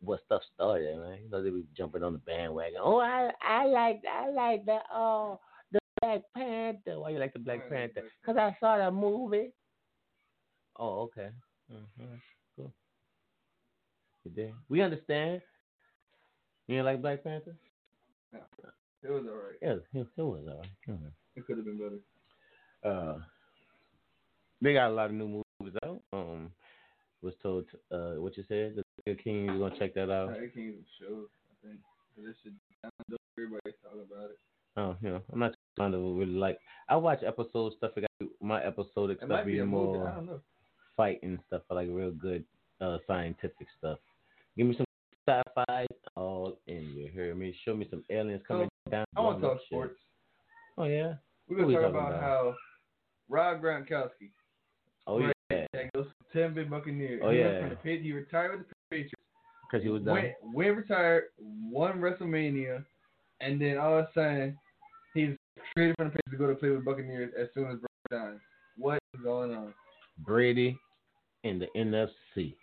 what 0.00 0.20
stuff 0.26 0.42
started, 0.54 0.98
man. 0.98 1.20
You 1.24 1.30
know 1.30 1.42
they 1.42 1.48
be 1.48 1.64
jumping 1.74 2.02
on 2.02 2.12
the 2.12 2.18
bandwagon. 2.18 2.80
Oh, 2.82 2.98
I 2.98 3.30
I 3.40 3.64
like 3.64 4.02
I 4.06 4.28
like 4.28 4.66
the 4.66 4.80
oh 4.92 5.40
the 5.72 5.78
Black 6.02 6.20
Panther. 6.36 7.00
Why 7.00 7.10
you 7.10 7.18
like 7.18 7.32
the 7.32 7.38
Black 7.38 7.66
Panther? 7.70 8.02
Cause 8.26 8.36
I 8.36 8.54
saw 8.60 8.76
that 8.76 8.92
movie. 8.92 9.52
Oh, 10.78 11.04
okay. 11.04 11.30
Mm-hmm. 11.72 12.14
Cool. 12.56 12.74
You 14.24 14.30
did. 14.32 14.52
We 14.68 14.82
understand. 14.82 15.40
You 16.68 16.82
like 16.82 17.00
Black 17.00 17.24
Panther? 17.24 17.56
Yeah. 18.34 18.40
It 19.02 19.10
was 19.10 19.24
alright. 19.24 19.56
Yeah, 19.62 19.76
it, 19.98 20.06
it 20.14 20.22
was 20.22 20.44
alright. 20.46 20.68
Mhm. 20.86 21.10
It 21.36 21.46
could 21.46 21.56
have 21.56 21.64
been 21.64 21.78
better. 21.78 22.00
Uh, 22.84 23.20
they 24.60 24.74
got 24.74 24.90
a 24.90 24.94
lot 24.94 25.06
of 25.06 25.12
new 25.12 25.42
movies 25.60 25.78
out. 25.82 26.02
Um, 26.12 26.50
was 27.22 27.34
told 27.42 27.64
uh 27.92 28.14
what 28.16 28.36
you 28.36 28.44
said. 28.48 28.76
The 28.76 28.82
Tiger 29.04 29.22
King. 29.22 29.44
You 29.46 29.58
gonna 29.58 29.78
check 29.78 29.94
that 29.94 30.10
out? 30.10 30.28
Tiger 30.28 30.48
King 30.48 30.74
show, 31.00 31.24
I 31.50 31.66
think. 31.66 31.80
This 32.16 32.34
should 32.42 32.54
everybody's 33.36 33.74
talking 33.82 34.00
about 34.10 34.30
it. 34.30 34.38
Oh, 34.78 34.96
you 35.02 35.08
know, 35.10 35.22
I'm 35.32 35.38
not 35.38 35.54
trying 35.76 35.92
to 35.92 35.98
really 35.98 36.32
like. 36.32 36.58
I 36.88 36.96
watch 36.96 37.20
episodes 37.26 37.76
stuff. 37.78 37.92
I 37.96 38.00
got 38.00 38.30
my 38.40 38.62
episodic 38.62 39.18
It 39.22 39.26
stuff 39.26 39.46
be 39.46 39.58
movie. 39.58 39.64
more 39.64 40.08
I 40.08 40.14
don't 40.14 40.26
know. 40.26 40.40
fighting 40.96 41.38
stuff. 41.46 41.62
I 41.70 41.74
like 41.74 41.88
real 41.90 42.10
good 42.12 42.44
uh 42.80 42.98
scientific 43.06 43.66
stuff. 43.78 43.98
Give 44.56 44.66
me 44.66 44.76
some 44.76 44.86
sci-fi 45.28 45.86
all 46.14 46.58
in. 46.66 46.92
You 46.94 47.10
hear 47.12 47.34
me? 47.34 47.54
Show 47.64 47.74
me 47.74 47.86
some 47.90 48.04
aliens 48.10 48.42
coming 48.46 48.68
down. 48.90 49.04
I 49.16 49.20
want 49.20 49.40
to 49.40 49.46
talk 49.46 49.56
up 49.56 49.60
shit. 49.60 49.66
sports. 49.68 50.00
Oh 50.78 50.84
yeah. 50.84 51.14
We're 51.48 51.58
gonna 51.58 51.72
talk 51.74 51.90
about, 51.90 52.08
about? 52.08 52.20
how 52.20 52.54
Rob 53.28 53.62
Gronkowski. 53.62 54.30
Oh 55.06 55.20
yeah. 55.20 55.32
To 56.36 56.42
Tampa 56.42 56.62
Bay 56.62 56.68
Buccaneers. 56.68 57.20
Oh, 57.24 57.30
He 57.30 57.38
yeah. 57.38 57.68
the 57.82 57.96
He 58.02 58.12
retired 58.12 58.58
with 58.58 58.68
the 58.68 58.74
Patriots. 58.90 59.12
Because 59.70 59.82
he 59.82 59.90
was 59.90 60.02
done. 60.02 60.14
Went, 60.14 60.32
went 60.54 60.76
retired, 60.76 61.24
won 61.40 61.98
WrestleMania, 61.98 62.84
and 63.40 63.60
then 63.60 63.78
all 63.78 63.98
of 63.98 64.04
a 64.04 64.08
sudden 64.14 64.58
he's 65.12 65.30
traded 65.74 65.96
from 65.96 66.08
the 66.08 66.10
Patriots 66.12 66.30
to 66.30 66.36
go 66.36 66.46
to 66.46 66.54
play 66.54 66.70
with 66.70 66.84
Buccaneers 66.84 67.32
as 67.40 67.48
soon 67.52 67.64
as 67.70 67.78
Brock 67.78 67.90
dies. 68.10 68.38
What 68.78 68.98
is 69.14 69.20
going 69.22 69.54
on 69.54 69.74
Brady 70.24 70.78
in 71.44 71.58
the 71.58 71.66
NFC 71.76 72.54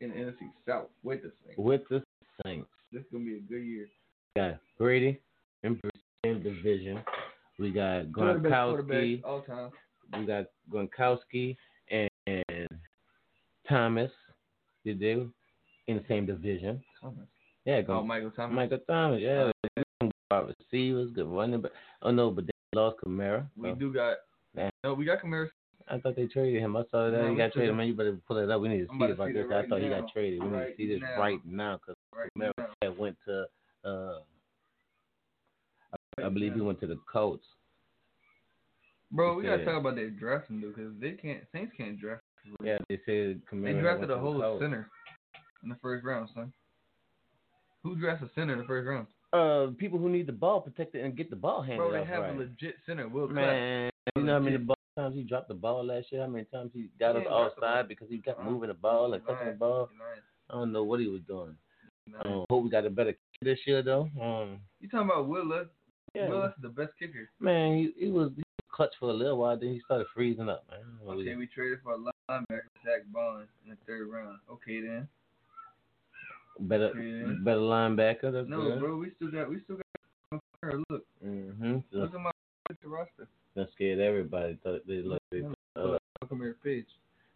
in 0.00 0.10
the 0.10 0.16
NFC 0.16 0.50
South 0.68 0.88
with 1.02 1.22
this 1.22 1.32
thing? 1.46 1.54
with 1.56 1.82
the 1.88 2.02
Saints. 2.44 2.68
This 2.92 3.00
is 3.00 3.06
gonna 3.12 3.24
be 3.24 3.36
a 3.36 3.40
good 3.40 3.64
year. 3.64 3.86
We 4.34 4.42
got 4.42 4.58
Brady 4.78 5.20
in 5.62 5.80
the 5.82 5.90
same 6.24 6.42
division. 6.42 7.02
We 7.58 7.70
got 7.70 8.12
Two 8.14 8.22
of 8.24 8.42
the 8.42 8.48
best 8.50 8.54
Gronkowski. 8.54 9.22
all 9.24 9.40
time. 9.40 9.70
We 10.18 10.26
got 10.26 10.44
Gronkowski 10.70 11.56
and 11.90 12.10
Thomas. 13.68 14.10
Did 14.84 15.00
they 15.00 15.12
in 15.12 15.96
the 15.96 16.04
same 16.08 16.26
division? 16.26 16.82
Thomas. 17.00 17.26
Yeah, 17.64 17.80
Oh, 17.88 17.92
Gronk- 18.02 18.06
Michael 18.06 18.30
Thomas. 18.30 18.54
Michael 18.54 18.78
Thomas. 18.88 19.20
Yeah, 19.20 19.50
good 20.00 20.12
wide 20.30 20.54
receivers, 20.60 21.10
good 21.12 21.26
running 21.26 21.60
back. 21.60 21.72
Oh 22.02 22.10
no, 22.10 22.30
but 22.30 22.46
they 22.46 22.52
lost 22.74 22.98
Kamara. 23.04 23.48
We 23.56 23.72
do 23.72 23.92
got. 23.92 24.18
Man. 24.54 24.70
No, 24.84 24.94
we 24.94 25.04
got 25.04 25.20
Kamara. 25.20 25.48
I 25.88 25.98
thought 25.98 26.16
they 26.16 26.26
traded 26.26 26.60
him. 26.62 26.76
I 26.76 26.82
saw 26.90 27.10
that 27.10 27.12
No, 27.12 27.30
he 27.30 27.36
got 27.36 27.52
traded. 27.52 27.70
got- 27.70 27.76
Man, 27.76 27.86
you 27.88 27.94
better 27.94 28.16
pull 28.26 28.38
it 28.38 28.50
up. 28.50 28.60
We 28.60 28.68
need 28.68 28.86
to 28.86 28.90
I'm 28.90 28.98
see 28.98 29.04
about 29.04 29.06
to 29.06 29.12
about 29.14 29.26
see 29.28 29.32
this. 29.34 29.46
that 29.48 29.54
I 29.54 29.60
right 29.60 29.68
thought 29.68 29.80
he 29.82 29.88
now. 29.88 30.00
got 30.00 30.12
traded. 30.12 30.42
We 30.42 30.48
need 30.48 30.56
to 30.66 30.76
see 30.76 30.86
this 30.88 31.00
now. 31.00 31.20
right 31.20 31.38
now 31.46 31.76
because 31.78 31.94
Right 32.12 32.30
Kamara 32.36 32.68
now. 32.82 32.92
went 32.98 33.16
to. 33.26 33.44
Uh, 33.84 34.18
I, 36.18 36.26
I 36.26 36.28
believe 36.28 36.54
he 36.54 36.60
went 36.60 36.80
to 36.80 36.86
the 36.86 36.98
Colts. 37.12 37.46
Bro, 39.12 39.34
we 39.36 39.44
gotta 39.44 39.64
talk 39.64 39.78
about 39.80 39.94
their 39.94 40.10
drafting 40.10 40.60
though, 40.60 40.68
because 40.68 40.92
they 41.00 41.12
can't. 41.12 41.42
Saints 41.52 41.72
can't 41.76 41.98
draft. 42.00 42.22
Yeah, 42.62 42.78
they 42.88 42.96
said 43.06 43.40
They 43.50 43.56
Kamara 43.56 43.80
drafted 43.80 44.08
went 44.08 44.10
a 44.10 44.14
the 44.14 44.18
whole 44.20 44.40
Colts. 44.40 44.62
center 44.62 44.88
in 45.62 45.68
the 45.68 45.76
first 45.82 46.04
round, 46.04 46.28
son. 46.34 46.52
Who 47.82 47.96
drafts 47.96 48.24
a 48.24 48.30
center 48.34 48.52
in 48.54 48.58
the 48.60 48.64
first 48.64 48.86
round? 48.86 49.06
Uh, 49.32 49.72
people 49.78 49.98
who 49.98 50.08
need 50.08 50.26
the 50.26 50.32
ball 50.32 50.60
protected 50.60 51.04
and 51.04 51.16
get 51.16 51.30
the 51.30 51.36
ball 51.36 51.60
handed 51.62 51.78
Bro, 51.78 51.92
they 51.92 51.98
off 51.98 52.06
have 52.06 52.22
right. 52.22 52.34
a 52.34 52.38
legit 52.38 52.76
center. 52.86 53.08
Will 53.08 53.28
Man, 53.28 53.90
you 54.16 54.22
know 54.22 54.34
how 54.34 54.38
many 54.38 54.56
ball, 54.56 54.76
times 54.96 55.14
he 55.14 55.22
dropped 55.24 55.48
the 55.48 55.54
ball 55.54 55.84
last 55.84 56.06
year? 56.10 56.22
How 56.22 56.28
many 56.28 56.44
times 56.44 56.70
he 56.72 56.88
got 56.98 57.12
He 57.12 57.18
us 57.18 57.22
ain't 57.22 57.28
dropped 57.28 57.56
offside 57.58 57.88
because 57.88 58.08
he 58.08 58.18
kept 58.18 58.42
moving 58.42 58.68
the 58.68 58.74
ball 58.74 59.12
and 59.14 59.22
touching 59.26 59.48
the 59.48 59.52
ball? 59.54 59.88
I 60.48 60.54
don't 60.54 60.72
know 60.72 60.84
what 60.84 61.00
he 61.00 61.08
was 61.08 61.20
doing. 61.26 61.56
lying. 62.24 62.34
Um, 62.38 62.44
hope 62.48 62.62
we 62.64 62.70
got 62.70 62.86
a 62.86 62.90
better 62.90 63.12
kicker 63.12 63.52
this 63.54 63.58
year 63.66 63.82
though. 63.82 64.08
Um, 64.20 64.60
You 64.80 64.88
talking 64.88 65.08
about 65.10 65.28
Will 65.28 65.44
Lutz? 65.44 65.70
Yeah. 66.14 66.28
Will 66.28 66.44
is 66.46 66.52
the 66.62 66.68
best 66.68 66.92
kicker. 66.98 67.28
man, 67.40 67.76
he, 67.76 68.06
he 68.06 68.10
was 68.10 68.30
he 68.36 68.42
was 68.42 68.45
clutch 68.76 68.92
for 69.00 69.08
a 69.08 69.12
little 69.12 69.38
while, 69.38 69.56
then 69.58 69.70
he 69.72 69.80
started 69.80 70.06
freezing 70.14 70.50
up. 70.50 70.64
Man, 70.70 70.78
I 70.78 70.82
don't 70.82 70.98
know 70.98 71.04
what 71.06 71.16
he- 71.16 71.22
Okay, 71.30 71.36
we 71.36 71.46
traded 71.46 71.78
for 71.82 71.94
a 71.94 71.98
linebacker, 71.98 72.60
Zack 72.84 73.02
Baun, 73.10 73.48
in 73.64 73.70
the 73.70 73.76
third 73.86 74.06
round. 74.08 74.38
Okay 74.50 74.80
then. 74.82 75.08
better 76.60 76.90
Yeah. 76.98 77.34
better 77.42 77.60
linebacker. 77.60 78.32
That's 78.32 78.48
No, 78.48 78.62
good. 78.62 78.80
bro, 78.80 78.96
we 78.96 79.10
still 79.16 79.30
got 79.30 79.48
we 79.50 79.60
still 79.60 79.76
got. 79.76 79.82
Look, 80.90 81.04
Mm-hmm. 81.24 81.78
look 81.92 82.14
at 82.14 82.20
my 82.20 82.30
roster. 82.84 83.28
That 83.54 83.70
scared 83.72 84.00
everybody. 84.00 84.58
Thought 84.62 84.86
they 84.86 85.02
looked. 85.02 85.22
They, 85.30 85.42
uh, 85.76 85.98
at 86.22 86.30
my 86.32 86.52
page. 86.64 86.86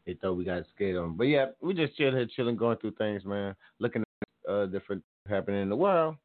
they 0.06 0.14
thought 0.14 0.34
we 0.34 0.44
got 0.44 0.64
scared 0.74 0.96
of 0.96 1.02
them. 1.04 1.16
But 1.16 1.24
yeah, 1.28 1.50
we 1.60 1.74
just 1.74 1.96
chilling 1.96 2.28
chilling, 2.34 2.56
going 2.56 2.78
through 2.78 2.92
things, 2.92 3.24
man. 3.24 3.54
Looking 3.78 4.02
at 4.46 4.50
uh, 4.50 4.66
different 4.66 5.04
happening 5.28 5.62
in 5.62 5.68
the 5.68 5.76
world. 5.76 6.16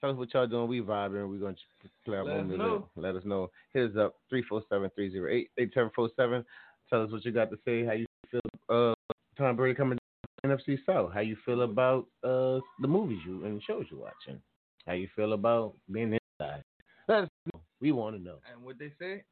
Tell 0.00 0.10
us 0.10 0.16
what 0.16 0.32
y'all 0.32 0.46
doing. 0.46 0.68
We 0.68 0.80
vibing. 0.80 1.28
We're 1.28 1.38
gonna 1.38 1.54
ch- 1.54 1.90
play 2.04 2.16
our 2.16 2.24
Let 2.24 2.40
us 2.40 2.46
know. 2.48 2.88
Let 2.96 3.16
us 3.16 3.24
know. 3.24 3.50
Hit 3.74 3.90
us 3.90 3.96
up 3.98 4.14
347-308-8747. 4.32 6.44
Tell 6.88 7.04
us 7.04 7.12
what 7.12 7.24
you 7.24 7.32
got 7.32 7.50
to 7.50 7.58
say. 7.64 7.84
How 7.84 7.92
you 7.92 8.06
feel? 8.30 8.40
Uh, 8.68 8.94
Tom 9.36 9.56
Brady 9.56 9.74
coming 9.74 9.98
to 10.42 10.48
NFC 10.48 10.78
South. 10.86 11.12
How 11.12 11.20
you 11.20 11.36
feel 11.44 11.62
about 11.62 12.06
uh 12.24 12.60
the 12.80 12.88
movies 12.88 13.20
you 13.26 13.44
and 13.44 13.62
shows 13.62 13.86
you 13.90 13.98
watching? 13.98 14.40
How 14.86 14.94
you 14.94 15.08
feel 15.14 15.34
about 15.34 15.74
being 15.90 16.18
inside? 16.40 16.62
Let 17.08 17.24
us 17.24 17.28
know. 17.52 17.60
We 17.80 17.92
want 17.92 18.16
to 18.16 18.22
know. 18.22 18.38
And 18.50 18.64
what 18.64 18.78
they 18.78 18.92
say? 18.98 19.22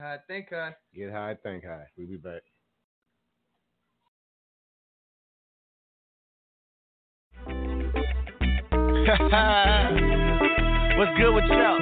I 0.00 0.18
think 0.26 0.52
I. 0.52 0.74
Get 0.94 1.10
high, 1.10 1.36
think 1.42 1.64
high. 1.64 1.86
We'll 1.96 2.08
be 2.08 2.16
back. 2.16 2.42
What's 10.98 11.14
good 11.14 11.30
with 11.30 11.46
y'all? 11.46 11.78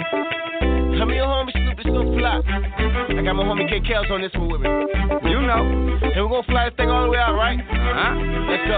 How 1.01 1.09
many 1.09 1.25
homie 1.25 1.57
Snoopy's 1.57 1.89
gonna 1.89 2.13
fly? 2.21 2.37
I 2.45 3.23
got 3.25 3.33
my 3.33 3.49
homie 3.49 3.65
K 3.65 3.81
Kels 3.81 4.11
on 4.13 4.21
this 4.21 4.29
one 4.37 4.53
with 4.53 4.61
me. 4.61 4.69
You 4.69 5.41
know. 5.41 5.65
And 6.05 6.21
we're 6.21 6.29
gonna 6.29 6.45
fly 6.45 6.69
this 6.69 6.77
thing 6.77 6.91
all 6.93 7.09
the 7.09 7.17
way 7.17 7.17
out, 7.17 7.33
right? 7.33 7.57
Uh-huh. 7.57 8.13
Let's 8.45 8.69
go. 8.69 8.77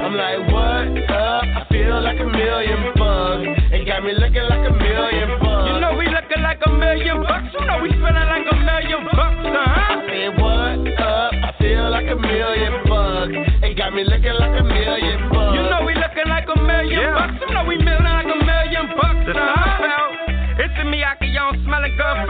I'm 0.00 0.16
like, 0.16 0.48
what 0.48 0.96
up? 1.12 1.44
I 1.44 1.68
feel 1.68 2.00
like 2.00 2.16
a 2.20 2.24
million 2.24 2.96
bucks. 2.96 3.68
It 3.68 3.84
got 3.84 4.00
me 4.00 4.16
looking 4.16 4.48
like 4.48 4.64
a 4.64 4.72
million 4.72 5.36
bucks. 5.44 5.68
You 5.68 5.76
know 5.76 5.92
we 6.00 6.08
looking 6.08 6.40
like 6.40 6.64
a 6.64 6.72
million 6.72 7.20
bucks. 7.20 7.52
You 7.52 7.68
know 7.68 7.84
we 7.84 7.92
spending 8.00 8.32
like 8.32 8.48
a 8.48 8.56
million 8.64 9.04
bucks, 9.12 9.44
uh-huh. 9.44 9.92
I 9.92 10.08
said, 10.08 10.40
what 10.40 10.88
up? 11.04 11.36
I 11.36 11.52
feel 11.60 11.84
like 11.92 12.08
a 12.08 12.16
million 12.16 12.80
bucks. 12.88 13.36
It 13.60 13.76
got 13.76 13.92
me 13.92 14.08
looking 14.08 14.40
like 14.40 14.56
a 14.56 14.64
million 14.64 15.28
bucks. 15.28 15.52
You 15.52 15.68
know 15.68 15.84
we 15.84 15.99
looking 16.10 16.26
like 16.26 16.48
a 16.50 16.58
million 16.58 17.14
bucks. 17.14 17.38
You 17.38 17.54
know 17.54 17.62
we 17.70 17.78
million 17.78 18.02
like 18.02 18.26
a 18.26 18.38
million 18.42 18.86
bucks, 18.98 19.30
uh-huh. 19.30 20.58
It's 20.58 20.74
a 20.76 20.84
Miyake, 20.90 21.22
you 21.22 21.38
don't 21.38 21.56
smell 21.62 21.86
it, 21.86 21.94
girl. 21.94 22.26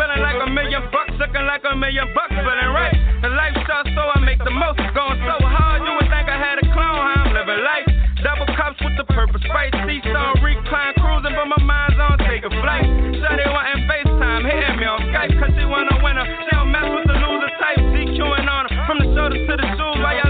million 0.52 0.84
bucks, 0.92 1.16
looking 1.16 1.48
like 1.48 1.64
a 1.64 1.72
million 1.74 2.04
bucks, 2.12 2.36
feeling 2.36 2.72
right. 2.76 2.92
The 3.24 3.32
lifestyle, 3.32 3.88
so 3.96 4.02
I 4.04 4.20
make 4.20 4.38
the 4.44 4.52
most. 4.52 4.76
Going 4.92 5.16
so 5.24 5.40
hard, 5.40 5.80
you 5.80 5.96
would 5.96 6.12
think 6.12 6.28
I 6.28 6.36
had 6.36 6.60
a 6.60 6.66
clone. 6.76 7.00
How 7.00 7.24
I'm 7.24 7.32
living 7.32 7.64
life. 7.64 7.88
Double 8.20 8.46
cups 8.52 8.76
with 8.84 9.00
the 9.00 9.08
purpose, 9.08 9.42
right? 9.48 9.72
Seesaw, 9.88 10.44
recline, 10.44 10.94
cruising, 11.00 11.32
but 11.32 11.48
my 11.48 11.60
mind's 11.64 11.96
on 11.96 12.20
take 12.28 12.44
a 12.44 12.52
flight. 12.60 12.84
Shawty 13.16 13.48
wanting 13.48 13.88
FaceTime, 13.88 14.44
hitting 14.44 14.76
me 14.76 14.86
on 14.86 15.00
Skype, 15.08 15.32
cause 15.40 15.56
she 15.56 15.64
want 15.64 15.88
a 15.88 15.96
winner. 16.04 16.28
She 16.44 16.52
don't 16.52 16.68
mess 16.68 16.84
with 16.84 17.08
the 17.08 17.16
loser 17.16 17.52
type, 17.56 17.80
DQing 17.96 18.44
on 18.44 18.68
her. 18.68 18.72
From 18.84 19.00
the 19.00 19.08
shoulders 19.16 19.42
to 19.48 19.54
the 19.56 19.66
shoes, 19.74 19.96
while 20.04 20.14
y'all 20.20 20.29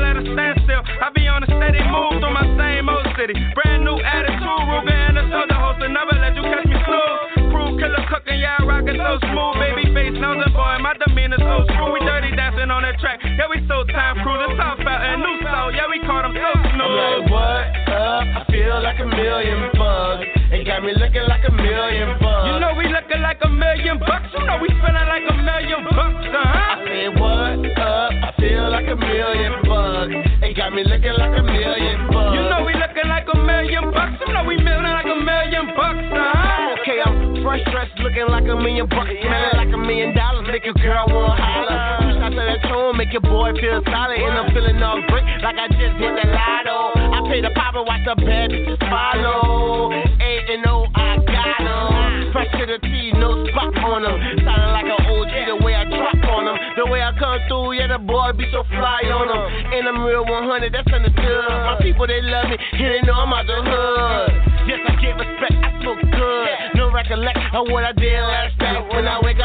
move 1.90 2.22
through 2.22 2.34
my 2.34 2.46
same 2.56 2.88
old 2.88 3.06
city. 3.18 3.34
Brand 3.58 3.84
new 3.84 3.98
attitude, 3.98 4.64
Ruben 4.70 4.94
and 4.94 5.16
the 5.18 5.24
soldier 5.28 5.58
host, 5.58 5.82
never 5.82 6.14
let 6.22 6.32
you 6.38 6.42
catch 6.46 6.66
me 6.66 6.78
slow. 6.86 7.50
Crew 7.50 7.76
killer 7.76 8.04
cooking, 8.08 8.38
yeah, 8.38 8.62
rockin' 8.62 8.96
so 8.96 9.18
smooth. 9.26 9.58
Baby 9.58 9.90
face, 9.92 10.16
nose 10.16 10.40
and 10.40 10.54
boy, 10.54 10.78
my 10.80 10.94
demeanor 11.20 11.40
so 11.44 11.64
true. 11.76 11.92
We 11.92 12.00
dirty 12.00 12.34
dancing 12.34 12.70
on 12.70 12.82
that 12.82 12.98
track, 12.98 13.20
yeah, 13.22 13.48
we 13.48 13.60
so 13.68 13.84
time 13.84 14.16
cruising. 14.24 14.56
South 14.56 14.80
out 14.80 15.00
and 15.04 15.20
new 15.20 15.36
soul, 15.44 15.72
yeah, 15.72 15.88
we 15.88 16.00
caught 16.00 16.24
them 16.24 16.32
so 16.32 16.50
smooth. 16.72 16.80
I'm 16.80 16.96
like, 16.96 17.30
what 17.30 17.92
up? 17.92 18.24
I 18.24 18.44
feel 18.48 18.80
like 18.82 19.00
a 19.00 19.06
million 19.06 19.70
bucks. 19.76 20.24
It 20.50 20.64
got 20.66 20.82
me 20.82 20.92
looking 20.96 21.26
like 21.28 21.44
a 21.44 21.52
million 21.52 22.16
bucks. 22.20 22.48
You 22.48 22.56
know 22.60 22.72
we 22.76 22.88
looking 22.88 23.20
like 23.20 23.38
a 23.44 23.48
million 23.48 23.98
bucks. 24.00 24.32
You 24.32 24.44
know 24.44 24.58
we 24.60 24.68
feeling 24.80 25.08
like 25.08 25.26
a 25.28 25.36
million 25.36 25.80
bucks, 25.84 26.24
uh 26.24 26.40
huh. 26.40 26.72
I 26.72 26.88
said, 26.88 27.10
what 27.20 27.60
up? 27.78 28.10
I 28.10 28.30
feel 28.40 28.66
like 28.70 28.88
a 28.88 28.96
million 28.96 29.54
bucks. 29.68 30.16
It 30.40 30.56
got 30.56 30.72
me 30.72 30.82
looking 30.84 31.16
like 31.20 31.36
a 31.36 31.44
million 31.44 32.08
bucks. 32.08 32.32
You 32.32 32.42
know 32.48 32.64
we 32.64 32.72
looking 32.74 33.08
like 33.08 33.28
a 33.28 33.38
million 33.38 33.92
bucks. 33.92 34.16
You 34.24 34.32
know 34.32 34.44
we 34.48 34.56
feeling 34.56 34.88
like 34.88 35.08
a 35.08 35.18
million 35.20 35.64
bucks, 35.76 36.04
uh 36.10 36.16
huh. 36.16 36.80
Okay, 36.80 36.98
I'm 37.04 37.44
fresh 37.44 37.62
dressed, 37.70 37.94
looking 38.00 38.26
like 38.28 38.48
a 38.48 38.56
million 38.56 38.88
bucks, 38.88 39.12
smelling 39.20 39.56
like 39.56 39.72
a 39.72 39.78
million 39.78 40.16
dollars, 40.16 40.48
make 40.50 40.64
your 40.64 40.74
girl 40.74 41.06
wanna 41.12 41.42
holler. 41.42 41.82
Two 42.00 42.12
shots 42.18 42.36
of 42.38 42.44
that 42.46 42.62
tone, 42.68 42.96
make 42.96 43.12
your 43.12 43.22
boy 43.22 43.52
feel 43.60 43.82
solid, 43.84 44.18
and 44.18 44.38
I'm 44.38 44.48
feeling 44.54 44.82
all 44.82 45.00
great, 45.08 45.24
like 45.42 45.58
I 45.58 45.68
just 45.68 45.96
hit 45.98 46.12
the 46.14 46.26
lotto. 46.30 46.78
I 46.96 47.18
pay 47.28 47.40
the 47.40 47.50
pop 47.54 47.74
and 47.74 47.86
watch 47.86 48.04
the 48.06 48.14
bad 48.16 48.50
bitches 48.50 48.80
follow. 48.88 49.92
A 49.92 50.32
and 50.54 50.66
O, 50.66 50.86
I 50.94 51.18
got 51.26 51.60
'em. 51.60 52.32
Fresh 52.32 52.50
to 52.58 52.66
the 52.66 52.78
T, 52.78 53.12
no 53.18 53.44
spot 53.50 53.76
on 53.82 54.02
them. 54.02 54.16
Sounding 54.46 54.72
like 54.72 54.86
an 54.86 55.00
OG 55.10 55.32
the 55.50 55.56
way 55.64 55.74
I 55.74 55.84
drop 55.84 56.14
on 56.30 56.44
them. 56.46 56.56
The 56.76 56.86
way 56.86 57.02
I 57.02 57.12
come 57.18 57.40
through, 57.48 57.72
yeah, 57.72 57.88
the 57.88 57.98
boy 57.98 58.30
be 58.38 58.46
so 58.52 58.62
fly 58.70 59.02
on 59.10 59.26
them. 59.26 59.42
And 59.74 59.88
I'm 59.88 60.04
real 60.04 60.24
100, 60.24 60.72
that's 60.72 60.86
understood. 60.92 61.50
My 61.50 61.76
people, 61.82 62.06
they 62.06 62.22
love 62.22 62.48
me, 62.48 62.56
and 62.56 62.94
they 62.94 63.02
know 63.02 63.14
I'm 63.14 63.32
out 63.32 63.46
the 63.46 63.58
hood. 63.58 64.30
Yes, 64.70 64.78
I 64.86 64.94
get 65.02 65.18
respect, 65.18 65.58
I 65.58 65.70
smoke 65.82 66.00
good. 66.06 66.48
No 66.76 66.90
recollect 66.92 67.38
of 67.54 67.66
what 67.68 67.82
I 67.82 67.92
did 67.92 68.22
last 68.22 68.59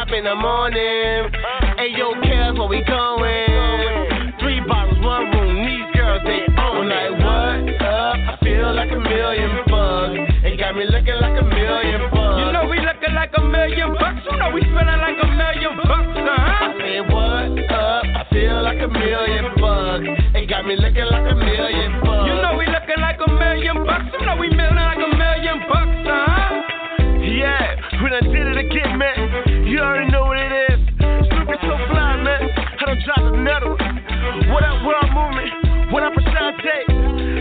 night 0.06 0.12
when 0.12 0.12
I 0.12 0.12
wake 0.12 0.12
up 0.12 0.14
in 0.14 0.24
the 0.24 0.36
morning. 0.36 1.32
Hey, 1.78 1.92
yo, 1.98 2.14
cares 2.22 2.58
where 2.58 2.68
we 2.68 2.84
going? 2.84 4.34
Three 4.40 4.62
bottles, 4.68 5.00
one 5.04 5.32
room, 5.32 5.66
these 5.66 5.96
girls, 5.96 6.22
they 6.26 6.46
own 6.62 6.90
like 6.90 7.12
what 7.20 7.82
up? 7.82 8.16
I 8.16 8.38
feel 8.44 8.74
like 8.74 8.92
a 8.92 9.00
million 9.00 9.64
bucks. 9.68 10.32
It 10.44 10.58
got 10.60 10.76
me 10.76 10.86
looking 10.86 11.20
like 11.22 11.40
a 11.40 11.46
million 11.46 12.10
bucks. 12.12 12.40
You 12.40 12.52
know 12.52 12.68
we 12.70 12.80
looking 12.80 13.14
like 13.16 13.32
a 13.38 13.42
million 13.42 13.94
bucks. 13.94 14.22
You 14.30 14.38
know 14.38 14.52
we 14.54 14.62
feeling 14.62 15.02
like 15.02 15.18
a 15.22 15.28
million 15.28 15.74
bucks, 15.78 16.18
uh 16.18 16.38
huh. 16.38 16.66
I 16.66 16.78
said, 16.78 17.04
what 17.12 17.72
up? 17.74 18.04
I 18.06 18.24
feel 18.30 18.62
like 18.62 18.82
a 18.82 18.88
million 18.88 19.46
bucks. 19.58 20.06
It 20.36 20.50
got 20.50 20.66
me 20.66 20.76
looking 20.76 21.10
like 21.10 21.32
a 21.32 21.36
million 21.36 22.02
bucks. 22.02 22.28
You 22.30 22.36
know 22.42 22.54
we 22.58 22.66
looking 22.68 23.02
like 23.02 23.20
a 23.22 23.30
million 23.32 23.86
bucks. 23.86 24.10
You 24.14 24.26
know 24.26 24.36
we 24.38 24.50
feeling 24.50 24.76
like 24.76 25.02
a 25.02 25.10
million 25.18 25.58
bucks, 25.66 26.06
uh 26.06 26.26
huh. 26.30 26.62
Yeah, 27.26 27.76
we 28.04 28.10
done 28.10 28.30
did 28.30 28.48
it 28.48 28.58
again, 28.58 28.98
man. 28.98 29.15
You 29.66 29.80
already 29.82 30.12
know 30.12 30.30
what 30.30 30.38
it 30.38 30.54
is. 30.70 30.80
Snoopy 31.26 31.58
so 31.66 31.74
fly, 31.90 32.22
man. 32.22 32.54
I 32.54 32.86
don't 32.86 33.02
drop 33.02 33.18
the 33.18 33.34
metal. 33.34 33.74
What 34.54 34.62
up, 34.62 34.78
up, 34.78 35.10
movement? 35.10 35.90
What 35.90 36.04
up, 36.06 36.14
Asante? 36.14 36.86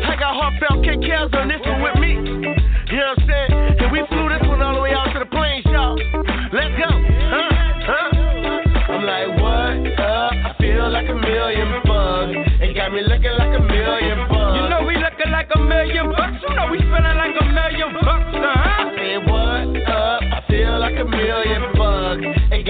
I 0.09 0.17
got 0.17 0.33
heartfelt 0.33 0.81
KKs 0.89 1.37
on 1.37 1.53
this 1.53 1.61
one 1.69 1.85
with 1.85 2.01
me. 2.01 2.17
You 2.17 2.97
know 2.97 3.13
what 3.13 3.21
I'm 3.21 3.29
saying? 3.29 3.53
And 3.77 3.93
we 3.93 4.01
flew 4.09 4.33
this 4.33 4.41
one 4.49 4.65
all 4.65 4.73
the 4.73 4.81
way 4.81 4.97
out 4.97 5.13
to 5.13 5.21
the 5.21 5.29
plains, 5.29 5.69
y'all. 5.69 6.01
Let's 6.49 6.73
go. 6.81 6.89
Huh? 7.29 7.93
Huh? 7.93 8.09
I'm 8.89 9.05
like, 9.05 9.29
what 9.37 9.85
up? 10.01 10.33
I 10.33 10.57
feel 10.57 10.89
like 10.89 11.13
a 11.13 11.19
million 11.21 11.77
bucks. 11.85 12.41
It 12.65 12.73
got 12.73 12.89
me 12.89 13.05
looking 13.05 13.37
like 13.37 13.53
a 13.53 13.61
million 13.69 14.25
bucks. 14.33 14.57
You 14.57 14.65
know 14.73 14.81
we 14.89 14.97
looking 14.97 15.29
like 15.29 15.53
a 15.53 15.61
million 15.61 16.09
bucks. 16.09 16.41
You 16.41 16.57
know 16.57 16.73
we 16.73 16.81
feeling 16.89 17.21
like 17.21 17.37
a 17.37 17.47
million 17.53 17.93
bucks, 18.01 18.33
uh 18.33 18.49
huh. 18.49 18.81
I 18.81 18.97
said, 18.97 19.21
what 19.29 19.93
up? 19.93 20.21
I 20.25 20.41
feel 20.49 20.81
like 20.81 20.97
a 20.97 21.05
million 21.05 21.61
bucks. 21.69 21.74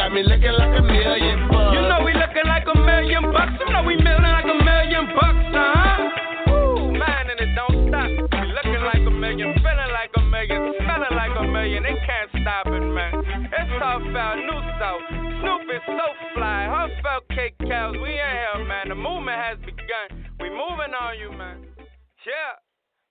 It 0.04 0.12
got 0.12 0.12
me 0.12 0.20
looking 0.20 0.52
like 0.52 0.76
a 0.76 0.84
million 0.84 1.48
bucks. 1.48 1.72
You 1.72 1.80
know 1.88 2.04
we 2.04 2.12
looking 2.12 2.44
like 2.44 2.68
a 2.68 2.76
million 2.76 3.24
bucks. 3.32 3.56
You 3.56 3.72
know 3.72 3.82
we 3.88 3.96
feeling 3.96 4.36
like 4.36 4.44
a 4.44 4.58
million 4.60 5.08
bucks, 5.16 5.48
uh 5.48 5.64
huh. 5.80 5.96
Woo, 6.44 6.92
man, 6.92 7.32
and 7.32 7.40
it 7.40 7.56
don't 7.56 7.88
stop. 7.88 8.12
We 8.12 8.52
looking 8.52 8.84
like 8.84 9.00
a 9.00 9.08
million, 9.08 9.56
feeling 9.64 9.92
like 9.96 10.12
a 10.12 10.22
million, 10.28 10.76
smelling 10.76 11.16
like 11.16 11.32
a 11.40 11.48
million. 11.48 11.88
They 11.88 11.96
can't 12.04 12.28
stop 12.36 12.68
it, 12.68 12.84
man. 12.84 13.16
It's 13.48 13.70
South 13.80 14.04
out, 14.12 14.36
New 14.44 14.60
South. 14.76 15.08
Snoop 15.40 15.72
is 15.72 15.84
so 15.88 16.06
fly. 16.36 16.68
Heartfelt 16.68 17.24
cake 17.32 17.56
cows. 17.64 17.96
We 17.96 18.12
in 18.12 18.28
here, 18.28 18.60
man. 18.68 18.92
The 18.92 19.00
movement 19.00 19.40
has 19.40 19.56
begun. 19.64 20.20
We 20.36 20.52
moving 20.52 20.92
on 20.92 21.16
you, 21.16 21.32
man. 21.32 21.64
Yeah. 22.28 22.60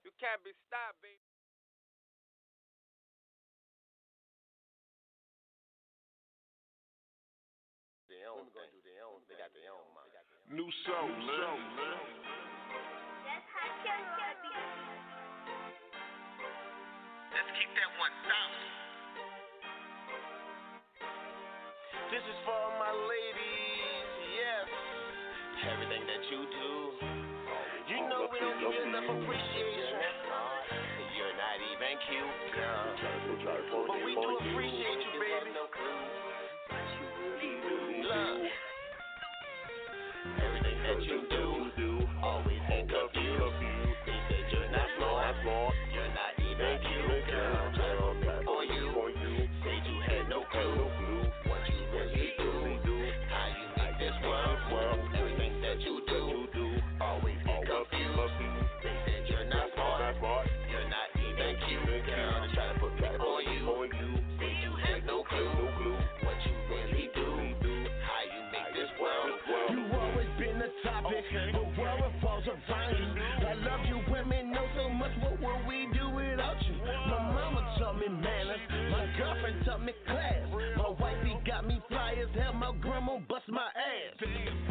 You 0.06 0.14
can't 0.22 0.46
be 0.46 0.54
stopped, 0.70 1.02
baby. 10.54 10.62
New 10.62 10.70
soul, 10.86 11.10
man. 11.10 11.58
Let's 17.34 17.50
keep 17.58 17.70
that 17.74 17.90
one 17.98 18.14
south. 18.30 18.58
This 22.14 22.22
is 22.22 22.38
for 22.46 22.54
all 22.54 22.78
my 22.78 22.94
ladies, 22.94 24.10
yes. 24.38 24.70
Everything 25.74 26.06
that 26.06 26.22
you 26.30 26.46
do. 26.46 26.74
You 27.90 28.06
know 28.08 28.30
we 28.30 28.38
don't 28.38 28.62
give 28.62 28.70
you 28.70 28.84
enough 28.86 29.10
appreciation. 29.10 29.98
You're 31.18 31.34
not 31.34 31.58
even 31.74 31.98
cute, 32.06 32.54
girl. 32.54 32.94
But 33.90 34.03
class. 80.06 80.48
My 80.78 80.90
wifey 81.00 81.38
got 81.46 81.68
me 81.68 81.82
fly 81.90 82.16
as 82.22 82.30
hell. 82.40 82.54
My 82.54 82.74
grandma 82.82 83.18
bust 83.28 83.50
my 83.50 83.68
ass. 83.76 84.63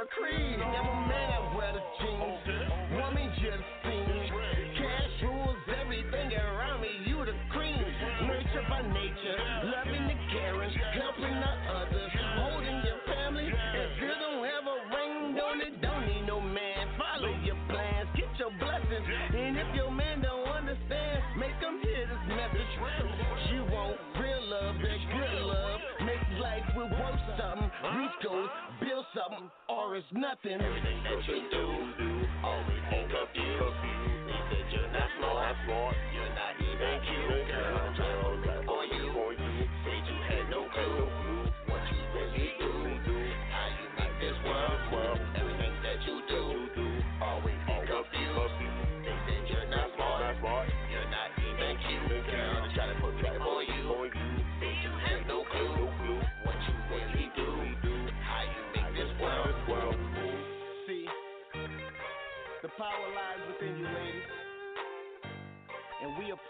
A 0.00 0.06
creed. 0.16 0.56
A 0.56 0.82
man, 1.12 1.28
I 1.28 1.40
wear 1.52 1.72
the 1.76 1.84
jeans. 2.00 2.40
Woman, 2.96 3.28
just 3.36 3.68
seen. 3.84 4.32
Cash 4.80 5.28
rules 5.28 5.60
everything 5.76 6.32
around 6.40 6.80
me. 6.80 6.88
You 7.04 7.20
the 7.20 7.36
cream. 7.52 7.84
Nurture 8.24 8.64
by 8.72 8.80
nature. 8.80 9.36
Loving 9.68 10.08
the 10.08 10.16
caring. 10.32 10.72
Helping 10.96 11.36
the 11.36 11.52
others. 11.76 12.12
Holding 12.16 12.80
your 12.80 13.00
family. 13.12 13.44
If 13.44 13.92
you 14.00 14.12
don't 14.16 14.40
have 14.48 14.64
a 14.64 14.78
ring 14.88 15.36
on 15.36 15.60
it, 15.60 15.76
don't 15.84 16.06
need 16.08 16.24
no 16.24 16.40
man. 16.40 16.96
Follow 16.96 17.36
your 17.44 17.60
plans. 17.68 18.08
Get 18.16 18.32
your 18.40 18.56
blessings. 18.56 19.04
And 19.04 19.58
if 19.60 19.68
your 19.76 19.90
man 19.92 20.24
don't 20.24 20.48
understand, 20.48 21.20
make 21.36 21.60
him 21.60 21.76
hear 21.84 22.08
this 22.08 22.24
message. 22.24 22.72
You 23.52 23.68
want 23.68 24.00
real 24.16 24.48
love, 24.48 24.76
that 24.80 25.00
good 25.12 25.44
love. 25.44 25.80
Make 26.08 26.24
life 26.40 26.64
will 26.72 26.88
worth 26.88 27.20
something. 27.36 27.68
Reach 28.00 28.16
goals, 28.24 28.48
something, 29.90 29.98
it's 29.98 30.12
nothing. 30.12 30.60
Everything 30.60 31.02
that 31.04 31.26
you 31.26 31.42
do, 31.50 31.66
always 32.44 32.82
think 32.90 33.10
of 33.10 33.28
you. 33.34 33.58
They 34.26 34.40
said 34.50 34.66
you're 34.72 34.92
not 34.92 35.08
smart, 35.18 35.94
you're 36.14 36.34
not 36.34 36.54
even 36.60 37.00
cute, 37.06 37.46
girl. 37.48 37.89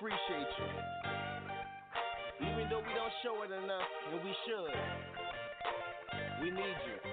Appreciate 0.01 0.49
you. 0.57 0.65
Even 2.49 2.71
though 2.71 2.81
we 2.81 2.95
don't 2.97 3.13
show 3.23 3.43
it 3.45 3.53
enough, 3.53 3.85
and 4.11 4.25
we 4.25 4.33
should. 4.49 4.73
We 6.41 6.51
need 6.51 6.79
you. 6.89 7.10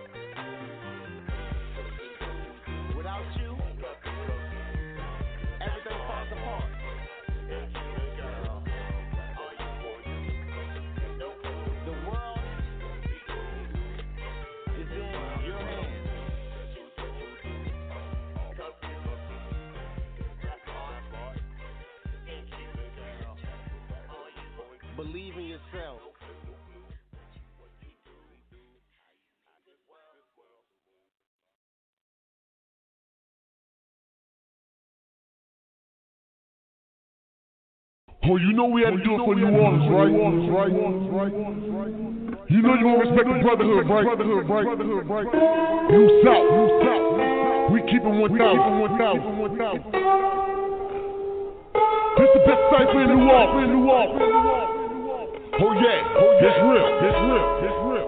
Believe 25.07 25.37
in 25.37 25.45
yourself. 25.45 26.01
Oh, 38.29 38.35
you 38.35 38.51
know 38.51 38.65
we 38.65 38.81
had 38.83 38.91
to 38.91 38.97
do 39.01 39.15
it 39.15 39.19
for 39.23 39.33
New 39.33 39.47
Orleans, 39.47 39.87
right? 39.87 40.11
right? 40.11 41.31
You 42.49 42.61
know 42.61 42.75
you 42.75 42.83
gonna 42.83 42.99
respect 42.99 43.27
the 43.31 43.39
brotherhood, 43.41 43.87
right? 43.87 44.03
Brotherhood, 44.03 45.07
right? 45.07 45.23
You 45.89 46.21
South, 46.27 46.51
you 46.51 46.67
South. 46.83 47.71
We 47.71 47.79
keep 47.87 48.03
it 48.03 48.11
1,000. 48.11 48.27
This 52.17 52.29
the 52.33 52.39
best 52.43 52.61
cipher 52.75 52.99
in 53.03 53.07
New 53.15 53.23
Orleans. 53.31 54.76
Oh 55.59 55.73
yeah, 55.73 56.05
oh 56.21 56.37
yeah. 56.37 56.53
It's 56.53 56.61
real, 56.61 56.85
it's 57.01 57.17
real, 57.25 57.45
it's 57.65 57.81
real. 57.81 58.05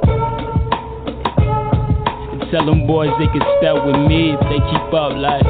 Tell 2.52 2.66
them 2.66 2.86
boys 2.86 3.10
they 3.18 3.26
can 3.26 3.42
step 3.58 3.82
with 3.86 3.98
me 4.06 4.34
if 4.38 4.42
they 4.54 4.62
keep 4.70 4.94
up 4.94 5.14
like. 5.18 5.42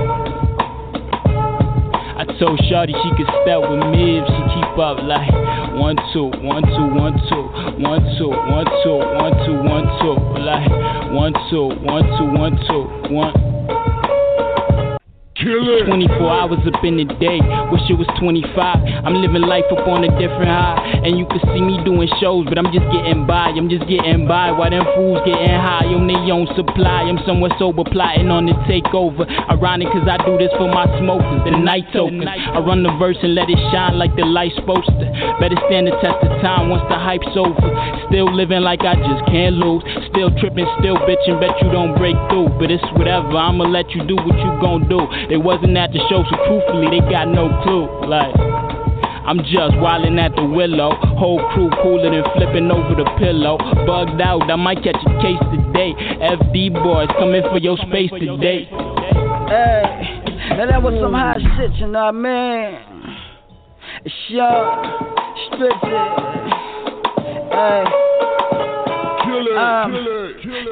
I 2.16 2.24
told 2.40 2.60
Shorty 2.70 2.94
she 2.96 3.10
could 3.20 3.28
step 3.44 3.60
with 3.68 3.84
me 3.92 4.20
if 4.20 4.26
she 4.28 4.42
keep 4.56 4.80
up 4.80 5.04
like 5.04 5.28
one 5.76 6.00
two 6.16 6.32
one 6.40 6.64
two 6.64 6.88
one 6.96 7.20
two 7.28 7.44
one 7.84 8.04
two 8.16 8.32
one 8.32 8.68
two 8.84 8.96
one 8.96 9.36
two 9.44 9.60
one 9.60 9.84
two 10.00 10.16
like 10.40 10.72
one 11.12 11.36
two 11.52 11.68
one 11.84 12.08
two 12.16 12.32
one 12.32 12.56
two 12.68 12.88
one. 13.14 13.59
24 15.40 16.20
hours 16.20 16.60
up 16.68 16.84
in 16.84 17.00
the 17.00 17.08
day, 17.16 17.40
wish 17.72 17.88
it 17.88 17.96
was 17.96 18.08
25. 18.20 18.52
I'm 19.08 19.16
living 19.24 19.48
life 19.48 19.64
up 19.72 19.88
on 19.88 20.04
a 20.04 20.12
different 20.20 20.52
high. 20.52 21.00
And 21.08 21.16
you 21.16 21.24
can 21.32 21.40
see 21.56 21.64
me 21.64 21.80
doing 21.88 22.12
shows, 22.20 22.44
but 22.44 22.60
I'm 22.60 22.68
just 22.76 22.84
getting 22.92 23.24
by. 23.24 23.56
I'm 23.56 23.72
just 23.72 23.88
getting 23.88 24.28
by 24.28 24.52
while 24.52 24.70
them 24.70 24.84
fools 25.00 25.24
getting 25.24 25.56
high 25.56 25.88
on 25.88 26.12
their 26.12 26.20
own 26.36 26.44
supply. 26.60 27.08
I'm 27.08 27.24
somewhere 27.24 27.56
sober, 27.56 27.88
plotting 27.88 28.28
on 28.28 28.52
the 28.52 28.56
takeover. 28.68 29.24
Ironic, 29.48 29.88
cause 29.96 30.04
I 30.12 30.20
do 30.28 30.36
this 30.36 30.52
for 30.60 30.68
my 30.68 30.84
smokers, 31.00 31.48
the 31.48 31.56
night 31.56 31.88
tokens. 31.96 32.28
I 32.28 32.60
run 32.60 32.84
the 32.84 32.92
verse 33.00 33.18
and 33.24 33.32
let 33.32 33.48
it 33.48 33.60
shine 33.72 33.96
like 33.96 34.20
the 34.20 34.28
light's 34.28 34.60
supposed 34.60 34.92
to. 34.92 35.06
Better 35.40 35.56
stand 35.72 35.88
the 35.88 35.96
test 36.04 36.20
of 36.20 36.36
time 36.44 36.68
once 36.68 36.84
the 36.92 37.00
hype's 37.00 37.32
over. 37.40 37.64
Still 38.12 38.28
living 38.28 38.60
like 38.60 38.84
I 38.84 39.00
just 39.00 39.24
can't 39.32 39.56
lose. 39.56 39.88
Still 40.12 40.36
tripping, 40.36 40.68
still 40.84 41.00
bitching, 41.08 41.40
bet 41.40 41.56
you 41.64 41.72
don't 41.72 41.96
break 41.96 42.20
through. 42.28 42.52
But 42.60 42.76
it's 42.76 42.84
whatever, 43.00 43.40
I'ma 43.40 43.72
let 43.72 43.88
you 43.96 44.04
do 44.04 44.20
what 44.20 44.36
you 44.36 44.52
gon' 44.60 44.84
do. 44.92 45.00
They 45.30 45.38
wasn't 45.38 45.78
at 45.78 45.92
the 45.94 46.00
show, 46.10 46.24
so 46.26 46.36
truthfully, 46.48 46.90
they 46.90 47.06
got 47.08 47.30
no 47.30 47.54
clue. 47.62 47.86
Like, 48.10 48.34
I'm 49.30 49.38
just 49.46 49.78
wildin' 49.78 50.20
at 50.20 50.36
the 50.36 50.44
willow. 50.44 50.96
Whole 51.22 51.40
crew 51.54 51.70
cooler 51.84 52.10
than 52.10 52.24
flipping 52.34 52.72
over 52.72 52.96
the 52.96 53.06
pillow. 53.20 53.58
Bugged 53.86 54.20
out, 54.20 54.50
I 54.50 54.56
might 54.56 54.82
catch 54.84 54.98
a 54.98 55.22
case 55.22 55.38
today. 55.54 55.94
FD 56.18 56.74
boys 56.74 57.10
coming 57.20 57.44
for 57.44 57.60
your 57.60 57.78
space 57.78 58.10
today. 58.10 58.66
Hey, 58.66 59.84
now 60.58 60.66
that 60.66 60.82
was 60.82 60.98
some 61.00 61.14
hot 61.14 61.38
shit, 61.38 61.74
you 61.80 61.88
know 61.88 62.06
what 62.06 62.16
I 62.16 62.74
mean? 62.74 62.80
It's 64.06 64.16
young, 64.30 65.16
strictly. 65.54 65.94
Hey. 67.52 68.29
Um, 69.58 69.92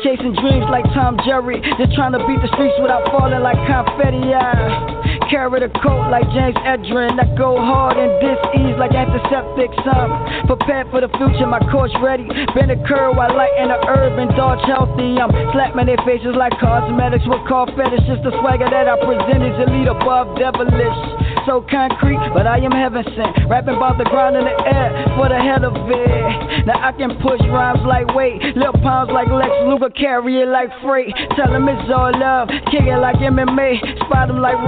chasing 0.03 0.34
dreams 0.38 0.65
like 0.69 0.86
Tom 0.93 1.17
Jerry, 1.25 1.61
just 1.78 1.93
trying 1.93 2.13
to 2.13 2.21
beat 2.28 2.41
the 2.41 2.49
streets 2.53 2.75
without 2.82 3.05
falling 3.09 3.41
like 3.41 3.57
confetti. 3.65 4.34
I 4.34 5.16
carry 5.30 5.59
the 5.59 5.71
coat 5.84 6.09
like 6.09 6.28
James 6.32 6.55
Edrin, 6.63 7.19
I 7.19 7.28
go 7.36 7.59
hard 7.59 7.97
and 7.97 8.11
disease 8.19 8.75
like 8.80 8.91
antiseptic 8.91 9.71
I'm 9.88 10.47
prepared 10.47 10.91
for 10.91 11.01
the 11.01 11.11
future, 11.19 11.47
my 11.47 11.59
course 11.71 11.91
ready. 12.03 12.28
Bend 12.55 12.71
a 12.71 12.80
curve 12.88 13.15
while 13.15 13.32
lighting 13.36 13.67
the 13.67 13.80
herb 13.88 14.19
and 14.19 14.32
dodge 14.36 14.63
healthy. 14.67 15.19
I'm 15.19 15.32
slapping 15.51 15.88
their 15.88 15.99
faces 16.03 16.36
like 16.36 16.53
cosmetics 16.59 17.23
with 17.28 17.43
car 17.47 17.67
fetish. 17.75 18.03
Just 18.07 18.23
the 18.23 18.32
swagger 18.39 18.69
that 18.69 18.88
I 18.88 18.95
present 19.03 19.43
is 19.43 19.55
elite 19.67 19.88
above 19.88 20.36
devilish. 20.39 20.99
So 21.47 21.63
concrete, 21.63 22.19
but 22.36 22.45
I 22.45 22.59
am 22.59 22.75
heaven 22.75 23.03
sent. 23.15 23.47
Rapping 23.47 23.80
about 23.80 23.97
the 23.97 24.03
ground 24.11 24.36
in 24.36 24.43
the 24.43 24.57
air 24.67 24.91
for 25.15 25.32
the 25.32 25.39
hell 25.39 25.63
of 25.63 25.75
it. 25.88 26.67
Now 26.67 26.84
I 26.84 26.91
can 26.91 27.15
push 27.23 27.39
rhymes 27.47 27.80
like 27.88 28.11
weight, 28.11 28.43
little 28.55 28.75
pounds 28.84 29.11
like 29.15 29.32
Lex 29.32 29.51
Luger, 29.63 29.89
carry 29.95 30.43
it 30.43 30.49
like 30.51 30.67
freight. 30.84 31.15
Tell 31.39 31.47
them 31.47 31.67
it's 31.71 31.88
all 31.88 32.11
love, 32.19 32.51
kick 32.67 32.84
it 32.84 32.99
like 32.99 33.15
MMA. 33.23 33.80
Spot 34.03 34.28
them 34.28 34.43
like 34.43 34.59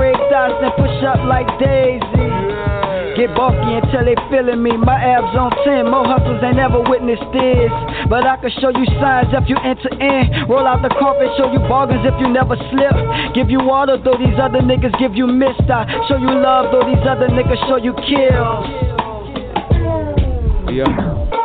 Ray 0.50 0.62
Dawson, 0.62 0.72
push 0.78 1.04
up 1.06 1.22
like 1.28 1.48
Daisy. 1.60 2.02
Get 3.18 3.36
bulky 3.36 3.76
until 3.76 4.06
they 4.06 4.16
feeling 4.32 4.64
me. 4.64 4.78
My 4.78 4.96
abs 4.96 5.36
on 5.36 5.52
10, 5.66 5.92
more 5.92 6.06
hustles 6.06 6.42
ain't 6.44 6.56
never 6.56 6.80
witnessed 6.80 7.26
this. 7.34 7.72
But 8.08 8.26
I 8.26 8.38
can 8.38 8.52
show 8.62 8.70
you 8.70 8.86
signs 9.02 9.28
if 9.34 9.50
you 9.50 9.58
enter 9.60 9.92
in. 10.00 10.48
Roll 10.48 10.66
out 10.66 10.82
the 10.82 10.90
carpet, 10.90 11.28
show 11.38 11.52
you 11.52 11.60
bargains 11.68 12.06
if 12.06 12.16
you 12.20 12.30
never 12.30 12.56
slip. 12.72 12.96
Give 13.36 13.50
you 13.50 13.60
water, 13.60 13.98
though 13.98 14.18
these 14.18 14.40
other 14.40 14.62
niggas 14.62 14.98
give 15.00 15.16
you 15.16 15.28
mist. 15.28 15.68
I 15.70 15.86
show 16.08 16.18
you 16.18 16.32
love, 16.32 16.72
though 16.72 16.88
these 16.88 17.04
other 17.06 17.28
niggas 17.28 17.60
show 17.68 17.78
you 17.78 17.94
kills. 18.08 18.66
Yeah. 20.72 21.39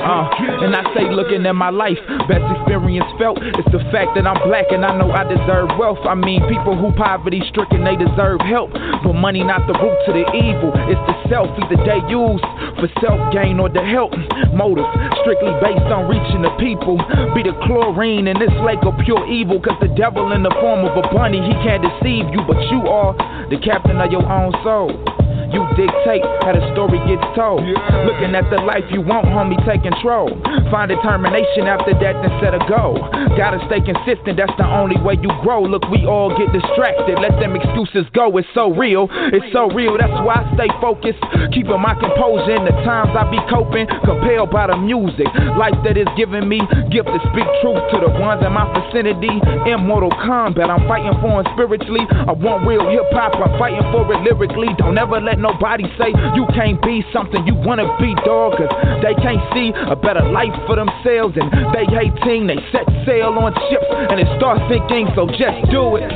Uh, 0.00 0.64
and 0.64 0.74
I 0.74 0.82
say, 0.96 1.08
looking 1.12 1.44
at 1.44 1.54
my 1.54 1.70
life, 1.70 1.98
best 2.28 2.44
experience 2.56 3.06
felt 3.20 3.38
is 3.42 3.68
the 3.68 3.84
fact 3.92 4.16
that 4.16 4.24
I'm 4.26 4.40
black 4.48 4.72
and 4.72 4.84
I 4.84 4.96
know 4.96 5.12
I 5.12 5.28
deserve 5.28 5.76
wealth. 5.78 6.00
I 6.08 6.14
mean, 6.14 6.40
people 6.48 6.72
who 6.76 6.90
poverty 6.96 7.44
stricken, 7.52 7.84
they 7.84 7.96
deserve 7.96 8.40
help. 8.40 8.72
But 8.72 9.14
money 9.14 9.44
not 9.44 9.66
the 9.68 9.76
root 9.76 9.96
to 10.08 10.12
the 10.16 10.26
evil, 10.32 10.72
it's 10.88 11.04
the 11.04 11.16
self 11.28 11.52
either 11.60 11.78
they 11.84 12.00
use 12.08 12.40
for 12.80 12.88
self 13.04 13.20
gain 13.32 13.60
or 13.60 13.68
the 13.68 13.84
help. 13.84 14.16
Motive 14.56 14.88
strictly 15.22 15.52
based 15.60 15.88
on 15.92 16.08
reaching 16.08 16.42
the 16.42 16.52
people. 16.56 16.96
Be 17.36 17.44
the 17.44 17.54
chlorine 17.68 18.26
in 18.26 18.38
this 18.38 18.52
lake 18.64 18.82
of 18.82 18.96
pure 19.04 19.24
evil, 19.28 19.60
cause 19.60 19.76
the 19.80 19.92
devil 19.94 20.32
in 20.32 20.42
the 20.42 20.54
form 20.60 20.84
of 20.84 20.96
a 20.96 21.04
bunny, 21.12 21.44
he 21.44 21.54
can't 21.60 21.84
deceive 21.84 22.26
you, 22.32 22.40
but 22.48 22.58
you 22.72 22.88
are 22.88 23.12
the 23.50 23.58
captain 23.60 24.00
of 24.00 24.10
your 24.10 24.24
own 24.24 24.52
soul. 24.64 25.19
You 25.50 25.66
dictate 25.74 26.22
how 26.46 26.54
the 26.54 26.62
story 26.72 27.02
gets 27.10 27.26
told. 27.34 27.66
Looking 28.06 28.38
at 28.38 28.46
the 28.54 28.62
life 28.62 28.86
you 28.94 29.02
want, 29.02 29.26
homie, 29.26 29.58
take 29.66 29.82
control. 29.82 30.30
Find 30.70 30.86
determination 30.86 31.66
after 31.66 31.90
that, 31.98 32.14
then 32.22 32.32
set 32.38 32.54
a 32.54 32.62
goal. 32.70 33.02
Gotta 33.34 33.58
stay 33.66 33.82
consistent, 33.82 34.38
that's 34.38 34.54
the 34.54 34.66
only 34.66 34.94
way 35.02 35.18
you 35.18 35.30
grow. 35.42 35.66
Look, 35.66 35.82
we 35.90 36.06
all 36.06 36.30
get 36.38 36.54
distracted. 36.54 37.18
Let 37.18 37.34
them 37.42 37.58
excuses 37.58 38.06
go. 38.14 38.30
It's 38.38 38.46
so 38.54 38.70
real, 38.70 39.10
it's 39.34 39.50
so 39.50 39.66
real. 39.74 39.98
That's 39.98 40.14
why 40.22 40.46
I 40.46 40.46
stay 40.54 40.70
focused. 40.78 41.18
Keeping 41.50 41.82
my 41.82 41.98
composure 41.98 42.54
in 42.54 42.62
the 42.62 42.76
times 42.86 43.10
I 43.18 43.26
be 43.26 43.42
coping. 43.50 43.90
Compelled 44.06 44.54
by 44.54 44.70
the 44.70 44.78
music, 44.78 45.26
life 45.58 45.74
that 45.82 45.98
is 45.98 46.06
giving 46.14 46.46
me. 46.46 46.62
Gift 46.94 47.10
to 47.10 47.18
speak 47.34 47.48
truth 47.58 47.82
to 47.90 47.96
the 48.06 48.10
ones 48.22 48.38
in 48.46 48.54
my 48.54 48.70
vicinity. 48.70 49.42
Immortal 49.66 50.14
combat, 50.22 50.70
I'm 50.70 50.86
fighting 50.86 51.18
for 51.18 51.42
it 51.42 51.50
spiritually. 51.58 52.06
I 52.06 52.30
want 52.30 52.62
real 52.62 52.86
hip 52.86 53.10
hop, 53.10 53.34
I'm 53.34 53.58
fighting 53.58 53.82
for 53.90 54.06
it 54.14 54.22
lyrically. 54.22 54.70
Don't 54.78 54.94
ever 54.94 55.18
let 55.18 55.39
nobody 55.40 55.84
say 55.98 56.12
you 56.34 56.46
can't 56.54 56.80
be 56.82 57.04
something 57.12 57.46
you 57.46 57.54
wanna 57.54 57.88
be, 57.98 58.14
dog. 58.24 58.56
Cause 58.56 58.70
they 59.02 59.14
can't 59.20 59.40
see 59.54 59.72
a 59.74 59.96
better 59.96 60.22
life 60.30 60.54
for 60.66 60.76
themselves. 60.76 61.36
And 61.40 61.50
they 61.74 61.88
18, 61.88 62.46
they 62.46 62.60
set 62.72 62.86
sail 63.06 63.32
on 63.34 63.52
ships 63.70 63.90
and 63.90 64.20
it 64.20 64.28
starts 64.36 64.62
sinking, 64.68 65.08
so 65.14 65.26
just 65.26 65.70
do 65.70 65.96
it. 65.96 66.08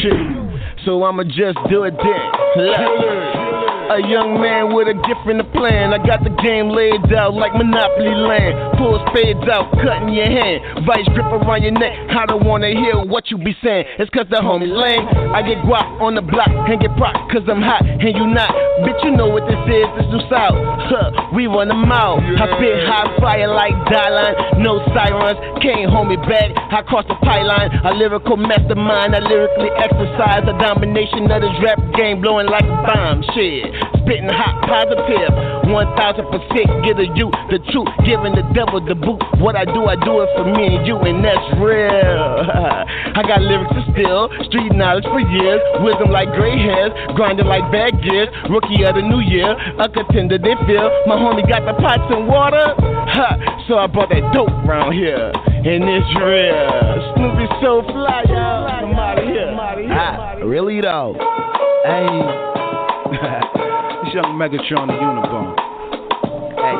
Shit. 0.00 0.84
So 0.84 1.02
I'ma 1.04 1.24
just 1.24 1.58
do 1.68 1.84
it 1.84 1.94
then. 2.00 3.49
A 3.90 3.98
young 4.06 4.38
man 4.38 4.70
with 4.70 4.86
a 4.86 4.94
gift 4.94 5.26
and 5.26 5.42
a 5.42 5.48
plan. 5.50 5.90
I 5.90 5.98
got 5.98 6.22
the 6.22 6.30
game 6.46 6.70
laid 6.70 7.10
out 7.10 7.34
like 7.34 7.50
Monopoly 7.58 8.14
land. 8.22 8.78
Pull 8.78 9.02
spades 9.10 9.42
out, 9.50 9.66
cutting 9.82 10.14
your 10.14 10.30
hand. 10.30 10.86
Vice 10.86 11.10
grip 11.10 11.26
around 11.26 11.66
your 11.66 11.74
neck. 11.74 11.90
I 12.14 12.22
don't 12.30 12.46
wanna 12.46 12.70
hear 12.70 13.02
what 13.02 13.34
you 13.34 13.38
be 13.42 13.50
saying. 13.58 13.90
It's 13.98 14.06
cause 14.14 14.30
the 14.30 14.38
homie 14.38 14.70
lame. 14.70 15.10
I 15.34 15.42
get 15.42 15.66
guap 15.66 15.98
on 15.98 16.14
the 16.14 16.22
block 16.22 16.54
and 16.70 16.78
get 16.78 16.94
proc 16.94 17.18
cause 17.34 17.42
I'm 17.50 17.58
hot 17.58 17.82
and 17.82 18.14
you 18.14 18.30
not. 18.30 18.54
Bitch, 18.86 19.02
you 19.02 19.10
know 19.10 19.26
what 19.26 19.50
this 19.50 19.58
is. 19.66 19.88
This 19.98 20.06
new 20.14 20.22
south. 20.30 20.54
Huh, 20.86 21.34
we 21.34 21.50
run 21.50 21.66
them 21.66 21.90
out. 21.90 22.22
I 22.22 22.46
spit 22.46 22.86
hot 22.86 23.18
fire 23.18 23.50
like 23.50 23.74
Dylan. 23.90 24.62
No 24.62 24.78
sirens. 24.94 25.34
Can't 25.66 25.90
hold 25.90 26.06
me 26.06 26.16
back. 26.30 26.54
I 26.54 26.86
cross 26.86 27.10
the 27.10 27.18
pylon. 27.26 27.74
A 27.82 27.90
lyrical 27.98 28.38
mastermind. 28.38 29.18
I 29.18 29.18
lyrically 29.18 29.74
exercise 29.82 30.46
a 30.46 30.54
domination 30.62 31.26
of 31.26 31.42
this 31.42 31.58
rap 31.58 31.82
game 31.98 32.22
blowing 32.22 32.46
like 32.46 32.70
a 32.70 32.78
bomb. 32.86 33.26
Shit. 33.34 33.79
Spitting 34.02 34.28
hot 34.32 34.58
positive, 34.66 35.30
1000% 35.70 36.84
give 36.84 36.98
a 36.98 37.06
you 37.14 37.30
the 37.52 37.62
truth, 37.70 37.90
giving 38.02 38.34
the 38.34 38.42
devil 38.54 38.82
the 38.82 38.94
boot. 38.94 39.22
What 39.38 39.54
I 39.54 39.64
do, 39.64 39.86
I 39.86 39.94
do 39.94 40.20
it 40.24 40.30
for 40.34 40.46
me 40.50 40.76
and 40.76 40.86
you, 40.86 40.98
and 40.98 41.22
that's 41.22 41.48
real. 41.62 41.86
I 43.18 43.22
got 43.22 43.42
lyrics 43.42 43.70
to 43.76 43.82
steal, 43.92 44.28
street 44.50 44.72
knowledge 44.74 45.04
for 45.04 45.20
years, 45.20 45.60
wisdom 45.84 46.10
like 46.10 46.32
gray 46.34 46.58
hairs, 46.58 46.90
grinding 47.14 47.46
like 47.46 47.62
bad 47.70 48.02
gears, 48.02 48.28
rookie 48.50 48.82
of 48.82 48.98
the 48.98 49.02
new 49.02 49.20
year, 49.20 49.54
a 49.78 49.86
contender 49.88 50.38
they 50.38 50.58
feel. 50.66 50.90
My 51.06 51.14
homie 51.14 51.46
got 51.46 51.62
the 51.62 51.74
pots 51.78 52.06
and 52.10 52.26
water, 52.26 52.74
ha, 53.06 53.36
so 53.68 53.78
I 53.78 53.86
brought 53.86 54.10
that 54.10 54.26
dope 54.34 54.50
round 54.66 54.94
here, 54.94 55.30
and 55.34 55.86
it's 55.86 56.12
real. 56.18 57.14
Snoopy 57.14 57.46
so 57.62 57.82
fly, 57.94 58.24
y'all. 58.26 58.66
I'm 58.66 58.94
out 58.98 59.18
of 59.18 59.28
here. 59.28 59.54
Ah, 59.92 60.34
really 60.42 60.80
though. 60.80 61.14
Hey. 61.84 63.56
It's 64.12 64.16
young 64.16 64.34
Megatron 64.34 64.90
the 64.90 64.98
Unibone. 64.98 65.54
Hey. 66.58 66.78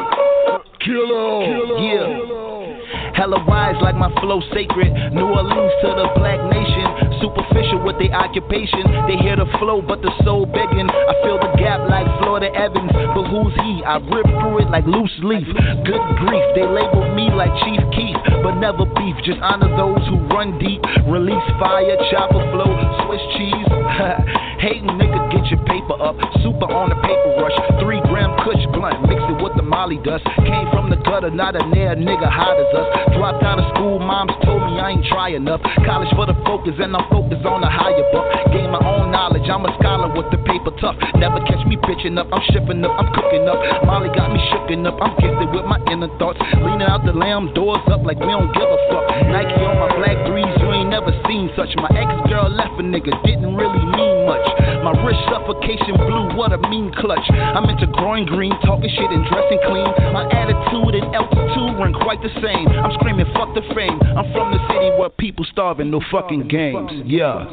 Killer. 0.82 1.78
Yeah. 1.78 3.14
Hella 3.14 3.44
wise 3.46 3.76
like 3.80 3.94
my 3.94 4.10
flow 4.20 4.42
sacred. 4.52 4.90
New 5.14 5.26
Orleans 5.26 5.70
to 5.82 5.94
the 5.94 6.10
black 6.18 6.42
nation. 6.50 7.09
Superficial 7.20 7.84
with 7.84 8.00
their 8.00 8.12
occupation. 8.16 8.80
They 9.04 9.20
hear 9.20 9.36
the 9.36 9.44
flow, 9.60 9.84
but 9.84 10.00
the 10.00 10.08
soul 10.24 10.46
begging. 10.46 10.88
I 10.88 11.14
feel 11.20 11.36
the 11.36 11.52
gap 11.60 11.84
like 11.88 12.08
Florida 12.24 12.48
Evans. 12.56 12.88
But 13.12 13.28
who's 13.28 13.52
he? 13.60 13.84
I 13.84 14.00
rip 14.00 14.24
through 14.40 14.64
it 14.64 14.68
like 14.72 14.88
loose 14.88 15.12
leaf. 15.20 15.44
Good 15.84 16.04
grief, 16.16 16.46
they 16.56 16.64
labeled 16.64 17.12
me 17.12 17.28
like 17.28 17.52
Chief 17.64 17.80
Keef. 17.92 18.16
But 18.40 18.56
never 18.56 18.88
beef, 18.96 19.16
just 19.20 19.40
honor 19.44 19.68
those 19.76 20.00
who 20.08 20.16
run 20.32 20.56
deep. 20.56 20.80
Release 21.04 21.44
fire, 21.60 21.96
chopper 22.08 22.40
flow, 22.56 22.72
Swiss 23.04 23.24
cheese. 23.36 23.68
Hating 24.64 24.88
nigga, 24.96 25.20
get 25.28 25.44
your 25.52 25.60
paper 25.68 26.00
up. 26.00 26.16
Super 26.40 26.72
on 26.72 26.88
the 26.88 26.98
paper 27.04 27.30
rush. 27.36 27.56
Three 27.84 28.00
kush 28.44 28.64
blunt, 28.72 29.04
mix 29.08 29.20
it 29.20 29.38
with 29.42 29.54
the 29.56 29.62
molly 29.62 29.98
dust. 30.02 30.24
Came 30.40 30.68
from 30.72 30.90
the 30.90 30.96
gutter, 31.04 31.30
not 31.30 31.56
a 31.56 31.62
near 31.68 31.94
nigga 31.96 32.28
hot 32.28 32.56
as 32.56 32.70
us. 32.74 32.88
Dropped 33.16 33.44
out 33.44 33.60
of 33.60 33.66
school, 33.76 33.98
moms 33.98 34.32
told 34.44 34.60
me 34.64 34.80
I 34.80 34.96
ain't 34.96 35.06
try 35.06 35.30
enough. 35.30 35.60
College 35.84 36.10
for 36.16 36.26
the 36.26 36.36
focus, 36.44 36.74
and 36.80 36.96
I'm 36.96 37.06
focused 37.08 37.44
on 37.44 37.60
the 37.60 37.70
higher 37.70 38.04
buck. 38.12 38.26
Gain 38.52 38.70
my 38.72 38.80
own 38.80 39.12
knowledge, 39.12 39.48
I'm 39.48 39.64
a 39.64 39.72
scholar 39.78 40.08
with 40.12 40.28
the 40.32 40.40
paper 40.48 40.72
tough. 40.80 40.96
Never 41.16 41.40
catch 41.44 41.62
me 41.66 41.76
bitching 41.76 42.18
up, 42.18 42.28
I'm 42.32 42.42
shipping 42.52 42.84
up, 42.84 42.96
I'm 42.96 43.12
cooking 43.12 43.46
up. 43.48 43.58
Molly 43.84 44.10
got 44.16 44.32
me 44.32 44.40
shooken 44.52 44.86
up, 44.88 44.96
I'm 45.00 45.14
gifted 45.20 45.52
with 45.52 45.66
my 45.68 45.78
inner 45.92 46.10
thoughts. 46.18 46.40
Leaning 46.60 46.88
out 46.88 47.04
the 47.04 47.12
lamb, 47.12 47.52
doors 47.54 47.84
up 47.92 48.02
like 48.04 48.18
we 48.18 48.32
don't 48.32 48.52
give 48.52 48.68
a 48.68 48.80
fuck. 48.88 49.04
Nike 49.28 49.60
on 49.60 49.76
my 49.76 49.90
black 50.00 50.16
threes, 50.26 50.50
you 50.60 50.68
ain't 50.72 50.90
never 50.90 51.12
seen 51.28 51.50
such. 51.56 51.70
My 51.76 51.90
ex 51.92 52.08
girl 52.28 52.48
left 52.48 52.74
a 52.80 52.84
nigga, 52.84 53.12
didn't 53.24 53.54
really 53.54 53.84
mean 53.84 54.26
much. 54.26 54.59
My 54.90 55.06
wrist 55.06 55.22
suffocation 55.30 55.94
blue, 55.94 56.34
what 56.34 56.50
a 56.50 56.58
mean 56.66 56.90
clutch. 56.98 57.22
I'm 57.30 57.62
into 57.70 57.86
growing 57.86 58.26
green, 58.26 58.50
talking 58.66 58.90
shit 58.90 59.10
and 59.10 59.24
dressing 59.30 59.60
clean. 59.62 59.86
My 60.10 60.26
attitude 60.34 60.98
and 60.98 61.14
altitude 61.14 61.78
run 61.78 61.94
quite 61.94 62.20
the 62.22 62.30
same. 62.42 62.66
I'm 62.66 62.90
screaming, 62.98 63.26
fuck 63.32 63.54
the 63.54 63.62
fame. 63.72 64.02
I'm 64.02 64.26
from 64.34 64.50
the 64.50 64.58
city 64.66 64.90
where 64.98 65.08
people 65.10 65.46
starving, 65.52 65.92
no 65.92 66.00
fucking 66.10 66.48
games. 66.48 66.90
Yeah. 67.06 67.46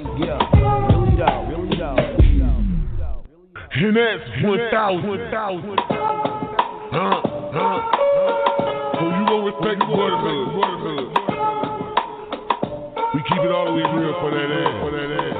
And 3.70 3.94
that's 3.94 4.26
1,000. 4.42 5.78
Huh? 6.90 7.22
Huh? 7.54 7.78
So 8.98 9.06
you 9.14 9.26
gon' 9.30 9.46
respect 9.46 9.78
the 9.78 9.86
brotherhood. 9.94 10.42
We 13.14 13.22
keep 13.30 13.46
it 13.46 13.52
all 13.54 13.66
the 13.70 13.74
way 13.78 13.86
real 13.94 14.18
for 14.26 14.32
that 14.34 14.50
ass. 14.50 14.74
For 14.82 14.90
that 14.90 15.10
ass. 15.22 15.37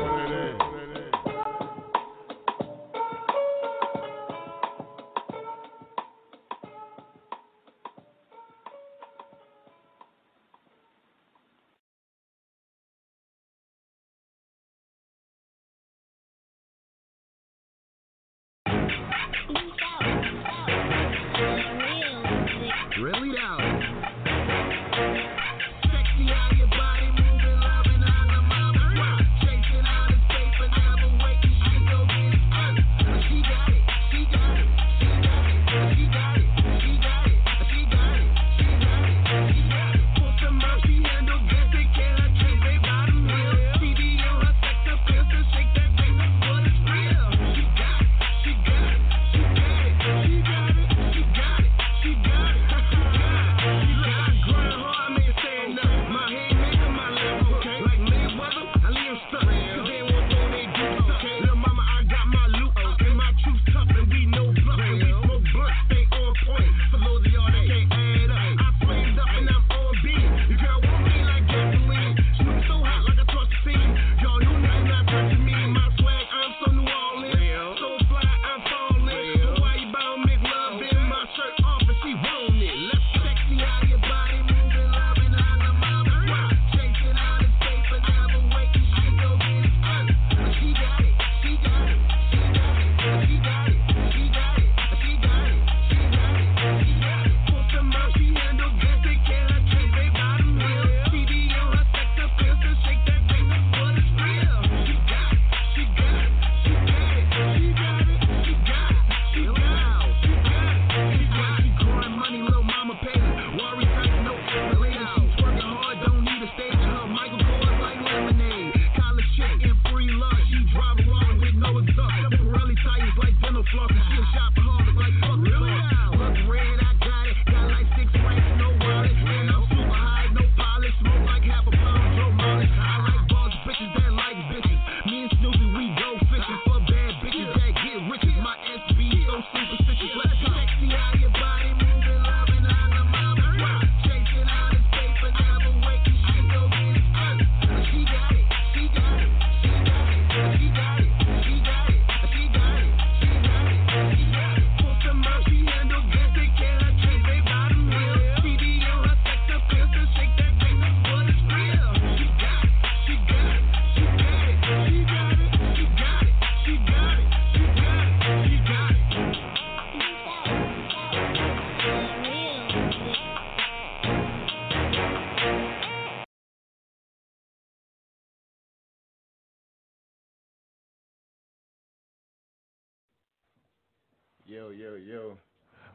Yo, 184.68 184.74
yo, 184.74 184.96
yo. 184.96 185.38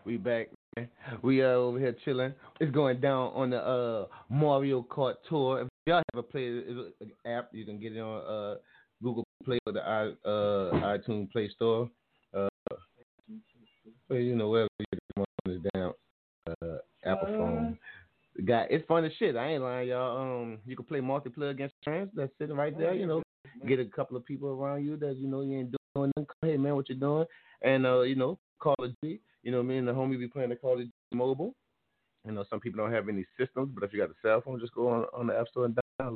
We 0.06 0.16
back, 0.16 0.48
man. 0.76 0.88
We 1.20 1.42
are 1.42 1.52
over 1.52 1.78
here 1.78 1.94
chilling. 2.06 2.32
It's 2.58 2.72
going 2.72 3.02
down 3.02 3.30
on 3.34 3.50
the 3.50 3.58
uh 3.58 4.06
Mario 4.30 4.86
Kart 4.90 5.16
tour. 5.28 5.60
If 5.60 5.68
y'all 5.84 6.02
have 6.14 6.18
a 6.18 6.22
play 6.22 6.62
app, 7.26 7.50
you 7.52 7.66
can 7.66 7.78
get 7.78 7.94
it 7.94 8.00
on 8.00 8.22
uh 8.24 8.54
Google 9.02 9.24
Play 9.44 9.58
or 9.66 9.74
the 9.74 9.86
uh 9.86 10.72
iTunes 10.76 11.30
Play 11.32 11.50
Store. 11.50 11.90
Uh, 12.34 12.48
well, 14.08 14.18
you 14.18 14.36
know 14.36 14.48
wherever 14.48 14.68
you 14.78 14.86
get 15.18 15.54
it 15.54 15.72
down, 15.74 15.92
uh, 16.48 16.78
Apple 17.04 17.28
phone. 17.28 17.78
Got 18.46 18.70
it's 18.70 18.86
fun 18.86 19.04
as 19.04 19.12
shit. 19.18 19.36
I 19.36 19.48
ain't 19.48 19.62
lying, 19.62 19.88
y'all. 19.88 20.16
Um, 20.16 20.60
you 20.64 20.76
can 20.76 20.86
play 20.86 21.00
multiplayer 21.00 21.50
against 21.50 21.74
friends 21.84 22.08
that's 22.14 22.32
sitting 22.38 22.56
right 22.56 22.76
there. 22.78 22.94
You 22.94 23.06
know, 23.06 23.22
get 23.68 23.80
a 23.80 23.84
couple 23.84 24.16
of 24.16 24.24
people 24.24 24.48
around 24.48 24.86
you 24.86 24.96
that 24.96 25.18
you 25.18 25.28
know 25.28 25.42
you 25.42 25.58
ain't 25.58 25.74
doing 25.94 26.10
nothing. 26.16 26.26
Hey 26.40 26.56
man, 26.56 26.74
what 26.74 26.88
you 26.88 26.94
doing? 26.94 27.26
And 27.62 27.86
uh, 27.86 28.00
you 28.02 28.16
know, 28.16 28.38
Call 28.58 28.76
of 28.78 28.92
Duty. 29.02 29.20
You 29.42 29.50
know, 29.50 29.62
me 29.62 29.78
and 29.78 29.88
the 29.88 29.92
homie 29.92 30.18
be 30.18 30.28
playing 30.28 30.50
the 30.50 30.56
Call 30.56 30.74
of 30.74 30.78
Duty 30.78 30.92
mobile. 31.12 31.54
You 32.26 32.32
know, 32.32 32.44
some 32.48 32.60
people 32.60 32.82
don't 32.82 32.92
have 32.92 33.08
any 33.08 33.26
systems, 33.38 33.70
but 33.74 33.82
if 33.82 33.92
you 33.92 33.98
got 33.98 34.10
a 34.10 34.14
cell 34.22 34.40
phone, 34.40 34.60
just 34.60 34.74
go 34.74 34.88
on, 34.88 35.06
on 35.12 35.26
the 35.26 35.38
App 35.38 35.48
Store 35.48 35.64
and 35.64 35.76
download. 36.00 36.14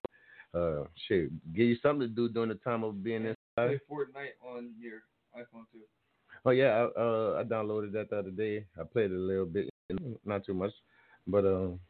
Uh, 0.55 0.85
shit, 1.09 1.31
give 1.53 1.67
you 1.67 1.77
something 1.83 2.09
to 2.09 2.15
do 2.15 2.29
during 2.29 2.49
the 2.49 2.55
time 2.57 2.85
of 2.85 3.03
being 3.03 3.23
inside. 3.25 3.35
Play 3.57 3.81
Fortnite 3.91 4.37
on 4.49 4.71
your 4.79 5.01
iPhone 5.37 5.65
too. 5.73 5.81
Oh 6.45 6.51
yeah, 6.51 6.87
I, 6.97 7.01
uh, 7.01 7.41
I 7.41 7.45
downloaded 7.45 7.93
that 7.93 8.11
the 8.11 8.19
other 8.19 8.31
day. 8.31 8.65
I 8.81 8.85
played 8.85 9.11
it 9.11 9.17
a 9.17 9.19
little 9.19 9.47
bit, 9.47 9.69
not 10.25 10.47
too 10.47 10.55
much, 10.55 10.73
but 11.27 11.45
um, 11.45 11.81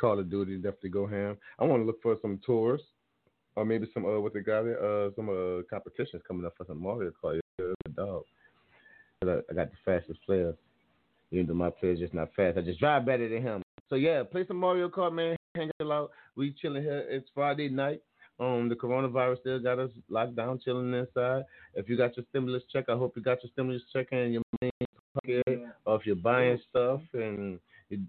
Call 0.00 0.18
of 0.20 0.30
Duty 0.30 0.56
definitely 0.56 0.90
go 0.90 1.06
ham. 1.06 1.36
I 1.58 1.64
want 1.64 1.82
to 1.82 1.86
look 1.86 2.00
for 2.00 2.16
some 2.22 2.40
tours, 2.46 2.80
or 3.56 3.64
maybe 3.64 3.88
some 3.92 4.04
uh, 4.04 4.20
what 4.20 4.32
they 4.32 4.40
got 4.40 4.66
it, 4.66 4.78
uh, 4.78 5.14
some 5.16 5.28
uh 5.28 5.62
competitions 5.68 6.22
coming 6.26 6.46
up 6.46 6.54
for 6.56 6.64
some 6.66 6.80
Mario 6.80 7.10
Kart. 7.22 7.40
Yeah, 7.58 7.72
dog. 7.96 8.22
But 9.24 9.44
I, 9.50 9.52
I 9.52 9.54
got 9.54 9.70
the 9.70 9.76
fastest 9.84 10.20
players. 10.24 10.54
Even 11.30 11.46
though 11.46 11.54
my 11.54 11.70
player's 11.70 11.98
just 11.98 12.14
not 12.14 12.28
fast, 12.36 12.58
I 12.58 12.60
just 12.60 12.78
drive 12.78 13.06
better 13.06 13.28
than 13.28 13.42
him. 13.42 13.62
So 13.88 13.96
yeah, 13.96 14.22
play 14.22 14.46
some 14.46 14.56
Mario 14.56 14.88
Kart, 14.88 15.12
man. 15.12 15.36
Hang 15.54 15.70
out. 15.82 16.10
We 16.36 16.54
chilling 16.60 16.82
here. 16.82 17.04
It's 17.08 17.28
Friday 17.34 17.68
night. 17.68 18.02
Um, 18.40 18.68
the 18.68 18.74
coronavirus 18.74 19.40
still 19.40 19.58
got 19.60 19.78
us 19.78 19.90
locked 20.08 20.34
down, 20.34 20.58
chilling 20.64 20.92
inside. 20.92 21.44
If 21.74 21.88
you 21.88 21.96
got 21.96 22.16
your 22.16 22.26
stimulus 22.30 22.64
check, 22.72 22.86
I 22.88 22.96
hope 22.96 23.14
you 23.16 23.22
got 23.22 23.42
your 23.44 23.50
stimulus 23.52 23.82
check 23.92 24.08
in 24.10 24.32
your 24.32 24.42
main 24.60 24.72
pocket, 25.14 25.62
or 25.84 25.96
if 25.96 26.06
you're 26.06 26.16
buying 26.16 26.58
stuff 26.70 27.00
and 27.12 27.60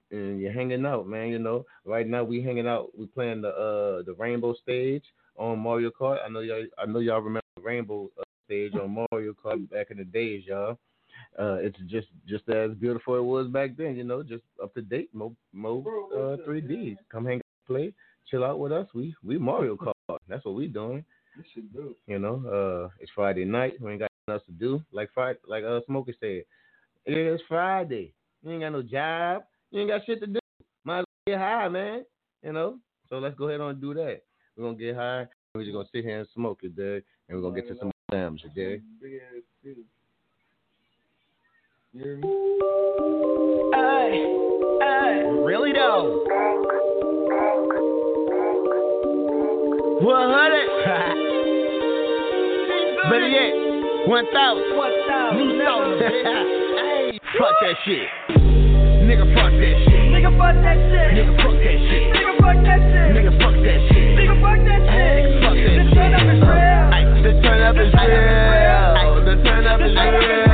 and 0.09 0.39
you're 0.41 0.51
hanging 0.51 0.85
out, 0.85 1.07
man. 1.07 1.29
You 1.29 1.39
know, 1.39 1.65
right 1.85 2.07
now 2.07 2.23
we 2.23 2.41
hanging 2.41 2.67
out. 2.67 2.97
We 2.97 3.05
playing 3.05 3.41
the 3.41 3.49
uh 3.49 4.03
the 4.03 4.15
Rainbow 4.17 4.55
stage 4.63 5.03
on 5.37 5.59
Mario 5.59 5.91
Kart. 5.91 6.17
I 6.25 6.29
know 6.29 6.39
y'all. 6.39 6.65
I 6.79 6.85
know 6.85 6.99
y'all 6.99 7.21
remember 7.21 7.41
the 7.57 7.61
Rainbow 7.61 8.09
uh, 8.19 8.23
stage 8.45 8.73
on 8.75 9.05
Mario 9.11 9.33
Kart 9.33 9.69
back 9.69 9.91
in 9.91 9.97
the 9.97 10.05
days, 10.05 10.43
y'all. 10.47 10.79
Uh, 11.37 11.55
it's 11.55 11.77
just 11.87 12.07
just 12.27 12.47
as 12.49 12.71
beautiful 12.75 13.15
it 13.15 13.23
was 13.23 13.47
back 13.47 13.75
then, 13.77 13.95
you 13.95 14.03
know, 14.03 14.23
just 14.23 14.43
up 14.63 14.73
to 14.73 14.81
date, 14.81 15.09
mo 15.13 15.35
mo 15.51 15.83
uh, 16.15 16.37
3Ds. 16.47 16.97
Come 17.11 17.25
hang 17.25 17.37
out, 17.37 17.67
play, 17.67 17.93
chill 18.29 18.43
out 18.43 18.59
with 18.59 18.71
us. 18.71 18.87
We 18.93 19.13
we 19.23 19.37
Mario 19.37 19.75
Kart. 19.75 20.17
That's 20.29 20.45
what 20.45 20.55
we 20.55 20.67
doing. 20.67 21.03
Do. 21.73 21.93
You 22.07 22.19
know, 22.19 22.43
uh, 22.47 22.89
it's 23.01 23.11
Friday 23.13 23.43
night. 23.43 23.73
We 23.81 23.91
ain't 23.91 23.99
got 23.99 24.09
nothing 24.27 24.39
else 24.39 24.45
to 24.45 24.53
do. 24.53 24.81
Like 24.93 25.09
Friday, 25.13 25.39
like 25.45 25.65
uh, 25.65 25.81
Smokey 25.85 26.15
said, 26.21 26.43
it's 27.05 27.43
Friday. 27.49 28.13
You 28.41 28.51
ain't 28.51 28.61
got 28.61 28.69
no 28.69 28.81
job. 28.81 29.43
You 29.71 29.81
ain't 29.81 29.89
got 29.89 30.05
shit 30.05 30.21
to 30.21 30.27
do. 30.27 30.39
Might 30.85 30.99
as 30.99 31.05
well 31.27 31.35
get 31.35 31.39
high, 31.39 31.67
man. 31.67 32.05
You 32.43 32.53
know. 32.53 32.79
So 33.09 33.17
let's 33.17 33.35
go 33.35 33.49
ahead 33.49 33.59
and 33.59 33.81
do 33.81 33.93
that. 33.95 34.21
We're 34.55 34.63
gonna 34.63 34.77
get 34.77 34.95
high. 34.95 35.27
We're 35.53 35.63
just 35.63 35.73
gonna 35.73 35.87
sit 35.93 36.05
here 36.05 36.19
and 36.19 36.27
smoke 36.33 36.59
it, 36.63 36.75
dig? 36.75 37.03
And 37.27 37.37
we're 37.37 37.41
gonna 37.41 37.61
get 37.61 37.69
to 37.69 37.77
some 37.79 37.91
slams, 38.09 38.41
you 38.43 38.49
dig? 38.55 38.81
Big 39.01 39.13
ass 39.15 39.43
too. 39.63 39.83
Hey, 41.95 42.11
hey. 43.71 45.31
Really 45.47 45.71
though. 45.71 46.27
100. 50.03 50.11
Better 53.09 53.29
yet, 53.31 53.55
1,000. 54.09 54.75
1,000. 54.75 55.37
New 55.39 55.63
songs, 55.63 56.01
Hey, 56.03 57.15
fuck 57.39 57.55
that 57.63 57.79
shit. 57.85 58.11
Nigga, 59.07 59.23
fuck 59.31 59.55
that 59.55 59.75
shit. 59.87 60.11
Nigga, 60.11 60.35
fuck 60.35 60.51
that 60.51 60.75
shit. 60.75 61.15
Nigga, 61.15 61.31
fuck 61.39 61.55
that 61.55 61.79
shit. 61.79 62.11
Nigga, 62.11 62.35
fuck 62.43 62.59
that 62.59 62.75
shit. 62.91 63.07
Nigga, 63.15 63.31
fuck 63.39 63.55
that 63.55 63.79
shit. 63.87 64.19
Nigga, 64.19 64.35
fuck 64.43 64.59
that 64.67 64.83
shit. 64.83 65.15
Fuck 65.39 65.55
that 65.55 65.79
The 65.79 65.79
turn 65.95 66.11
up 66.11 66.27
is 66.27 66.43
real. 66.43 66.91
The 67.23 67.31
turn 67.39 67.63
up 67.63 67.79
is 67.79 67.95
real. 67.95 69.23
The 69.23 69.35
turn 69.47 69.63
up 69.63 69.79
is 69.79 69.95
real. 69.95 70.44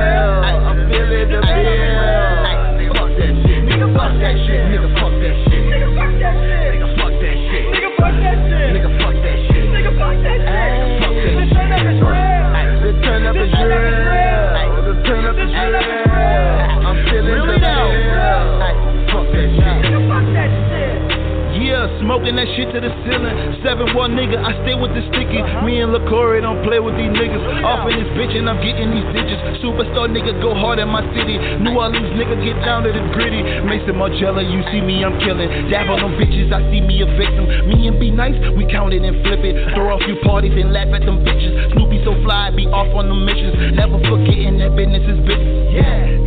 Smoking 22.21 22.37
that 22.37 22.53
shit 22.53 22.69
to 22.69 22.77
the 22.77 22.93
ceiling. 23.01 23.33
Seven 23.65 23.97
one 23.97 24.13
nigga, 24.13 24.37
I 24.37 24.53
stay 24.61 24.77
with 24.77 24.93
the 24.93 25.01
sticky. 25.09 25.41
Me 25.65 25.81
and 25.81 25.89
LaCory 25.89 26.45
don't 26.45 26.61
play 26.61 26.77
with 26.77 26.93
these 26.93 27.09
niggas. 27.09 27.65
Off 27.65 27.89
in 27.89 27.97
this 27.97 28.13
bitch 28.13 28.37
and 28.37 28.45
I'm 28.45 28.61
getting 28.61 28.93
these 28.93 29.09
digits. 29.09 29.41
Superstar 29.57 30.05
nigga 30.05 30.37
go 30.37 30.53
hard 30.53 30.77
in 30.77 30.85
my 30.85 31.01
city. 31.17 31.41
New 31.65 31.73
Orleans 31.73 32.13
nigga 32.13 32.37
get 32.45 32.61
down 32.61 32.85
to 32.85 32.93
the 32.93 33.01
gritty. 33.17 33.41
Maison 33.65 33.97
Margiela, 33.97 34.45
you 34.45 34.61
see 34.69 34.85
me, 34.85 35.01
I'm 35.01 35.17
killing. 35.17 35.49
Dab 35.73 35.89
on 35.89 35.97
them 35.97 36.13
bitches, 36.21 36.53
I 36.53 36.61
see 36.69 36.85
me 36.85 37.01
a 37.01 37.09
victim. 37.17 37.49
Me 37.73 37.89
and 37.89 37.97
be 37.97 38.13
nice, 38.13 38.37
we 38.53 38.69
count 38.69 38.93
it 38.93 39.01
and 39.01 39.17
flip 39.25 39.41
it. 39.41 39.57
Throw 39.73 39.97
a 39.97 39.99
few 40.05 40.21
parties 40.21 40.53
and 40.53 40.69
laugh 40.69 40.93
at 40.93 41.01
them 41.01 41.25
bitches. 41.25 41.73
Snoopy 41.73 42.05
so 42.05 42.13
fly, 42.21 42.53
be 42.53 42.69
off 42.69 42.93
on 42.93 43.09
the 43.09 43.17
missions. 43.17 43.73
Never 43.73 43.97
forgetting 43.97 44.61
that 44.61 44.77
business 44.77 45.09
is 45.09 45.17
business. 45.25 45.73
Yeah, 45.73 46.20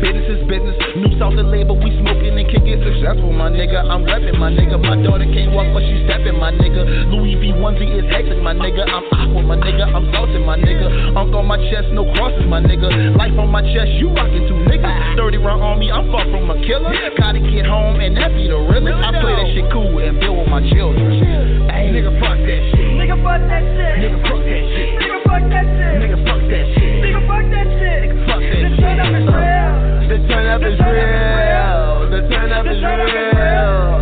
business 0.00 0.26
is 0.38 0.42
business. 0.48 0.76
New 0.96 1.10
South 1.18 1.34
the 1.34 1.42
label, 1.42 1.74
we 1.78 1.90
smoking 2.00 2.34
and 2.38 2.46
kicking 2.50 2.78
successful, 2.82 3.32
my 3.32 3.50
nigga. 3.50 3.82
I'm 3.82 4.04
repping, 4.06 4.38
my 4.38 4.50
nigga. 4.50 4.78
My 4.78 4.96
daughter 5.02 5.26
can't 5.26 5.52
walk, 5.54 5.66
but 5.74 5.82
she 5.82 5.94
stepping, 6.06 6.38
my 6.38 6.50
nigga. 6.54 7.10
Louis 7.10 7.34
V 7.38 7.52
onesie 7.58 7.90
is 7.98 8.06
hectic, 8.10 8.38
my 8.42 8.54
nigga. 8.54 8.86
I'm 8.86 9.04
aqua, 9.14 9.42
my 9.42 9.56
nigga. 9.58 9.84
I'm 9.90 10.06
salted, 10.14 10.42
my 10.46 10.56
nigga. 10.58 11.16
Unk 11.16 11.34
on 11.34 11.46
my 11.46 11.58
chest, 11.70 11.90
no 11.92 12.06
crosses, 12.14 12.46
my 12.46 12.60
nigga. 12.60 13.16
Life 13.18 13.36
on 13.38 13.50
my 13.50 13.62
chest, 13.62 13.90
you 13.98 14.10
rockin' 14.14 14.46
two 14.48 14.58
niggas. 14.70 15.16
30 15.16 15.38
round 15.38 15.62
on 15.62 15.78
me, 15.78 15.90
I'm 15.90 16.10
far 16.10 16.24
from 16.30 16.50
a 16.50 16.56
killer. 16.66 16.92
Gotta 17.18 17.40
get 17.40 17.66
home, 17.66 18.00
and 18.00 18.16
that 18.16 18.30
be 18.34 18.48
the 18.48 18.58
realest. 18.58 18.98
I 19.02 19.10
play 19.20 19.34
that 19.34 19.48
shit 19.54 19.66
cool 19.72 19.98
and 19.98 20.18
build 20.20 20.38
with 20.38 20.48
my 20.48 20.62
children. 20.70 21.68
Hey, 21.70 21.90
nigga, 21.94 22.12
fuck 22.20 22.38
that 22.38 22.62
shit. 22.74 22.90
Nigga, 22.98 23.16
fuck 23.22 23.40
that 23.42 23.62
shit. 23.74 23.94
Nigga, 24.02 24.18
fuck 24.22 24.42
that 24.42 24.62
shit. 24.74 24.88
Nigga, 25.02 25.18
fuck 25.26 25.42
that 25.50 25.64
shit. 25.74 25.98
Nigga, 26.02 26.18
fuck 26.26 26.42
that 26.50 26.66
shit. 26.74 26.94
Nigga, 27.04 27.20
fuck 27.26 27.44
that 27.50 27.66
shit. 27.78 28.02
Fuck 28.26 28.40
that 28.40 28.62
The 28.64 28.68
shit. 28.74 28.80
turn 28.80 29.00
up 29.00 29.12
is 29.14 29.26
real. 29.26 29.83
The 30.14 30.22
turn 30.30 30.46
up 30.46 30.62
is 30.62 30.78
real. 30.78 32.06
The 32.06 32.22
turn 32.30 32.52
up 32.54 32.62
is 32.70 32.78
real. 32.78 32.94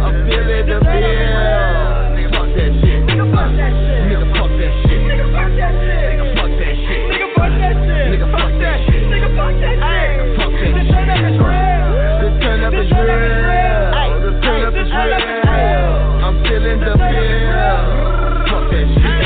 I'm 0.04 0.28
feeling 0.28 0.68
the 0.68 0.76
feel. 0.84 1.08
Nigga, 2.12 2.28
fuck 2.36 2.52
that 2.52 2.68
shit. 2.84 3.00
Nigga, 3.08 3.32
fuck 3.32 3.48
that 3.56 3.72
shit. 3.72 4.12
Nigga, 4.12 4.28
fuck 4.36 4.52
that 4.60 4.76
shit. 4.84 5.00
Nigga, 5.08 5.24
fuck 5.32 6.52
that 6.52 6.76
shit. 6.84 7.08
Nigga, 7.08 7.32
fuck 7.32 7.56
that 7.56 7.72
shit. 7.72 8.12
Nigga, 8.12 8.28
fuck 8.28 8.52
that 8.60 8.84
shit. 8.84 9.08
The 9.08 9.24
turn 10.92 11.08
up 11.08 11.24
is 11.24 11.40
real. 11.40 11.88
The 12.20 12.28
turn 12.44 12.60
up 12.60 12.76
is 12.76 12.92
real. 12.92 13.32
The 14.20 14.36
turn 14.44 14.68
up 14.68 14.76
is 14.76 14.92
real. 14.92 15.16
I'm 16.28 16.36
feeling 16.44 16.76
the 16.76 16.92
feel. 16.92 17.72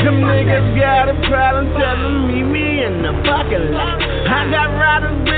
Them 0.07 0.23
niggas 0.23 0.71
got 0.79 1.09
a 1.09 1.15
problem, 1.27 1.67
tell 1.75 1.99
them 1.99 2.31
meet 2.31 2.47
me 2.47 2.79
in 2.85 3.01
the 3.03 3.11
parking 3.27 3.75
lot. 3.75 3.99
I 3.99 4.47
got 4.49 4.71
riders. 4.71 5.36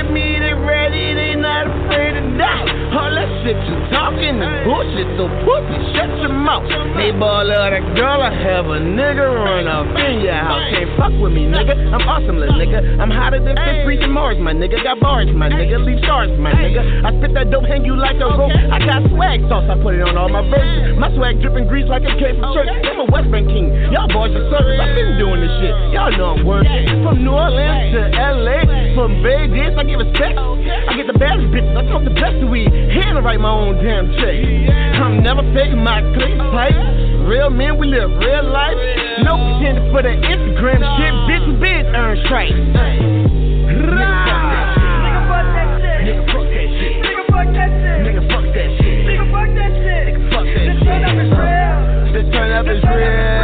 That 3.50 3.66
shit 3.66 3.66
you 3.66 3.82
talking 3.90 4.38
is 4.38 4.54
bullshit, 4.62 5.10
so 5.18 5.26
pussy, 5.42 5.78
shut 5.98 6.06
your 6.22 6.30
mouth. 6.30 6.62
They 6.94 7.10
ball 7.10 7.50
out 7.50 7.74
a 7.74 7.82
girl, 7.98 8.22
I 8.22 8.30
have 8.30 8.70
a 8.70 8.78
nigga 8.78 9.26
run 9.26 9.66
off 9.66 9.90
in 9.90 10.22
your 10.22 10.38
house. 10.38 10.70
Can't 10.70 10.94
fuck 10.94 11.10
with 11.18 11.34
me, 11.34 11.50
nigga. 11.50 11.74
I'm 11.90 12.06
awesome, 12.06 12.38
little 12.38 12.54
nigga. 12.54 12.78
I'm 13.02 13.10
hotter 13.10 13.42
than 13.42 13.58
Fifth 13.58 13.82
Street 13.82 14.06
Mars, 14.06 14.38
my 14.38 14.54
nigga. 14.54 14.78
Got 14.86 15.02
bars, 15.02 15.26
my 15.34 15.50
nigga. 15.50 15.82
Leave 15.82 15.98
stars, 16.06 16.30
my 16.38 16.54
nigga. 16.54 17.02
I 17.02 17.10
spit 17.18 17.34
that 17.34 17.50
dope, 17.50 17.66
hang 17.66 17.82
you 17.82 17.98
like 17.98 18.22
a 18.22 18.30
rope. 18.38 18.54
I 18.54 18.78
got 18.86 19.02
swag 19.10 19.42
sauce, 19.50 19.66
I 19.66 19.74
put 19.82 19.98
it 19.98 20.06
on 20.06 20.14
all 20.14 20.30
my 20.30 20.46
verses. 20.46 20.94
My 20.94 21.10
swag 21.18 21.42
dripping 21.42 21.66
grease 21.66 21.90
like 21.90 22.06
a 22.06 22.14
came 22.22 22.38
from 22.38 22.54
church. 22.54 22.70
I'm 22.70 23.02
a 23.02 23.06
West 23.10 23.34
Bank 23.34 23.50
king. 23.50 23.74
Y'all 23.90 24.06
boys 24.06 24.30
are 24.30 24.46
service. 24.46 24.78
I've 24.78 24.94
been 24.94 25.18
doing 25.18 25.42
this 25.42 25.54
shit. 25.58 25.74
Y'all 25.90 26.14
know 26.14 26.38
I'm 26.38 26.46
working. 26.46 26.86
From 27.02 27.26
New 27.26 27.34
Orleans 27.34 27.98
to 27.98 28.14
LA, 28.14 28.49
from 29.00 29.24
Vegas, 29.24 29.72
I 29.80 29.84
give 29.88 29.96
respect. 29.96 30.36
I 30.36 30.92
get 30.92 31.08
the 31.08 31.16
baddest 31.16 31.48
bitches. 31.48 31.72
I 31.72 31.88
smoke 31.88 32.04
the 32.04 32.12
best 32.12 32.36
weed. 32.52 32.68
Hand 32.68 33.16
to 33.16 33.24
write 33.24 33.40
my 33.40 33.48
own 33.48 33.80
damn 33.80 34.12
check. 34.20 34.36
I'm 35.00 35.24
never 35.24 35.40
faking 35.56 35.80
my 35.80 36.04
click 36.12 36.36
pipe. 36.52 36.76
Real 37.24 37.48
men, 37.48 37.80
we 37.80 37.88
live 37.88 38.12
real 38.20 38.44
life. 38.44 38.76
No 39.24 39.40
pretending 39.40 39.88
for 39.88 40.04
the 40.04 40.12
Instagram 40.12 40.84
shit. 41.00 41.16
Bitch, 41.32 41.48
we 41.48 41.56
been 41.64 41.88
earn 41.96 42.20
stripes. 42.28 42.52
Nigga, 42.52 42.76
fuck 45.32 45.48
that 45.48 45.64
shit. 45.64 45.80
Nigga, 45.88 46.20
fuck 46.28 46.44
that 46.44 46.68
shit. 46.76 47.00
Nigga, 47.00 47.24
fuck 47.32 47.48
that 47.56 47.72
shit. 47.72 48.04
Nigga, 48.04 48.20
fuck 48.28 48.52
that 48.52 48.68
shit. 48.84 49.00
Nigga, 49.08 49.24
fuck 49.32 49.48
that 49.56 49.72
shit. 49.80 50.12
Nigga, 50.12 50.28
fuck 50.28 50.44
that 50.44 50.76
shit. 50.76 50.84
turn 50.84 51.08
up 51.08 51.16
is 51.16 51.32
real. 51.40 51.72
The 52.12 52.20
turn 52.36 52.52
up 52.52 52.68
is 52.68 52.84
real. 52.84 53.39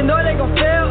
You 0.00 0.06
know 0.08 0.16
they 0.24 0.32
gon' 0.32 0.56
fail. 0.56 0.88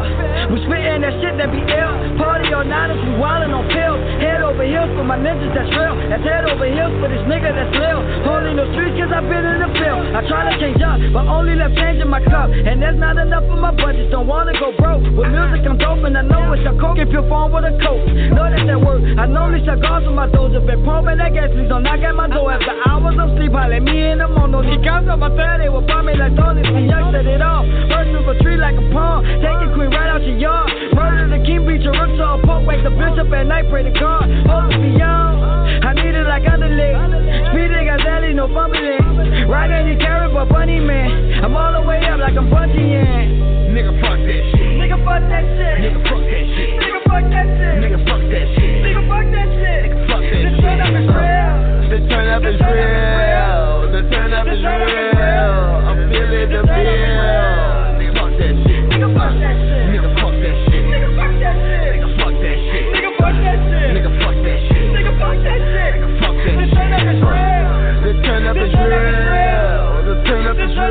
We 0.54 0.62
spittin' 0.70 1.02
that 1.02 1.18
shit 1.18 1.34
that 1.34 1.50
be 1.50 1.58
ill. 1.58 1.94
Party 2.14 2.54
all 2.54 2.62
nighters, 2.62 3.02
we 3.02 3.18
wildin' 3.18 3.50
on 3.50 3.66
pills. 3.66 3.98
Head 4.22 4.39
over 4.60 4.68
heels 4.68 4.92
for 4.92 5.04
my 5.08 5.16
ninjas 5.16 5.56
that's 5.56 5.72
real. 5.72 5.96
That's 6.12 6.20
head 6.20 6.44
over 6.44 6.68
heels 6.68 6.92
for 7.00 7.08
this 7.08 7.24
nigga 7.24 7.48
that's 7.48 7.72
real. 7.80 8.04
Holding 8.28 8.60
no 8.60 8.68
streets 8.76 8.92
cause 9.00 9.08
I've 9.08 9.24
been 9.24 9.40
in 9.40 9.64
the 9.64 9.72
field. 9.72 10.04
I 10.12 10.20
try 10.28 10.52
to 10.52 10.54
change 10.60 10.84
up, 10.84 11.00
but 11.16 11.24
only 11.24 11.56
left 11.56 11.80
change 11.80 11.96
in 11.96 12.12
my 12.12 12.20
cup. 12.20 12.52
And 12.52 12.76
there's 12.76 13.00
not 13.00 13.16
enough 13.16 13.48
for 13.48 13.56
my 13.56 13.72
budget, 13.72 14.12
don't 14.12 14.28
wanna 14.28 14.52
go 14.60 14.76
broke. 14.76 15.00
With 15.16 15.32
music 15.32 15.64
I'm 15.64 15.80
dope 15.80 16.04
and 16.04 16.12
I 16.12 16.28
know 16.28 16.52
it's 16.52 16.68
a 16.68 16.76
coke 16.76 17.00
if 17.00 17.08
you 17.08 17.24
phone 17.24 17.48
with 17.56 17.64
a 17.64 17.72
coat. 17.80 18.04
Know 18.36 18.52
that 18.52 18.68
that 18.68 18.80
work. 18.84 19.00
I 19.16 19.24
normally 19.24 19.64
shut 19.64 19.80
guards 19.80 20.04
on 20.04 20.12
my 20.12 20.28
doors. 20.28 20.52
If 20.52 20.68
been 20.68 20.84
pumping 20.84 21.16
that 21.16 21.32
gas, 21.32 21.48
please 21.56 21.68
don't 21.72 21.80
knock 21.80 22.04
at 22.04 22.12
my 22.12 22.28
door. 22.28 22.52
After 22.52 22.76
hours 22.84 23.16
of 23.16 23.32
sleep, 23.40 23.56
let 23.56 23.80
me 23.80 24.12
in 24.12 24.20
the 24.20 24.28
morning. 24.28 24.68
Need 24.68 24.84
counts 24.84 25.08
on 25.08 25.24
my 25.24 25.32
third, 25.32 25.64
they 25.64 25.72
will 25.72 25.86
buy 25.88 26.04
me 26.04 26.12
like 26.20 26.36
Tony. 26.36 26.60
Young 26.84 27.12
set 27.16 27.24
it 27.24 27.40
off. 27.40 27.64
Burst 27.88 28.12
of 28.12 28.28
a 28.28 28.36
tree 28.44 28.60
like 28.60 28.76
a 28.76 28.84
palm. 28.92 29.24
Take 29.40 29.56
your 29.64 29.72
queen 29.72 29.88
right 29.88 30.12
out 30.12 30.20
your 30.20 30.36
yard. 30.36 30.68
Murder 30.92 31.32
the 31.32 31.40
king, 31.48 31.64
beat 31.64 31.80
your 31.80 31.96
roots 31.96 32.20
all 32.20 32.36
poke. 32.44 32.68
Wake 32.68 32.84
the 32.84 32.92
bishop 32.92 33.32
at 33.32 33.46
night, 33.48 33.70
pray 33.70 33.88
to 33.88 33.94
God. 33.96 34.28
Hold 34.50 34.74
me 34.74 34.98
young. 34.98 35.38
I 35.86 35.94
need 35.94 36.14
it 36.18 36.26
like 36.26 36.42
underleg. 36.42 36.98
Speeding, 37.54 37.86
got 37.86 38.02
daddy, 38.02 38.34
no 38.34 38.50
fumbling. 38.50 39.46
Right 39.46 39.70
any 39.70 39.94
carrot, 39.96 40.34
but 40.34 40.48
bunny 40.48 40.80
man. 40.80 41.44
I'm 41.44 41.54
all 41.54 41.72
the 41.72 41.86
way 41.86 42.02
up 42.10 42.18
like 42.18 42.34
I'm 42.34 42.50
bungee 42.50 43.50
Nigga, 43.70 43.94
fuck 44.02 44.18
that 44.18 44.42
shit. 44.50 44.74
Nigga, 44.82 44.98
fuck 45.06 45.22
that 45.30 45.44
shit. 45.54 45.76
Nigga, 45.86 46.02
fuck 46.02 46.22
that 46.26 46.44
shit. 46.50 46.70
Nigga, 46.82 47.00
fuck 47.06 47.22
that 47.30 47.46
shit. 47.54 47.78
Nigga, 47.78 47.98
fuck 48.02 48.22
that 48.26 48.46
shit. 48.58 48.82
Nigga, 48.82 49.02
fuck 49.06 49.26
that 49.30 49.48
shit. 49.54 49.86
Fuck 50.10 50.26
that 50.26 50.42
The 50.42 50.58
turn 50.58 50.80
up 50.82 50.98
is 50.98 51.06
real. 51.14 51.90
The 51.90 51.98
turn 52.10 52.28
up 52.34 52.42
is 52.42 52.58
real. 52.58 53.70
The 53.94 54.02
turn 54.10 54.32
up 54.34 54.46
is 54.50 54.58
real. 54.58 55.54
I'm 55.86 56.10
feeling 56.10 56.50
the 56.50 56.62
feel. 56.66 57.79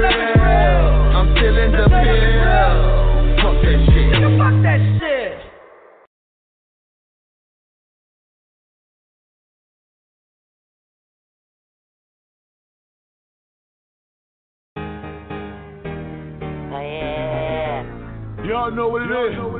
Real. 0.01 0.85
I'm 1.15 1.27
feeling 1.35 1.71
the 1.71 1.85
feel. 1.89 2.69
Fuck 3.43 3.57
that 3.63 3.77
shit. 3.91 4.09
Nigga, 4.13 4.30
fuck 4.39 4.55
that 4.63 4.80
shit. 4.99 5.34
Oh, 16.71 16.81
yeah. 16.81 17.84
Y'all 18.45 18.71
know 18.71 18.88
what 18.88 19.01
it 19.01 19.05
is. 19.05 19.35
Oh, 19.38 19.51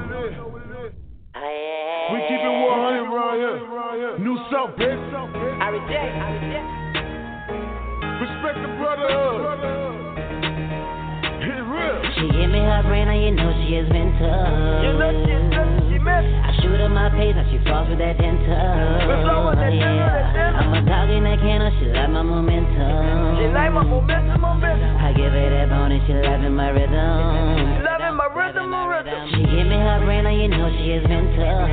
we 2.12 2.18
keep 2.26 2.42
it 2.42 2.50
100 2.50 3.06
around 3.06 3.38
here. 3.38 4.18
New 4.20 4.38
South, 4.52 4.72
bitch. 4.78 4.98
I 5.62 5.70
reject. 5.70 5.94
I 5.94 6.30
reject. 6.36 6.80
Respect 8.20 8.58
the 8.62 8.72
brotherhood. 8.82 9.39
Uh, 9.39 9.39
Hit. 12.20 12.32
She 12.32 12.38
give 12.38 12.50
me 12.52 12.60
her 12.60 12.84
brain, 12.84 13.08
and 13.08 13.20
you 13.24 13.32
know 13.32 13.52
she 13.64 13.74
has 13.80 13.88
been 13.90 14.12
tough. 14.20 14.84
You 14.84 14.92
know 15.00 15.12
she 15.24 15.32
is 15.32 15.48
she 15.90 15.98
missed. 16.00 16.36
I 16.44 16.52
shoot 16.62 16.80
her 16.80 16.90
my 16.90 17.10
pace, 17.16 17.36
now 17.36 17.48
she 17.52 17.58
falls 17.68 17.88
with 17.90 18.00
that 18.00 18.18
dental. 18.20 19.08
Let's 19.08 19.24
roll 19.28 19.48
with 19.50 19.60
that 19.60 19.72
dental, 19.72 20.04
that 20.04 20.34
dental. 20.36 20.60
I'm 20.60 20.74
a 20.76 20.82
dog 20.84 21.10
in 21.10 21.24
that 21.24 21.40
kennel, 21.40 21.72
she 21.80 21.86
like 21.92 22.10
my 22.12 22.22
momentum. 22.22 23.40
She 23.40 23.46
like 23.56 23.72
my 23.72 23.84
momentum, 23.84 24.42
momentum. 24.42 24.94
I 25.00 25.14
give 25.16 25.32
her 25.32 25.50
that 25.50 25.68
bone, 25.72 25.92
and 25.96 26.02
she 26.08 26.14
loving 26.14 26.56
my 26.56 26.70
She 26.76 26.80
rhythm. 26.84 27.84
loving 27.88 28.16
my 28.20 28.28
rhythm, 28.36 28.68
my 28.70 28.84
rhythm. 28.88 29.22
She 29.32 29.42
give 29.48 29.68
me 29.68 29.78
her 29.80 30.00
brain, 30.04 30.26
and 30.28 30.36
you 30.42 30.48
know 30.52 30.68
she 30.76 30.92
has 31.00 31.04
been 31.08 31.26
tough. 31.40 31.72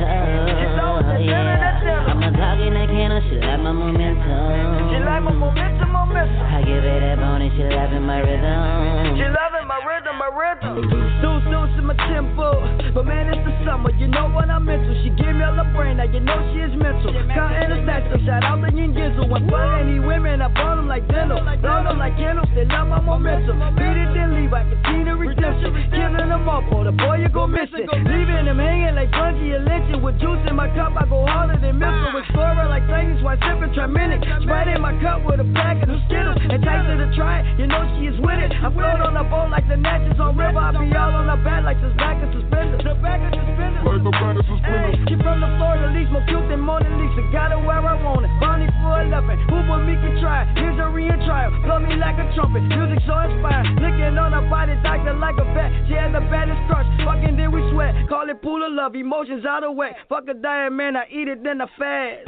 low 0.78 0.96
with 0.98 1.06
that 1.06 1.22
dental, 1.22 1.58
that 1.62 1.80
dental. 1.82 2.10
I'm 2.10 2.22
a 2.22 2.30
dog 2.32 2.60
in 2.60 2.74
that 2.74 2.88
kennel, 2.88 3.22
she 3.28 3.36
like 3.38 3.60
my 3.60 3.72
momentum. 3.72 4.90
She 4.90 4.98
like 4.98 5.22
my 5.22 5.32
momentum, 5.32 5.90
momentum. 5.92 6.46
I 6.46 6.62
give 6.62 6.82
her 6.82 7.00
that 7.00 7.18
bone, 7.18 7.42
and 7.42 7.52
she 7.54 7.62
loving 7.62 8.02
my 8.02 8.20
rhythm. 8.20 9.16
She 9.16 9.26
loving 9.26 9.66
my 9.66 9.80
rhythm, 9.86 10.14
my 10.18 10.30
rhythm. 10.30 10.74
Deuce, 10.90 11.14
deuce 11.22 11.41
in 11.82 11.90
my 11.90 11.98
tempo. 12.06 12.62
But 12.94 13.04
man, 13.04 13.34
it's 13.34 13.42
the 13.42 13.52
summer, 13.66 13.90
you 13.98 14.06
know 14.06 14.30
what 14.30 14.46
I'm 14.46 14.68
into. 14.70 14.94
She 15.02 15.10
give 15.18 15.34
me 15.34 15.42
all 15.42 15.58
the 15.58 15.66
brain, 15.74 15.98
now 15.98 16.06
you 16.06 16.22
know 16.22 16.38
she 16.54 16.62
is 16.62 16.70
mental. 16.78 17.10
Counting 17.34 17.74
the 17.74 17.82
stacks, 17.82 18.06
so 18.14 18.22
shout 18.22 18.46
out 18.46 18.62
to 18.62 18.70
Yin 18.70 18.94
Gizzle. 18.94 19.26
When 19.26 19.50
fuck 19.50 19.82
any 19.82 19.98
women, 19.98 20.40
I 20.40 20.48
burn 20.54 20.78
them 20.78 20.86
like 20.86 21.02
dental. 21.10 21.42
Blow 21.42 21.82
them 21.82 21.98
like 21.98 22.14
candles, 22.14 22.46
they 22.54 22.64
love 22.70 22.86
my 22.86 23.02
momentum. 23.02 23.58
Beat 23.74 23.98
it, 23.98 24.14
then 24.14 24.38
leave, 24.38 24.54
I 24.54 24.62
can 24.62 24.78
see 24.86 25.02
the 25.02 25.14
redemption. 25.18 25.74
Killing 25.90 26.30
them 26.30 26.48
all, 26.48 26.62
for 26.70 26.86
the 26.86 26.94
boy, 26.94 27.18
you 27.18 27.28
go 27.28 27.50
missing. 27.50 27.90
Leaving 27.90 28.46
them 28.46 28.62
hanging 28.62 28.94
like 28.94 29.10
bungee 29.10 29.58
and 29.58 29.66
lynching. 29.66 30.00
With 30.02 30.22
juice 30.22 30.42
in 30.46 30.54
my 30.54 30.70
cup, 30.78 30.94
I 30.94 31.04
go 31.10 31.26
harder 31.26 31.58
than 31.58 31.82
missile. 31.82 32.14
Explorer 32.14 32.70
like 32.70 32.86
Titans, 32.86 33.22
while 33.26 33.38
sipping 33.42 33.74
Triaminic. 33.74 34.22
Sprite 34.46 34.70
in 34.70 34.80
my 34.80 34.94
cup 35.02 35.26
with 35.26 35.42
a 35.42 35.48
packet 35.50 35.90
of 35.90 35.98
Skittles. 36.06 36.38
Entice 36.46 36.86
her 36.86 36.98
to 37.02 37.08
try 37.18 37.42
it, 37.42 37.58
you 37.58 37.66
know 37.66 37.82
she 37.98 38.06
is 38.06 38.18
with 38.22 38.38
it. 38.38 38.54
I 38.54 38.70
float 38.70 39.02
on 39.02 39.18
a 39.18 39.24
boat 39.24 39.50
like 39.50 39.66
the 39.66 39.76
Natchez 39.76 40.20
on 40.20 40.36
river. 40.36 40.58
I 40.58 40.70
be 40.70 40.94
all 40.94 41.10
on 41.10 41.26
her 41.26 41.40
back 41.42 41.64
like 41.64 41.71
this 41.80 41.94
back 41.96 42.18
of 42.20 42.28
suspenders. 42.34 42.82
The 42.82 42.94
back 43.00 43.22
of 43.22 43.30
suspenders. 43.32 43.84
Like 43.86 44.02
the 44.02 44.12
back 44.12 44.36
of 44.36 44.44
suspenders. 44.44 44.98
Hey, 44.98 45.08
she 45.08 45.14
from 45.22 45.38
the 45.40 45.50
Florida 45.56 45.88
least, 45.94 46.10
more 46.10 46.24
cute 46.26 46.44
than 46.50 46.60
Mona 46.60 46.90
Lisa. 46.98 47.22
Got 47.32 47.54
her 47.54 47.60
where 47.62 47.80
I 47.80 47.94
want 47.96 48.26
it. 48.26 48.32
Bonnie 48.42 48.68
for 48.82 49.00
11. 49.00 49.48
Who 49.48 49.56
but 49.64 49.86
me 49.86 49.94
can 49.96 50.20
try? 50.20 50.44
Here's 50.58 50.76
a 50.82 50.88
real 50.90 51.16
trial. 51.24 51.54
Blow 51.64 51.78
me 51.78 51.94
like 51.96 52.18
a 52.18 52.26
trumpet. 52.34 52.66
Music 52.66 53.00
so 53.08 53.14
inspired. 53.24 53.78
Licking 53.80 54.18
on 54.18 54.36
her 54.36 54.44
body, 54.50 54.76
doctor 54.82 55.14
like 55.14 55.38
a 55.38 55.46
vet. 55.56 55.70
She 55.88 55.94
had 55.94 56.12
the 56.12 56.20
baddest 56.28 56.60
crush. 56.68 56.88
Fucking 57.06 57.38
then 57.38 57.54
we 57.54 57.62
sweat. 57.72 57.94
Call 58.10 58.28
it 58.28 58.42
pool 58.42 58.60
of 58.60 58.72
love. 58.72 58.94
Emotions 58.98 59.46
out 59.46 59.64
of 59.64 59.76
whack. 59.78 59.96
Fuck 60.08 60.28
a 60.28 60.34
diet, 60.34 60.72
man. 60.72 60.96
I 60.96 61.06
eat 61.08 61.28
it, 61.28 61.42
then 61.42 61.60
I 61.62 61.66
fast. 61.78 62.26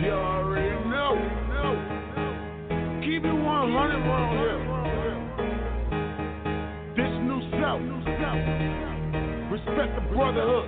You 0.00 0.14
already 0.14 0.76
know. 0.88 1.12
Keep 3.04 3.24
it 3.24 3.32
100 3.32 3.44
around 3.44 4.38
here. 4.38 4.79
Respect 9.50 9.92
the 9.92 10.00
brotherhood. 10.16 10.64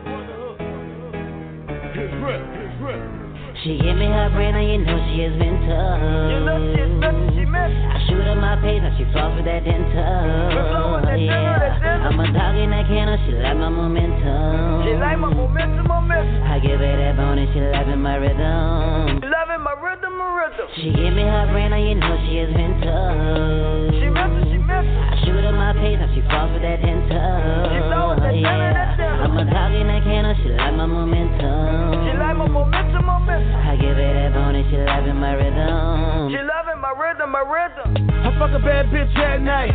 It's 1.96 2.12
real. 2.20 3.22
She 3.64 3.80
give 3.80 3.96
me 3.96 4.12
her 4.12 4.28
brain, 4.36 4.52
and 4.52 4.68
you 4.68 4.84
know 4.84 5.00
she 5.08 5.24
has 5.24 5.32
been 5.40 5.56
tough. 5.64 6.04
You 6.04 6.44
know 6.44 6.60
she 6.68 6.84
is 6.84 6.92
she 7.32 7.44
missed. 7.48 7.80
I 7.80 7.96
shoot 8.04 8.20
her 8.28 8.36
my 8.36 8.60
pace, 8.60 8.84
and 8.84 8.92
she 9.00 9.08
falls 9.08 9.32
with 9.40 9.48
that 9.48 9.64
dental. 9.64 9.88
flow 9.88 11.00
with 11.00 11.08
that 11.08 11.16
that 11.16 11.80
dental. 11.80 12.12
I'm 12.12 12.20
a 12.20 12.28
dog 12.28 12.60
in 12.60 12.68
that 12.76 12.84
kennel, 12.84 13.16
she 13.24 13.40
like 13.40 13.56
my 13.56 13.72
momentum. 13.72 14.84
She 14.84 14.92
like 15.00 15.16
my 15.16 15.32
momentum, 15.32 15.88
momentum. 15.88 16.44
I 16.44 16.60
give 16.60 16.76
her 16.76 16.92
that 16.92 17.16
bone 17.16 17.40
and 17.40 17.48
she 17.56 17.60
loving 17.72 18.04
my 18.04 18.20
rhythm. 18.20 19.24
Loving 19.24 19.64
my 19.64 19.80
rhythm, 19.80 20.12
my 20.20 20.28
rhythm. 20.44 20.68
She 20.76 20.92
give 20.92 21.16
me 21.16 21.24
her 21.24 21.48
brain, 21.56 21.72
and 21.72 21.88
you 21.88 21.96
know 21.96 22.20
she 22.28 22.36
has 22.36 22.52
been 22.52 22.84
tough. 22.84 23.96
She 23.96 24.12
misses, 24.12 24.44
she 24.44 24.51
misses. 24.51 24.51
I 24.80 25.14
shoot 25.24 25.42
her 25.44 25.52
my 25.52 25.72
pace, 25.76 25.98
now 26.00 26.08
she 26.14 26.22
falls 26.30 26.48
for 26.54 26.60
that 26.64 26.78
dental. 26.80 27.12
She 27.12 27.76
yeah. 27.76 27.92
dental, 27.92 28.16
that 28.16 28.32
dental. 28.32 29.22
I'm 29.22 29.36
a 29.36 29.44
dog 29.44 29.72
in 29.76 29.86
that 29.86 30.02
can, 30.02 30.24
she 30.40 30.48
like 30.56 30.74
my 30.74 30.86
momentum. 30.86 32.08
She 32.08 32.12
like 32.16 32.36
my 32.36 32.48
momentum, 32.48 33.04
momentum. 33.04 33.68
I 33.68 33.76
give 33.76 33.96
her 33.96 34.12
that 34.16 34.32
bone 34.34 34.54
and 34.56 34.66
she 34.70 34.76
loving 34.80 35.18
my 35.20 35.32
rhythm. 35.36 36.32
She 36.32 36.40
loving 36.40 36.80
my 36.80 36.92
rhythm, 36.96 37.28
my 37.30 37.44
rhythm. 37.44 37.88
I 38.10 38.28
fuck 38.38 38.52
a 38.56 38.62
bad 38.62 38.86
bitch 38.88 39.12
at 39.18 39.40
night. 39.40 39.74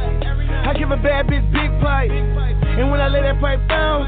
I 0.67 0.73
give 0.73 0.91
a 0.91 0.97
bad 0.97 1.27
bitch 1.27 1.45
big 1.53 1.71
pipe. 1.79 2.11
And 2.11 2.91
when 2.91 3.01
I 3.01 3.07
lay 3.07 3.21
that 3.21 3.39
pipe 3.41 3.61
down, 3.69 4.05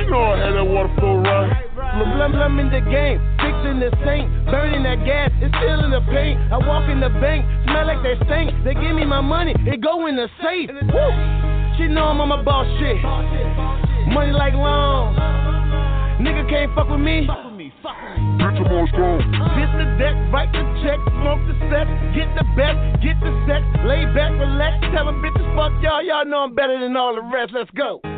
You 0.00 0.06
know 0.10 0.22
I 0.34 0.38
had 0.38 0.54
that 0.54 0.64
water 0.64 0.90
flow 0.98 1.20
right. 1.22 1.64
Blum, 1.74 2.14
blum, 2.14 2.32
blum 2.32 2.58
in 2.60 2.70
the 2.70 2.84
game, 2.84 3.18
fixing 3.42 3.80
the 3.80 3.90
sink, 4.04 4.28
burning 4.46 4.82
that 4.84 5.02
gas, 5.02 5.30
it's 5.40 5.50
still 5.56 5.82
in 5.82 5.90
the 5.90 6.02
paint. 6.12 6.38
I 6.52 6.58
walk 6.58 6.86
in 6.90 7.00
the 7.00 7.08
bank, 7.18 7.42
smell 7.64 7.86
like 7.86 8.02
they 8.04 8.14
stink. 8.28 8.52
They 8.62 8.74
give 8.74 8.94
me 8.94 9.04
my 9.04 9.20
money, 9.20 9.54
it 9.66 9.80
go 9.80 10.06
in 10.06 10.14
the 10.14 10.27
safe. 10.42 10.70
Woo! 10.70 11.10
She 11.78 11.86
know 11.86 12.10
I'm 12.10 12.20
on 12.20 12.28
my 12.28 12.42
boss 12.42 12.66
shit. 12.78 13.00
Money 14.12 14.32
like 14.32 14.54
long. 14.54 15.14
Nigga 16.18 16.50
can't 16.50 16.74
fuck 16.74 16.90
with 16.90 16.98
me. 16.98 17.22
Bitch, 17.22 18.58
I'm 18.58 18.66
on 18.66 18.88
strong. 18.90 19.22
Hit 19.54 19.70
the 19.78 19.86
deck, 20.02 20.18
write 20.34 20.50
the 20.50 20.66
check, 20.82 20.98
smoke 21.22 21.38
the 21.46 21.54
set, 21.70 21.86
get 22.10 22.26
the 22.34 22.42
bet, 22.58 22.74
get 22.98 23.14
the 23.22 23.30
sex, 23.46 23.62
lay 23.86 24.02
back, 24.10 24.34
relax, 24.34 24.82
tell 24.90 25.06
them 25.06 25.22
bitches 25.22 25.46
fuck 25.54 25.70
y'all, 25.82 26.02
y'all 26.02 26.24
know 26.26 26.38
I'm 26.38 26.54
better 26.54 26.78
than 26.80 26.96
all 26.96 27.14
the 27.14 27.22
rest. 27.22 27.52
Let's 27.54 27.70
go. 27.70 28.00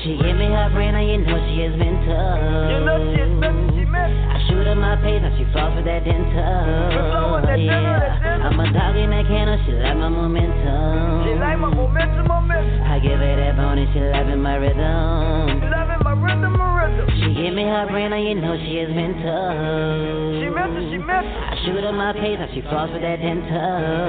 She 0.04 0.18
give 0.18 0.34
me 0.38 0.50
her 0.50 0.70
brain, 0.74 0.94
and 0.94 1.10
you 1.10 1.18
know 1.26 1.38
she 1.50 1.62
has 1.62 1.78
been 1.78 1.94
tough. 2.06 2.42
You 2.74 2.82
know 2.86 2.98
she 3.14 3.22
has 3.22 3.34
misses, 3.38 3.70
she. 3.78 3.86
I 3.86 4.38
shoot 4.50 4.66
her 4.66 4.74
my 4.74 4.98
pace, 4.98 5.22
now 5.22 5.30
she 5.38 5.46
falls 5.54 5.78
for 5.78 5.82
that 5.86 6.02
dental. 6.06 7.34
with 7.34 7.46
that 7.46 7.58
dental, 7.58 8.02
that 8.02 8.18
dental. 8.22 8.50
I'm 8.50 8.60
a 8.62 8.66
dog 8.74 8.98
in 8.98 9.10
that 9.10 9.26
can, 9.30 9.46
she 9.66 9.74
like 9.74 9.98
my 9.98 10.10
momentum. 10.10 11.26
She 11.26 11.34
like 11.38 11.58
my 11.62 11.70
momentum, 11.70 12.26
momentum. 12.30 12.82
I 12.90 12.98
give 12.98 13.18
her 13.18 13.36
that 13.42 13.58
bone 13.58 13.78
and 13.78 13.90
she 13.94 14.00
loving 14.02 14.42
my 14.42 14.56
rhythm. 14.58 15.91
Loving 16.82 16.98
rhythm. 16.98 17.10
She 17.22 17.44
give 17.44 17.54
me 17.54 17.64
her 17.64 17.88
brain, 17.90 18.14
and 18.14 18.24
you 18.28 18.36
know 18.36 18.58
she 18.58 18.76
has 18.78 18.90
been 18.90 19.14
tough. 19.22 20.42
She 20.42 20.48
misses, 20.50 20.92
she 20.92 20.98
misses. 20.98 21.38
I 21.38 21.54
shoot 21.66 21.84
her 21.84 21.94
my 21.94 22.14
pace, 22.14 22.40
now 22.40 22.50
she 22.54 22.62
falls 22.62 22.90
for 22.92 23.00
that 23.00 23.18
dental. 23.22 23.46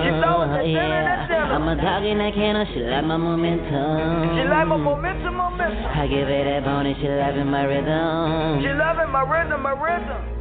She 0.03 0.11
loves 0.11 0.51
that 0.53 0.65
dental, 0.65 1.05
that 1.05 1.29
dental. 1.29 1.57
I'm 1.57 1.69
a 1.69 1.77
dog 1.77 2.05
in 2.05 2.19
that 2.19 2.35
can, 2.35 2.67
she 2.73 2.81
like 2.81 3.05
my 3.05 3.17
momentum. 3.17 4.37
She 4.37 4.45
like 4.49 4.67
my 4.67 4.77
momentum, 4.77 5.35
momentum. 5.37 5.85
I 5.85 6.07
give 6.07 6.29
her 6.29 6.45
that 6.45 6.65
bone 6.65 6.87
and 6.87 6.97
she 6.97 7.09
loving 7.09 7.51
my 7.51 7.65
rhythm. 7.65 8.63
She 8.63 8.69
loving 8.73 9.11
my 9.13 9.23
rhythm, 9.23 9.63
my 9.63 9.73
rhythm. 9.77 10.41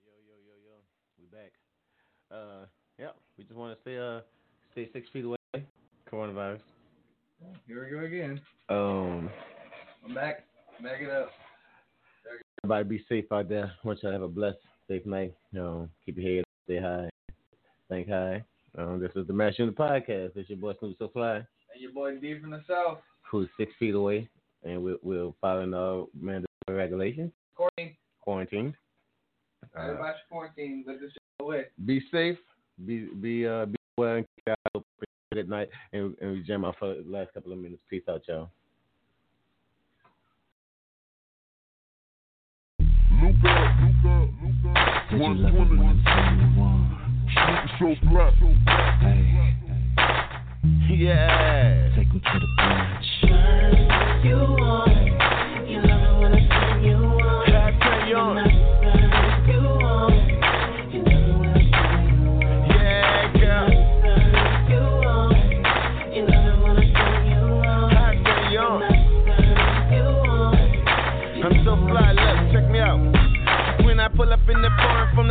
Yo 0.00 0.14
yo, 0.24 0.36
yo, 0.48 0.54
yo, 0.64 0.74
we 1.18 1.26
back. 1.26 1.52
Uh, 2.30 2.66
yeah, 2.98 3.12
we 3.36 3.44
just 3.44 3.56
want 3.56 3.76
to 3.76 3.80
stay 3.82 3.98
uh 3.98 4.20
stay 4.72 4.88
six 4.92 5.08
feet 5.12 5.24
away. 5.24 5.36
Coronavirus. 6.12 6.60
Here 7.66 7.84
we 7.84 7.90
go 7.90 8.04
again. 8.04 8.40
Um, 8.68 9.30
I'm 10.06 10.14
back. 10.14 10.44
Back 10.82 11.00
it 11.00 11.10
up. 11.10 11.30
everybody 12.62 12.84
be 12.98 13.04
safe 13.08 13.24
out 13.32 13.48
there. 13.48 13.72
Want 13.82 14.02
y'all 14.02 14.10
to 14.10 14.14
have 14.14 14.22
a 14.22 14.28
blessed, 14.28 14.58
safe 14.88 15.06
night. 15.06 15.34
You 15.52 15.58
know, 15.60 15.88
keep 16.04 16.18
your 16.18 16.34
head, 16.36 16.40
up, 16.40 16.46
stay 16.64 16.80
high, 16.80 17.08
think 17.88 18.08
high. 18.08 18.44
Um, 18.76 19.00
this 19.00 19.10
is 19.16 19.26
the 19.26 19.32
Mass 19.32 19.54
Unit 19.58 19.74
Podcast. 19.74 20.34
This 20.34 20.48
your 20.48 20.58
boy 20.58 20.74
Snoop 20.78 20.96
So 20.98 21.08
Fly, 21.08 21.36
And 21.36 21.44
your 21.78 21.92
boy 21.92 22.16
D 22.18 22.38
from 22.40 22.50
the 22.50 22.62
South. 22.68 22.98
who's 23.30 23.48
six 23.58 23.72
feet 23.78 23.94
away, 23.94 24.28
and 24.64 24.82
we'll 24.82 24.98
we'll 25.02 25.34
follow 25.40 25.64
the 25.64 26.06
mandatory 26.14 26.46
regulations. 26.68 27.32
Quarantine. 27.56 27.96
Quarantine. 28.20 28.76
Uh, 29.76 29.80
Everybody's. 29.80 30.84
Let 30.86 31.00
this 31.00 31.10
shit 31.12 31.22
away. 31.40 31.64
be 31.86 32.02
safe. 32.12 32.38
Be 32.86 33.06
be 33.20 33.46
uh 33.46 33.66
be 33.66 33.76
well 33.96 34.16
and 34.16 34.26
keep 34.46 34.54
at 35.38 35.48
night. 35.48 35.68
And, 35.92 36.16
and 36.20 36.32
we 36.32 36.42
jam 36.42 36.64
out 36.64 36.76
for 36.78 36.94
the 36.94 37.04
last 37.06 37.32
couple 37.34 37.52
of 37.52 37.58
minutes. 37.58 37.82
Peace 37.88 38.02
out, 38.08 38.22
y'all. 38.28 38.50
Luca, 43.22 43.54
Luca, 43.82 44.28
Luca. 44.42 44.92
120. 45.12 45.82
Snoop 47.32 47.66
so 47.78 47.94
flat. 48.08 48.34
Yeah. 50.90 51.88
Take 51.96 52.08
him 52.08 52.20
to 52.20 52.38
the 52.38 52.46
bridge. 52.58 53.10
You 54.24 54.71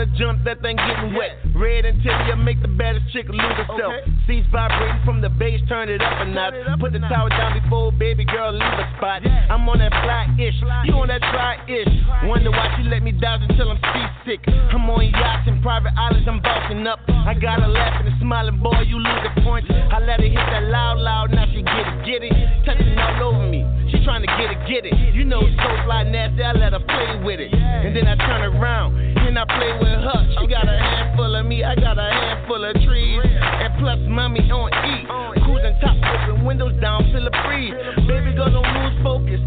the 0.02 0.10
jump, 0.18 0.42
that 0.50 0.58
thing 0.66 0.74
getting 0.82 1.14
wet. 1.14 1.38
Red 1.54 1.86
interior 1.86 2.36
make 2.36 2.58
the 2.66 2.74
baddest 2.74 3.06
chick 3.14 3.30
lose 3.30 3.54
herself. 3.54 3.94
Seats 4.26 4.50
vibrating 4.50 4.98
from 5.06 5.22
the 5.22 5.30
bass, 5.30 5.62
turn 5.70 5.90
it 5.90 6.02
up 6.02 6.18
a 6.18 6.26
notch. 6.26 6.58
Put 6.82 6.94
the 6.94 7.06
tower 7.06 7.30
down 7.30 7.62
before 7.62 7.94
baby 7.94 8.26
girl 8.26 8.50
leave 8.52 8.82
a 8.82 8.88
spot. 8.98 9.22
I'm 9.22 9.70
on 9.70 9.78
that 9.78 9.94
fly 10.02 10.26
ish, 10.42 10.58
you 10.90 10.98
on 10.98 11.14
that 11.14 11.22
dry 11.30 11.62
ish. 11.70 11.94
Wonder 12.26 12.50
why 12.50 12.74
she 12.78 12.90
let 12.90 13.04
me 13.04 13.12
down 13.12 13.46
until 13.46 13.70
I'm 13.70 13.78
seasick. 13.94 14.42
I'm 14.74 14.90
on 14.90 15.06
yachts 15.06 15.46
and 15.46 15.62
private 15.62 15.94
islands, 15.94 16.26
I'm 16.26 16.42
bossing 16.42 16.88
up. 16.88 17.00
I 17.08 17.38
got 17.38 17.62
her 17.62 17.70
laughing 17.70 18.10
and 18.10 18.18
smiling, 18.18 18.58
boy, 18.58 18.82
you 18.82 18.98
lose 18.98 19.22
the 19.22 19.42
point. 19.46 19.70
I 19.70 20.02
let 20.02 20.18
her 20.18 20.26
hit 20.26 20.50
that 20.50 20.66
loud, 20.74 20.98
loud, 20.98 21.30
now 21.30 21.46
she 21.54 21.62
get 21.62 21.86
it, 21.86 21.98
get 22.10 22.22
it. 22.26 22.34
Touching 22.66 22.98
all 22.98 23.38
over 23.38 23.46
me. 23.46 23.81
Trying 24.04 24.22
to 24.26 24.34
get 24.34 24.50
it, 24.50 24.58
get 24.68 24.86
it. 24.86 25.14
You 25.14 25.24
know 25.24 25.42
so 25.42 25.70
fly 25.86 26.04
nasty, 26.04 26.42
I 26.42 26.54
let 26.54 26.74
her 26.74 26.80
play 26.80 27.22
with 27.24 27.40
it. 27.40 27.54
And 27.54 27.96
then 27.96 28.08
I 28.08 28.16
turn 28.16 28.42
around 28.42 28.98
and 28.98 29.38
I 29.38 29.46
play 29.46 29.72
with 29.78 30.02
her. 30.02 30.20
She 30.42 30.48
got 30.48 30.66
a 30.66 30.74
handful 30.74 31.36
of 31.36 31.46
me, 31.46 31.64
I 31.64 31.76
got 31.76 32.00
a 32.00 32.10
handful 32.10 32.66
of 32.66 32.74
trees. 32.82 33.22
And 33.24 33.74
plus 33.80 34.00
mommy 34.10 34.42
on 34.50 34.74
E. 34.74 35.06
Cruising 35.46 35.78
top 35.82 35.98
open 36.02 36.46
windows 36.46 36.74
down, 36.82 37.06
feel 37.14 37.24
the 37.24 37.32
breeze. 37.46 37.74
Baby 38.08 38.34
girl, 38.34 38.50
don't 38.50 38.66
lose 38.74 38.98
focus, 39.04 39.40